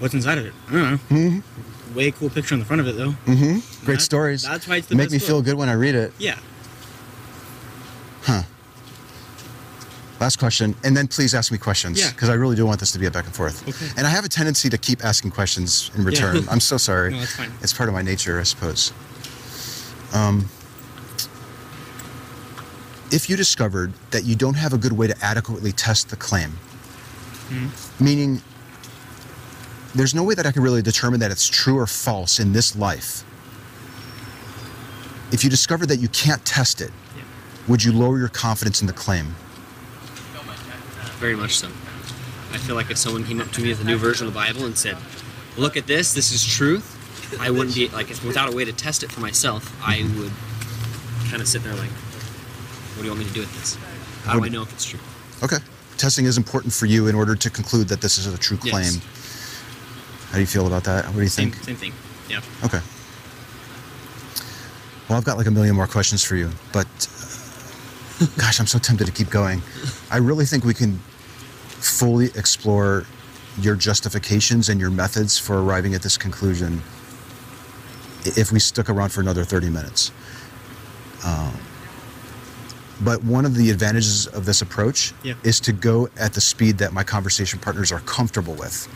[0.00, 0.52] What's inside of it?
[0.68, 0.96] I don't know.
[1.16, 1.94] Mm-hmm.
[1.94, 3.10] Way cool picture on the front of it though.
[3.26, 3.84] Mm-hmm.
[3.86, 4.42] Great That- stories.
[4.42, 5.26] That's why it's the Make me book.
[5.26, 6.12] feel good when I read it.
[6.18, 6.38] Yeah.
[8.22, 8.42] Huh.
[10.24, 12.10] Last question, and then please ask me questions Yeah.
[12.10, 13.68] because I really do want this to be a back and forth.
[13.68, 13.90] Okay.
[13.98, 16.36] And I have a tendency to keep asking questions in return.
[16.36, 16.50] Yeah.
[16.50, 17.10] I'm so sorry.
[17.12, 17.52] No, that's fine.
[17.60, 18.94] It's part of my nature, I suppose.
[20.14, 20.48] Um,
[23.12, 26.52] if you discovered that you don't have a good way to adequately test the claim,
[27.50, 28.02] Mm-hmm.
[28.02, 28.40] meaning
[29.94, 32.74] there's no way that I can really determine that it's true or false in this
[32.74, 33.24] life.
[35.32, 37.24] If you discovered that you can't test it, Yeah.
[37.68, 39.34] would you lower your confidence in the claim?
[41.24, 41.68] Very much so.
[42.52, 44.38] I feel like if someone came up to me with a new version of the
[44.38, 44.98] Bible and said,
[45.56, 46.12] "Look at this.
[46.12, 46.84] This is truth,"
[47.40, 50.32] I wouldn't be like, if without a way to test it for myself, I would
[51.30, 53.78] kind of sit there like, "What do you want me to do with this?
[54.26, 55.00] How do I know if it's true?"
[55.42, 55.56] Okay.
[55.96, 58.70] testing is important for you in order to conclude that this is a true Yes.
[58.74, 59.00] claim.
[60.28, 61.06] How do you feel about that?
[61.06, 61.64] What do you Same, think?
[61.64, 61.92] same thing.
[62.28, 62.40] Yeah.
[62.66, 62.82] Okay.
[65.08, 66.86] Well, I've got like a million more questions for you, but
[68.20, 69.62] uh, gosh, I'm so tempted to keep going.
[70.10, 71.00] I really think we can
[71.84, 73.04] fully explore
[73.60, 76.82] your justifications and your methods for arriving at this conclusion
[78.24, 80.10] if we stuck around for another 30 minutes.
[81.24, 81.52] Um,
[83.02, 85.34] but one of the advantages of this approach Yeah.
[85.42, 88.88] is to go at the speed that my conversation partners are comfortable with.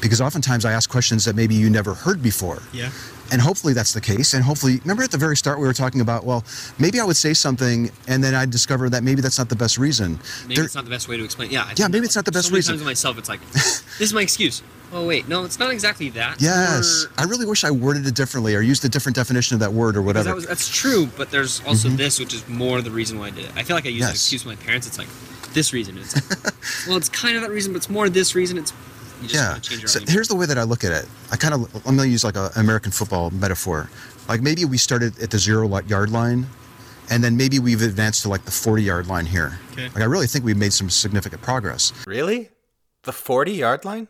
[0.00, 2.62] Because oftentimes I ask questions that maybe you never heard before.
[2.72, 2.90] Yeah.
[3.32, 4.34] And hopefully that's the case.
[4.34, 6.44] And hopefully, remember at the very start we were talking about, well,
[6.78, 9.78] maybe I would say something and then I'd discover that maybe that's not the best
[9.78, 10.18] reason.
[10.42, 11.50] Maybe There- it's not the best way to explain.
[11.50, 11.64] Yeah.
[11.64, 12.72] I Yeah, maybe it's not the best so many reason.
[12.74, 14.62] Times with myself, it's like, this is my excuse.
[14.92, 16.40] Oh wait, no, it's not exactly that.
[16.42, 17.04] yes.
[17.04, 19.72] Or- I really wish I worded it differently or used a different definition of that
[19.72, 20.30] word or whatever.
[20.30, 21.96] That was, that's true, but there's also mm-hmm.
[21.96, 23.52] this, which is more the reason why I did it.
[23.54, 24.16] I feel like I use that Yes.
[24.16, 24.88] excuse with my parents.
[24.88, 25.08] It's like
[25.52, 25.96] this reason.
[25.98, 26.54] It's like,
[26.88, 28.58] well, it's kind of that reason, but it's more this reason.
[28.58, 28.72] It's
[29.22, 29.58] yeah.
[29.58, 31.08] change your So here's the way that I look at it.
[31.30, 33.90] I kind of, I'm going to use like an American football metaphor.
[34.28, 36.46] Like maybe we started at the zero li- yard line
[37.10, 39.58] and then maybe we've advanced to like the 40 yard line here.
[39.72, 39.88] Okay.
[39.88, 41.92] Like I really think we've made some significant progress.
[42.06, 42.50] Really?
[43.02, 44.08] The 40 yard line?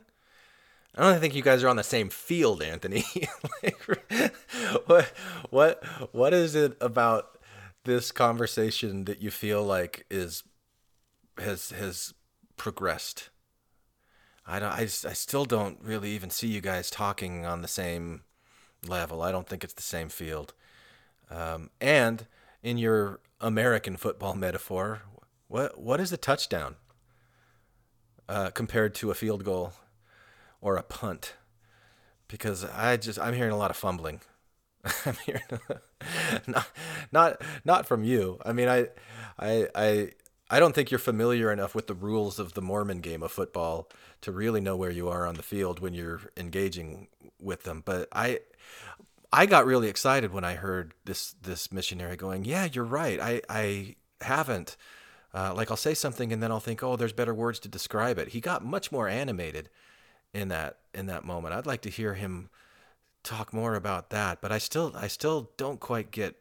[0.96, 3.04] I don't think you guys are on the same field, Anthony.
[3.62, 3.80] like,
[4.86, 5.12] what,
[5.48, 7.38] what, what is it about
[7.84, 10.42] this conversation that you feel like is
[11.38, 12.12] has has
[12.56, 13.30] progressed?
[14.50, 14.72] I don't.
[14.72, 18.22] I, I still don't really even see you guys talking on the same
[18.86, 19.22] level.
[19.22, 20.54] I don't think it's the same field.
[21.30, 22.26] Um, and
[22.62, 25.02] in your American football metaphor,
[25.48, 26.76] what what is a touchdown?
[28.30, 29.72] uh, compared to a field goal
[30.60, 31.34] or a punt
[32.28, 34.20] because I just I'm hearing a lot of fumbling.
[35.04, 35.42] I'm hearing
[36.46, 36.68] not
[37.10, 38.38] not not from you.
[38.44, 38.88] I mean I
[39.36, 40.10] I I
[40.48, 43.88] I don't think you're familiar enough with the rules of the Mormon game of football
[44.22, 47.08] to really know where you are on the field when you're engaging
[47.40, 47.82] with them.
[47.84, 48.40] But I
[49.32, 53.20] I got really excited when I heard this this missionary going, "Yeah, you're right.
[53.20, 54.76] I I haven't
[55.32, 58.18] uh, like I'll say something and then I'll think, oh, there's better words to describe
[58.18, 58.28] it.
[58.28, 59.68] He got much more animated
[60.34, 61.54] in that in that moment.
[61.54, 62.50] I'd like to hear him
[63.22, 66.36] talk more about that, but I still I still don't quite get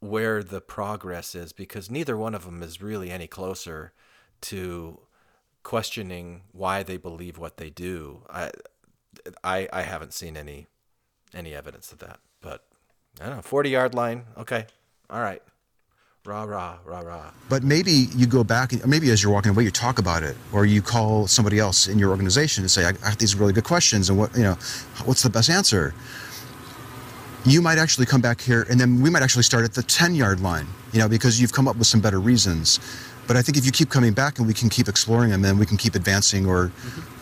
[0.00, 3.92] where the progress is because neither one of them is really any closer
[4.40, 5.00] to
[5.68, 8.22] questioning why they believe what they do.
[8.30, 8.50] I
[9.44, 10.66] I I haven't seen any
[11.34, 12.64] any evidence of that, but
[13.20, 13.42] I don't know.
[13.42, 14.64] Forty yard line, okay,
[15.10, 15.42] all right.
[16.24, 17.30] Rah rah rah rah.
[17.50, 20.36] But maybe you go back, and maybe as you're walking away, you talk about it,
[20.54, 23.68] or you call somebody else in your organization and say, "I have these really good
[23.74, 24.56] questions, and what you know,
[25.04, 25.92] what's the best answer?"
[27.44, 30.14] You might actually come back here, and then we might actually start at the 10
[30.14, 32.80] yard line, you know, because you've come up with some better reasons.
[33.28, 35.58] But I think if you keep coming back and we can keep exploring them, then
[35.58, 36.72] we can keep advancing or,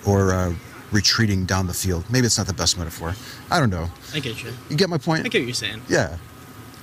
[0.07, 0.55] or uh,
[0.93, 2.05] retreating down the field.
[2.09, 3.15] Maybe it's not the best metaphor.
[3.51, 3.91] I don't know.
[4.15, 4.53] I get you.
[4.71, 5.27] You get my point?
[5.27, 5.83] I get what you're saying.
[5.89, 6.17] Yeah.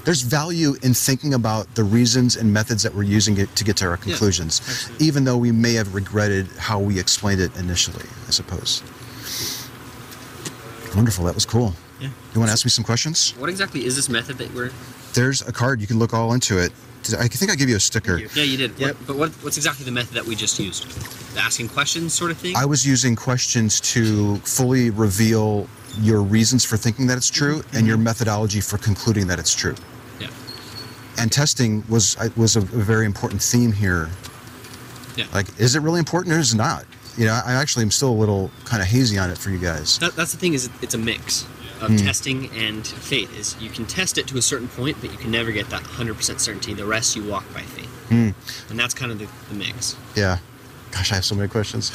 [0.03, 3.77] There's value in thinking about the reasons and methods that we're using it to get
[3.77, 5.07] to our conclusions, absolutely.
[5.07, 8.83] even though we may have regretted how we explained it initially, I suppose.
[10.93, 11.23] Wonderful.
[11.23, 11.73] That was cool.
[12.01, 12.09] Yeah.
[12.33, 13.31] You want to ask me some questions?
[13.37, 14.71] What exactly is this method that we're?
[15.13, 15.79] There's a card.
[15.79, 16.73] You can look all into it.
[17.03, 18.19] Did- I think I gave you a sticker.
[18.19, 18.79] Thank Yeah, you did.
[18.79, 18.95] Yep.
[18.95, 20.89] What, but what, what's exactly the method that we just used?
[21.35, 22.55] The asking questions sort of thing.
[22.55, 25.67] I was using questions to fully reveal
[25.99, 28.05] your reasons for thinking that it's true and your mm-hmm.
[28.05, 29.75] methodology for concluding that it's true.
[30.19, 30.27] yeah.
[31.19, 34.09] and testing was was a, a very important theme here.
[35.15, 35.25] Yeah.
[35.33, 36.85] Like, is it really important or is it not?
[37.17, 39.59] You know, I actually am still a little kind of hazy on it for you
[39.59, 39.99] guys.
[39.99, 41.45] That, that's the thing is it's a mix
[41.83, 41.97] of Hmm.
[41.97, 43.35] testing and faith.
[43.37, 45.83] Is you can test it to a certain point, but you can never get that
[45.83, 46.73] 100% certainty.
[46.73, 48.29] The rest you walk by faith, Hmm.
[48.69, 49.95] and that's kind of the, the mix.
[50.15, 50.37] Yeah.
[50.91, 51.91] Gosh, I have so many questions.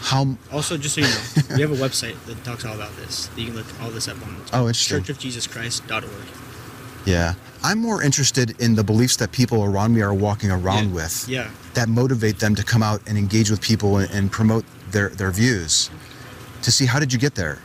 [0.00, 0.36] How?
[0.52, 3.26] Also, just so you know, we have a website that talks all about this.
[3.28, 4.36] that You can look all this up on.
[4.52, 5.02] Oh, interesting.
[5.02, 6.04] churchofjesuschrist.org.
[7.04, 7.34] Yeah,
[7.64, 10.94] I'm more interested in the beliefs that people around me are walking around Yeah.
[10.94, 11.24] with.
[11.28, 11.48] Yeah.
[11.74, 15.30] That motivate them to come out and engage with people and, and promote their their
[15.30, 15.88] views.
[16.62, 17.58] To see how did you get there?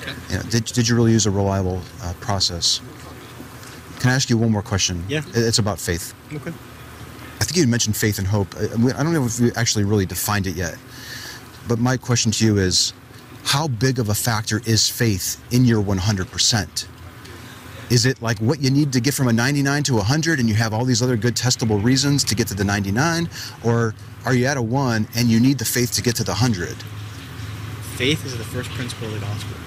[0.00, 0.12] Okay.
[0.30, 2.80] You know, did, did you really use a reliable uh, process?
[4.00, 5.04] Can I ask you one more question?
[5.08, 5.22] Yeah.
[5.34, 6.14] It's about faith.
[6.32, 6.52] Okay.
[7.40, 8.54] I think you mentioned faith and hope.
[8.56, 10.76] I, I don't know if we actually really defined it yet.
[11.68, 12.92] But my question to you is
[13.44, 16.86] how big of a factor is faith in your 100%?
[17.90, 20.48] Is it like what you need to get from a 99 to a 100 and
[20.48, 23.28] you have all these other good testable reasons to get to the 99?
[23.64, 23.94] Or
[24.24, 26.76] are you at a 1 and you need the faith to get to the 100?
[27.96, 29.59] Faith is the first principle of the gospel.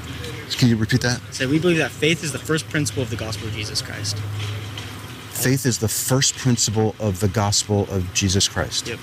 [0.57, 1.19] Can you repeat that?
[1.31, 4.17] So we believe that faith is the first principle of the gospel of Jesus Christ.
[5.31, 8.87] faith is the first principle of the gospel of Jesus Christ.
[8.87, 8.99] Yep.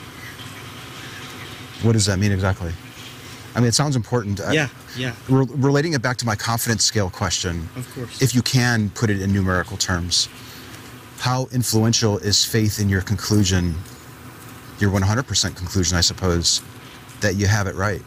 [1.82, 2.72] What does that mean exactly?
[3.54, 4.38] I mean, it sounds important.
[4.52, 4.68] Yeah.
[4.96, 5.14] Yeah.
[5.28, 8.22] Re- relating it back to my confidence scale question, Of course.
[8.22, 10.28] if you can put it in numerical terms,
[11.18, 13.74] how influential is faith in your conclusion,
[14.78, 16.62] your 100% conclusion, I suppose,
[17.20, 18.02] that you have it right?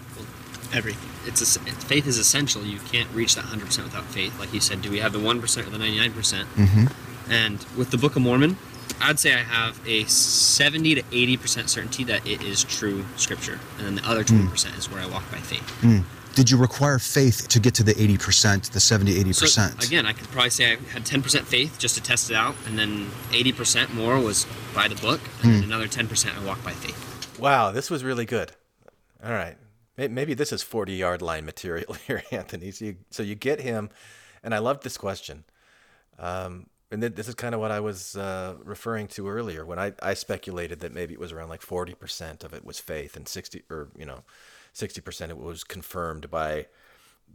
[0.74, 1.10] Everything.
[1.26, 2.64] It's a, faith is essential.
[2.64, 4.38] You can't reach that 100% without faith.
[4.40, 6.12] Like you said, do we have the 1% or the 99%?
[6.12, 7.32] Mm-hmm.
[7.32, 8.58] And with the Book of Mormon,
[9.02, 13.60] I'd say I have a 70 to 80% certainty that it is true scripture.
[13.78, 14.78] And then the other 20% mm.
[14.78, 15.64] is where I walk by faith.
[15.82, 16.04] Mm.
[16.36, 19.82] Did you require faith to get to the 80%, the 70, 80%?
[19.82, 22.56] So again, I could probably say I had 10% faith just to test it out,
[22.66, 25.66] and then 80% more was by the book, and then mm.
[25.66, 27.40] another 10% I walk by faith.
[27.40, 28.52] Wow, this was really good.
[29.24, 29.56] All right.
[29.98, 32.72] May- Maybe this is 40 yard line material here, Anthony.
[32.72, 33.90] So you, so you get him,
[34.44, 35.44] and I loved this question.
[36.20, 39.80] Um, and th- this is kind of what I was uh, referring to earlier when
[39.80, 43.28] I, I speculated that maybe it was around like 40% of it was faith and
[43.28, 44.24] 60 or, you know,
[44.76, 46.68] 60% it was confirmed by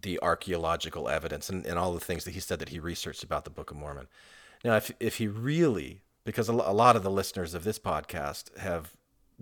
[0.00, 3.44] the archaeological evidence and, and all the things that he said that he researched about
[3.44, 4.06] the Book of Mormon.
[4.64, 8.92] Now, if, if he really, because a lot of the listeners of this podcast have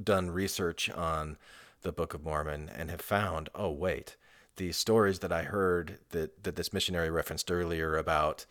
[0.02, 1.36] done research on
[1.82, 4.16] the Book of Mormon and have found, oh, wait,
[4.57, 8.47] the stories that I heard that, that this missionary referenced earlier about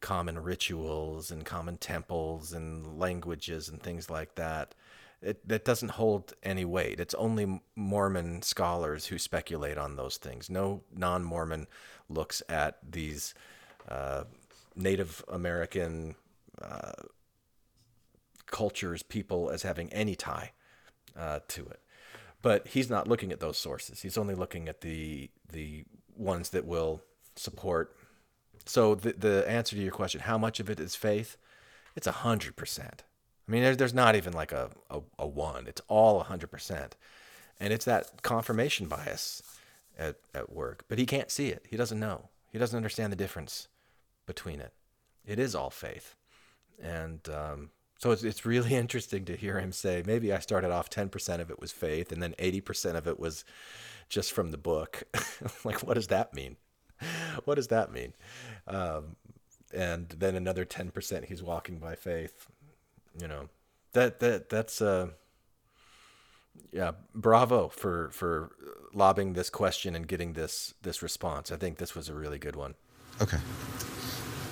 [0.00, 4.74] common rituals and common temples and languages and things like that,
[5.22, 6.98] it, that doesn't hold any weight.
[6.98, 10.50] It's only Mormon scholars who speculate on those things.
[10.50, 11.68] No non Mormon
[12.08, 13.34] looks at these
[13.88, 14.24] uh,
[14.74, 16.16] Native American
[16.60, 16.92] uh,
[18.46, 20.52] cultures, people, as having any tie
[21.16, 21.80] uh, to it.
[22.42, 24.02] But he's not looking at those sources.
[24.02, 25.84] He's only looking at the the
[26.16, 27.02] ones that will
[27.36, 27.96] support.
[28.66, 31.36] So the the answer to your question, how much of it is faith?
[31.94, 33.04] It's a hundred percent.
[33.48, 35.66] I mean, there's there's not even like a, a, a one.
[35.66, 36.96] It's all a hundred percent,
[37.60, 39.42] and it's that confirmation bias
[39.98, 40.84] at at work.
[40.88, 41.66] But he can't see it.
[41.68, 42.28] He doesn't know.
[42.50, 43.68] He doesn't understand the difference
[44.26, 44.72] between it.
[45.24, 46.16] It is all faith,
[46.82, 47.70] and um,
[48.02, 51.40] so it's it's really interesting to hear him say, maybe I started off ten percent
[51.40, 53.44] of it was faith, and then eighty percent of it was
[54.08, 55.04] just from the book.
[55.64, 56.56] like, what does that mean?
[57.46, 58.12] What does that mean?
[58.68, 59.16] Um,
[59.74, 62.46] and then another ten percent he's walking by faith.
[63.20, 63.48] You know,
[63.92, 65.08] that that that's uh,
[66.72, 68.52] yeah, bravo for for
[68.94, 71.50] lobbing this question and getting this this response.
[71.50, 72.74] I think this was a really good one.
[73.20, 73.38] Okay.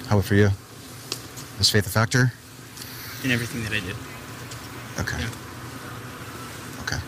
[0.06, 0.50] How about for you?
[1.60, 2.32] Is faith a factor?
[3.24, 3.96] In everything that I did.
[4.98, 5.18] Okay.
[5.20, 5.28] Yeah.
[6.82, 6.98] Okay.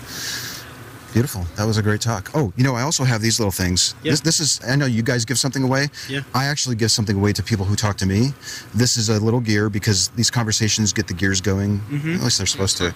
[1.13, 1.45] Beautiful.
[1.57, 2.31] That was a great talk.
[2.35, 3.95] Oh, you know, I also have these little things.
[4.03, 4.13] Yeah.
[4.13, 5.89] This, this is, I know you guys give something away.
[6.09, 6.21] Yeah.
[6.35, 8.29] I actually give something away to people who talk to me.
[8.75, 11.81] This is a little gear because these conversations get the gears going.
[11.81, 12.15] Mm-hmm.
[12.15, 12.95] At least they're supposed to.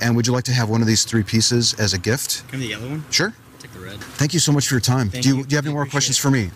[0.00, 2.48] And would you like to have one of these three pieces as a gift?
[2.48, 3.04] Can I the yellow one?
[3.10, 3.34] Sure.
[3.58, 3.98] Take the red.
[4.00, 5.10] Thank you so much for your time.
[5.10, 5.44] Thank do you, you.
[5.44, 6.22] do you have any I more questions it.
[6.22, 6.50] for me?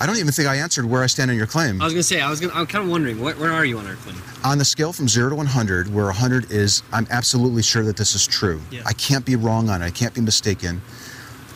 [0.00, 1.80] I don't even think I answered where I stand on your claim.
[1.82, 2.52] I was gonna say I was gonna.
[2.54, 4.16] I'm kind of wondering what, where are you on our claim?
[4.44, 8.14] on the scale from 0 to 100 where 100 is i'm absolutely sure that this
[8.14, 8.82] is true Yeah.
[8.86, 10.80] i can't be wrong on it i can't be mistaken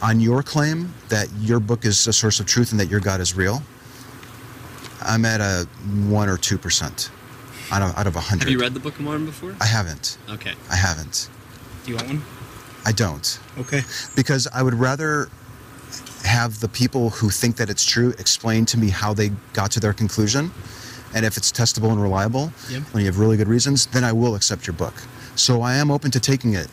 [0.03, 3.21] on your claim that your book is a source of truth and that your god
[3.21, 3.63] is real
[5.03, 5.69] i'm at a
[6.09, 7.11] 1 or 2%
[7.71, 9.55] out of, out of 100 Have you read the Book of Mormon before?
[9.61, 10.55] i haven't Okay.
[10.69, 11.29] i haven't
[11.85, 12.23] Do you want one?
[12.85, 13.83] i don't Okay.
[14.17, 15.29] because i would rather
[16.25, 19.81] have the people who think that it's true explain to me how they got to
[19.81, 20.51] their conclusion
[21.15, 22.83] and if it's testable and reliable Yep.
[22.93, 24.95] when you have really good reasons then i will accept your book
[25.35, 26.69] so i am open to taking it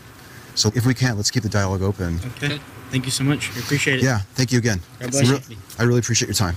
[0.55, 2.59] so if we can't, let's keep the dialogue open Okay.
[2.91, 3.49] Thank you so much.
[3.55, 4.03] I appreciate it.
[4.03, 5.57] yeah thank you again God bless you.
[5.79, 6.55] i really appreciate your time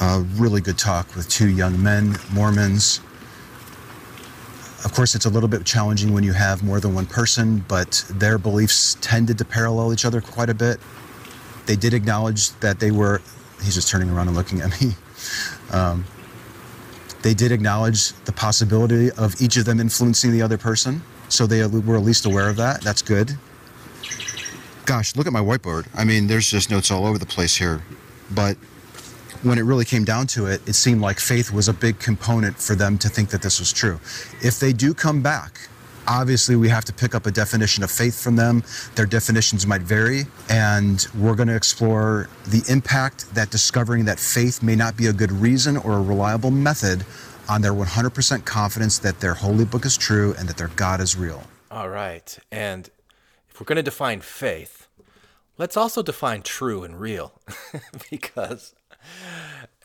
[0.00, 3.00] a really good talk with two young men mormons
[4.84, 8.04] of course it's a little bit challenging when you have more than one person but
[8.10, 10.78] their beliefs tended to parallel each other quite a bit
[11.66, 13.20] they did acknowledge that they were
[13.62, 14.92] he's just turning around and looking at me.
[15.72, 16.04] Um,
[17.22, 21.66] they did acknowledge the possibility of each of them influencing the other person so they
[21.66, 22.82] were at least aware of that.
[22.82, 23.36] That's good.
[24.84, 25.86] Gosh look at my whiteboard.
[25.94, 27.82] I mean there's just notes all over the place here.
[28.30, 28.56] But
[29.42, 32.56] when it really came down to it it seemed like faith was a big component
[32.58, 33.98] for them to think that this was true.
[34.42, 35.68] If they do come back
[36.08, 38.62] obviously we have to pick up a definition of faith from them
[38.94, 44.62] their definitions might vary and we're going to explore the impact that discovering that faith
[44.62, 47.04] may not be a good reason or a reliable method
[47.48, 51.16] on their 100% confidence that their holy book is true and that their god is
[51.16, 52.38] real All right.
[52.50, 52.88] And
[53.50, 54.88] if we're going to define faith,
[55.58, 57.32] let's also define true and real.
[58.10, 58.74] because,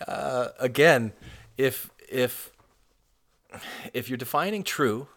[0.08, 1.12] uh, again,
[1.58, 2.52] if, if
[3.94, 5.08] if you're defining true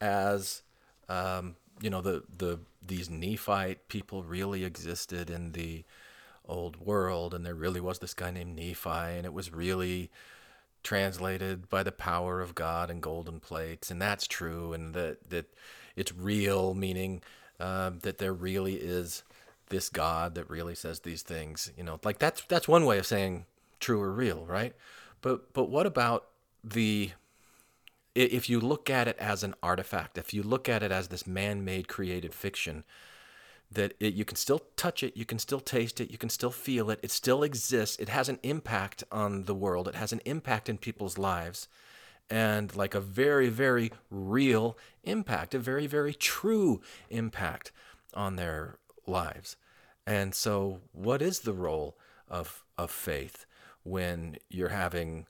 [0.00, 0.62] as
[1.08, 5.84] um, you know the the these Nephite people really existed in the
[6.46, 10.10] old world, and there really was this guy named Nephi, and it was really
[10.82, 15.46] translated by the power of God and golden plates, and that's true, and that that
[15.96, 17.22] it's real, meaning
[17.60, 19.22] uh, that there really is
[19.68, 21.70] this God that really says these things.
[21.76, 23.44] You know, like that's that's one way of saying
[23.80, 24.74] true or real, right?
[25.20, 26.26] But but what about
[26.64, 27.10] the
[28.22, 31.26] if you look at it as an artifact, if you look at it as this
[31.26, 32.84] man-made created fiction,
[33.70, 36.50] that it, you can still touch it, you can still taste it, you can still
[36.50, 40.20] feel it, it still exists, it has an impact on the world, it has an
[40.24, 41.68] impact in people's lives,
[42.30, 46.80] and like a very, very real impact, a very, very true
[47.10, 47.72] impact
[48.14, 49.56] on their lives.
[50.06, 51.96] And so, what is the role
[52.28, 53.44] of, of faith
[53.82, 55.26] when you're having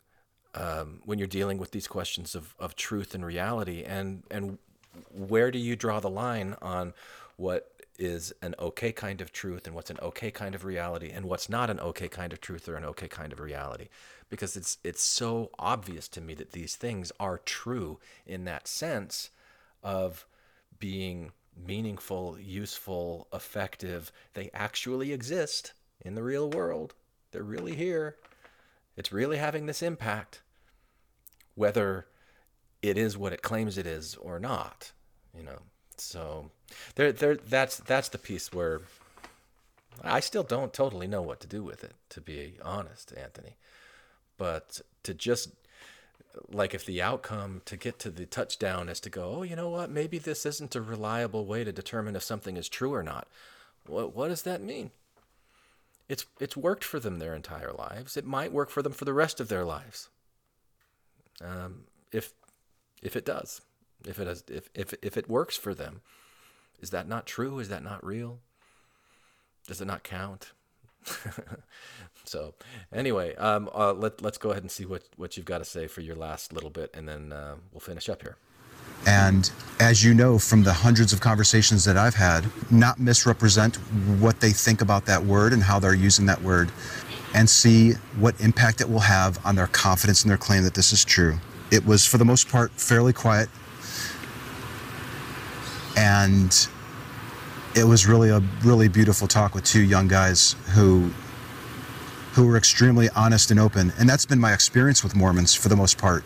[0.55, 4.59] um, when you're dealing with these questions of, of truth and reality and and
[5.11, 6.93] where do you draw the line on
[7.37, 11.27] what is an okay kind of truth and what's an okay kind of reality and
[11.27, 13.89] what's not an okay kind of truth or an okay kind of reality
[14.31, 19.31] because it's it's so obvious to me that these things are true in that sense
[19.83, 20.27] of
[20.79, 21.33] being
[21.67, 24.13] meaningful, useful, effective.
[24.35, 26.95] They actually exist in the real world.
[27.33, 28.17] They're really here.
[28.99, 30.43] It's really having this impact,
[31.55, 32.09] whether
[32.83, 34.91] it is what it claims it is or not.
[35.37, 35.61] You know,
[35.97, 36.51] so
[36.97, 37.37] there, there.
[37.37, 38.81] That's that's the piece where
[40.03, 43.57] I still don't totally know what to do with it, to be honest, Anthony.
[44.37, 45.51] But to just
[46.51, 49.69] like if the outcome to get to the touchdown is to go, oh, you know
[49.69, 49.91] what?
[49.91, 53.29] Maybe this isn't a reliable way to determine if something is true or not.
[53.87, 54.91] What what does that mean?
[56.09, 58.17] It's it's worked for them their entire lives.
[58.17, 60.09] It might work for them for the rest of their lives.
[61.45, 62.33] Um, if
[63.03, 63.61] if it does,
[64.07, 66.01] if it has, if if if it works for them,
[66.81, 67.59] is that not true?
[67.59, 68.41] Is that not real?
[69.67, 70.53] Does it not count?
[72.25, 72.55] so
[72.93, 75.87] anyway, um, uh, let let's go ahead and see what what you've got to say
[75.87, 78.37] for your last little bit, and then uh, we'll finish up here.
[79.07, 79.51] And
[79.81, 83.77] as you know from the hundreds of conversations that I've had, not misrepresent
[84.21, 86.71] what they think about that word and how they're using that word,
[87.35, 90.93] and see what impact it will have on their confidence in their claim that this
[90.93, 91.39] is true.
[91.71, 93.49] It was, for the most part, fairly quiet.
[95.97, 96.69] And
[97.77, 101.11] it was really a really beautiful talk with two young guys who
[102.33, 103.93] who were extremely honest and open.
[103.99, 106.23] And that's been my experience with Mormons for the most part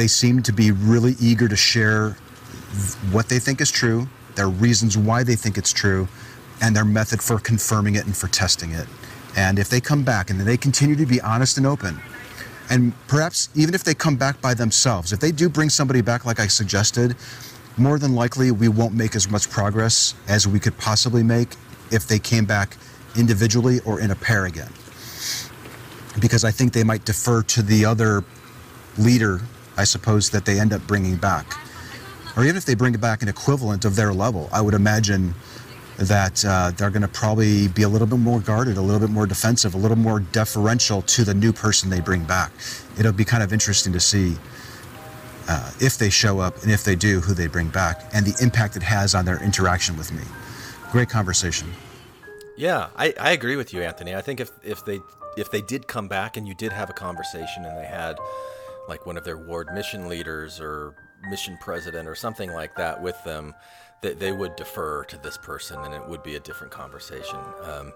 [0.00, 2.12] they seem to be really eager to share
[3.12, 6.08] what they think is true, their reasons why they think it's true,
[6.62, 8.86] and their method for confirming it and for testing it.
[9.36, 12.00] And if they come back and they continue to be honest and open,
[12.70, 16.24] and perhaps even if they come back by themselves, if they do bring somebody back
[16.24, 17.14] like I suggested,
[17.76, 21.56] more than likely we won't make as much progress as we could possibly make
[21.90, 22.78] if they came back
[23.18, 24.72] individually or in a pair again.
[26.20, 28.24] Because I think they might defer to the other
[28.96, 29.42] leader
[29.80, 31.46] I suppose, that they end up bringing back.
[32.36, 35.34] Or even if they bring back an equivalent of their level, I would imagine
[35.96, 39.10] that uh, they're going to probably be a little bit more guarded, a little bit
[39.10, 42.52] more defensive, a little more deferential to the new person they bring back.
[42.98, 44.36] It'll be kind of interesting to see
[45.48, 48.36] uh, if they show up and if they do, who they bring back, and the
[48.42, 50.22] impact it has on their interaction with me.
[50.92, 51.68] Great conversation.
[52.56, 54.14] Yeah, I, I agree with you, Anthony.
[54.14, 55.00] I think if, if they
[55.36, 58.16] if they did come back and you did have a conversation and they had
[58.90, 60.94] like one of their ward mission leaders or
[61.30, 63.54] mission president or something like that with them,
[64.02, 67.38] that they would defer to this person and it would be a different conversation.
[67.62, 67.92] Um,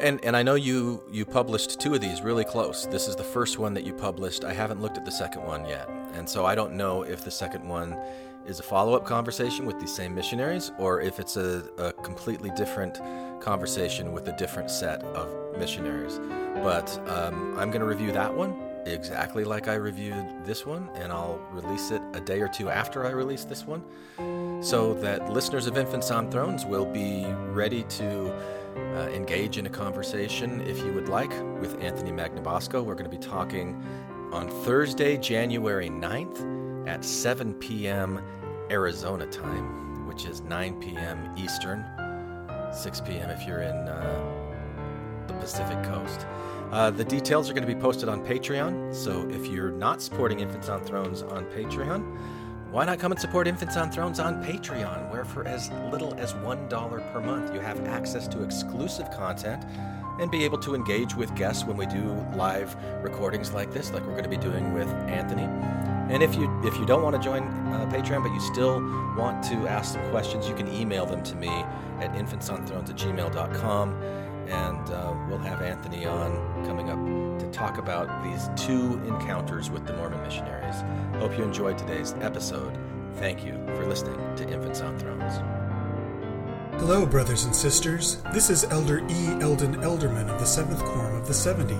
[0.00, 2.86] and and I know you you published two of these really close.
[2.86, 4.44] This is the first one that you published.
[4.44, 7.30] I haven't looked at the second one yet, and so I don't know if the
[7.30, 7.96] second one
[8.46, 13.00] is a follow-up conversation with these same missionaries or if it's a, a completely different
[13.40, 16.20] conversation with a different set of missionaries.
[16.62, 21.12] But um, I'm going to review that one exactly like I reviewed this one, and
[21.12, 23.82] I'll release it a day or two after I release this one,
[24.62, 28.32] so that listeners of Infants on Thrones will be ready to
[28.76, 31.30] uh, engage in a conversation, if you would like,
[31.60, 32.84] with Anthony Magnabosco.
[32.84, 33.82] We're going to be talking
[34.32, 38.20] on Thursday, January 9th at 7 p.m.
[38.70, 41.32] Arizona time, which is 9 p.m.
[41.36, 41.84] Eastern,
[42.72, 43.30] 6 p.m.
[43.30, 46.26] if you're in uh, the Pacific Coast.
[46.70, 48.94] Uh, the details are going to be posted on Patreon.
[48.94, 52.18] So if you're not supporting Infants on Thrones on Patreon,
[52.70, 56.32] why not come and support Infants on Thrones on Patreon, where for as little as
[56.32, 59.64] $1 per month you have access to exclusive content
[60.18, 64.02] and be able to engage with guests when we do live recordings like this, like
[64.02, 65.44] we're going to be doing with Anthony.
[66.12, 68.80] And if you if you don't want to join uh, Patreon, but you still
[69.16, 74.23] want to ask some questions, you can email them to me at infantsonthrones at gmail.com.
[74.48, 79.86] And uh, we'll have Anthony on coming up to talk about these two encounters with
[79.86, 80.76] the Mormon missionaries.
[81.20, 82.76] Hope you enjoyed today's episode.
[83.16, 85.40] Thank you for listening to Infants on Thrones.
[86.80, 88.20] Hello, brothers and sisters.
[88.32, 89.26] This is Elder E.
[89.40, 91.74] Eldon Elderman of the 7th Quorum of the 70.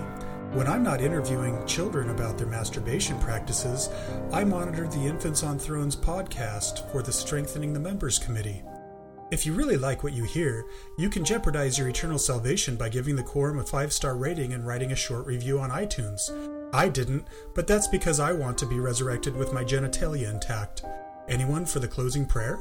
[0.54, 3.90] When I'm not interviewing children about their masturbation practices,
[4.32, 8.62] I monitor the Infants on Thrones podcast for the Strengthening the Members Committee.
[9.30, 10.66] If you really like what you hear,
[10.98, 14.66] you can jeopardize your eternal salvation by giving the Quorum a five star rating and
[14.66, 16.30] writing a short review on iTunes.
[16.74, 20.84] I didn't, but that's because I want to be resurrected with my genitalia intact.
[21.28, 22.60] Anyone for the closing prayer?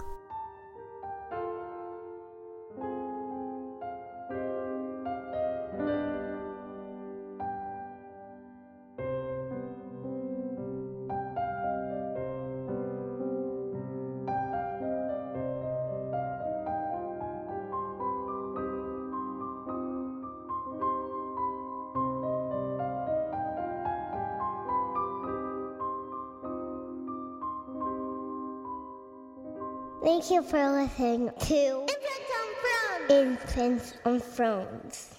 [30.13, 33.09] Thank you for listening to Infants on Thrones.
[33.09, 35.12] Infants on Thrones.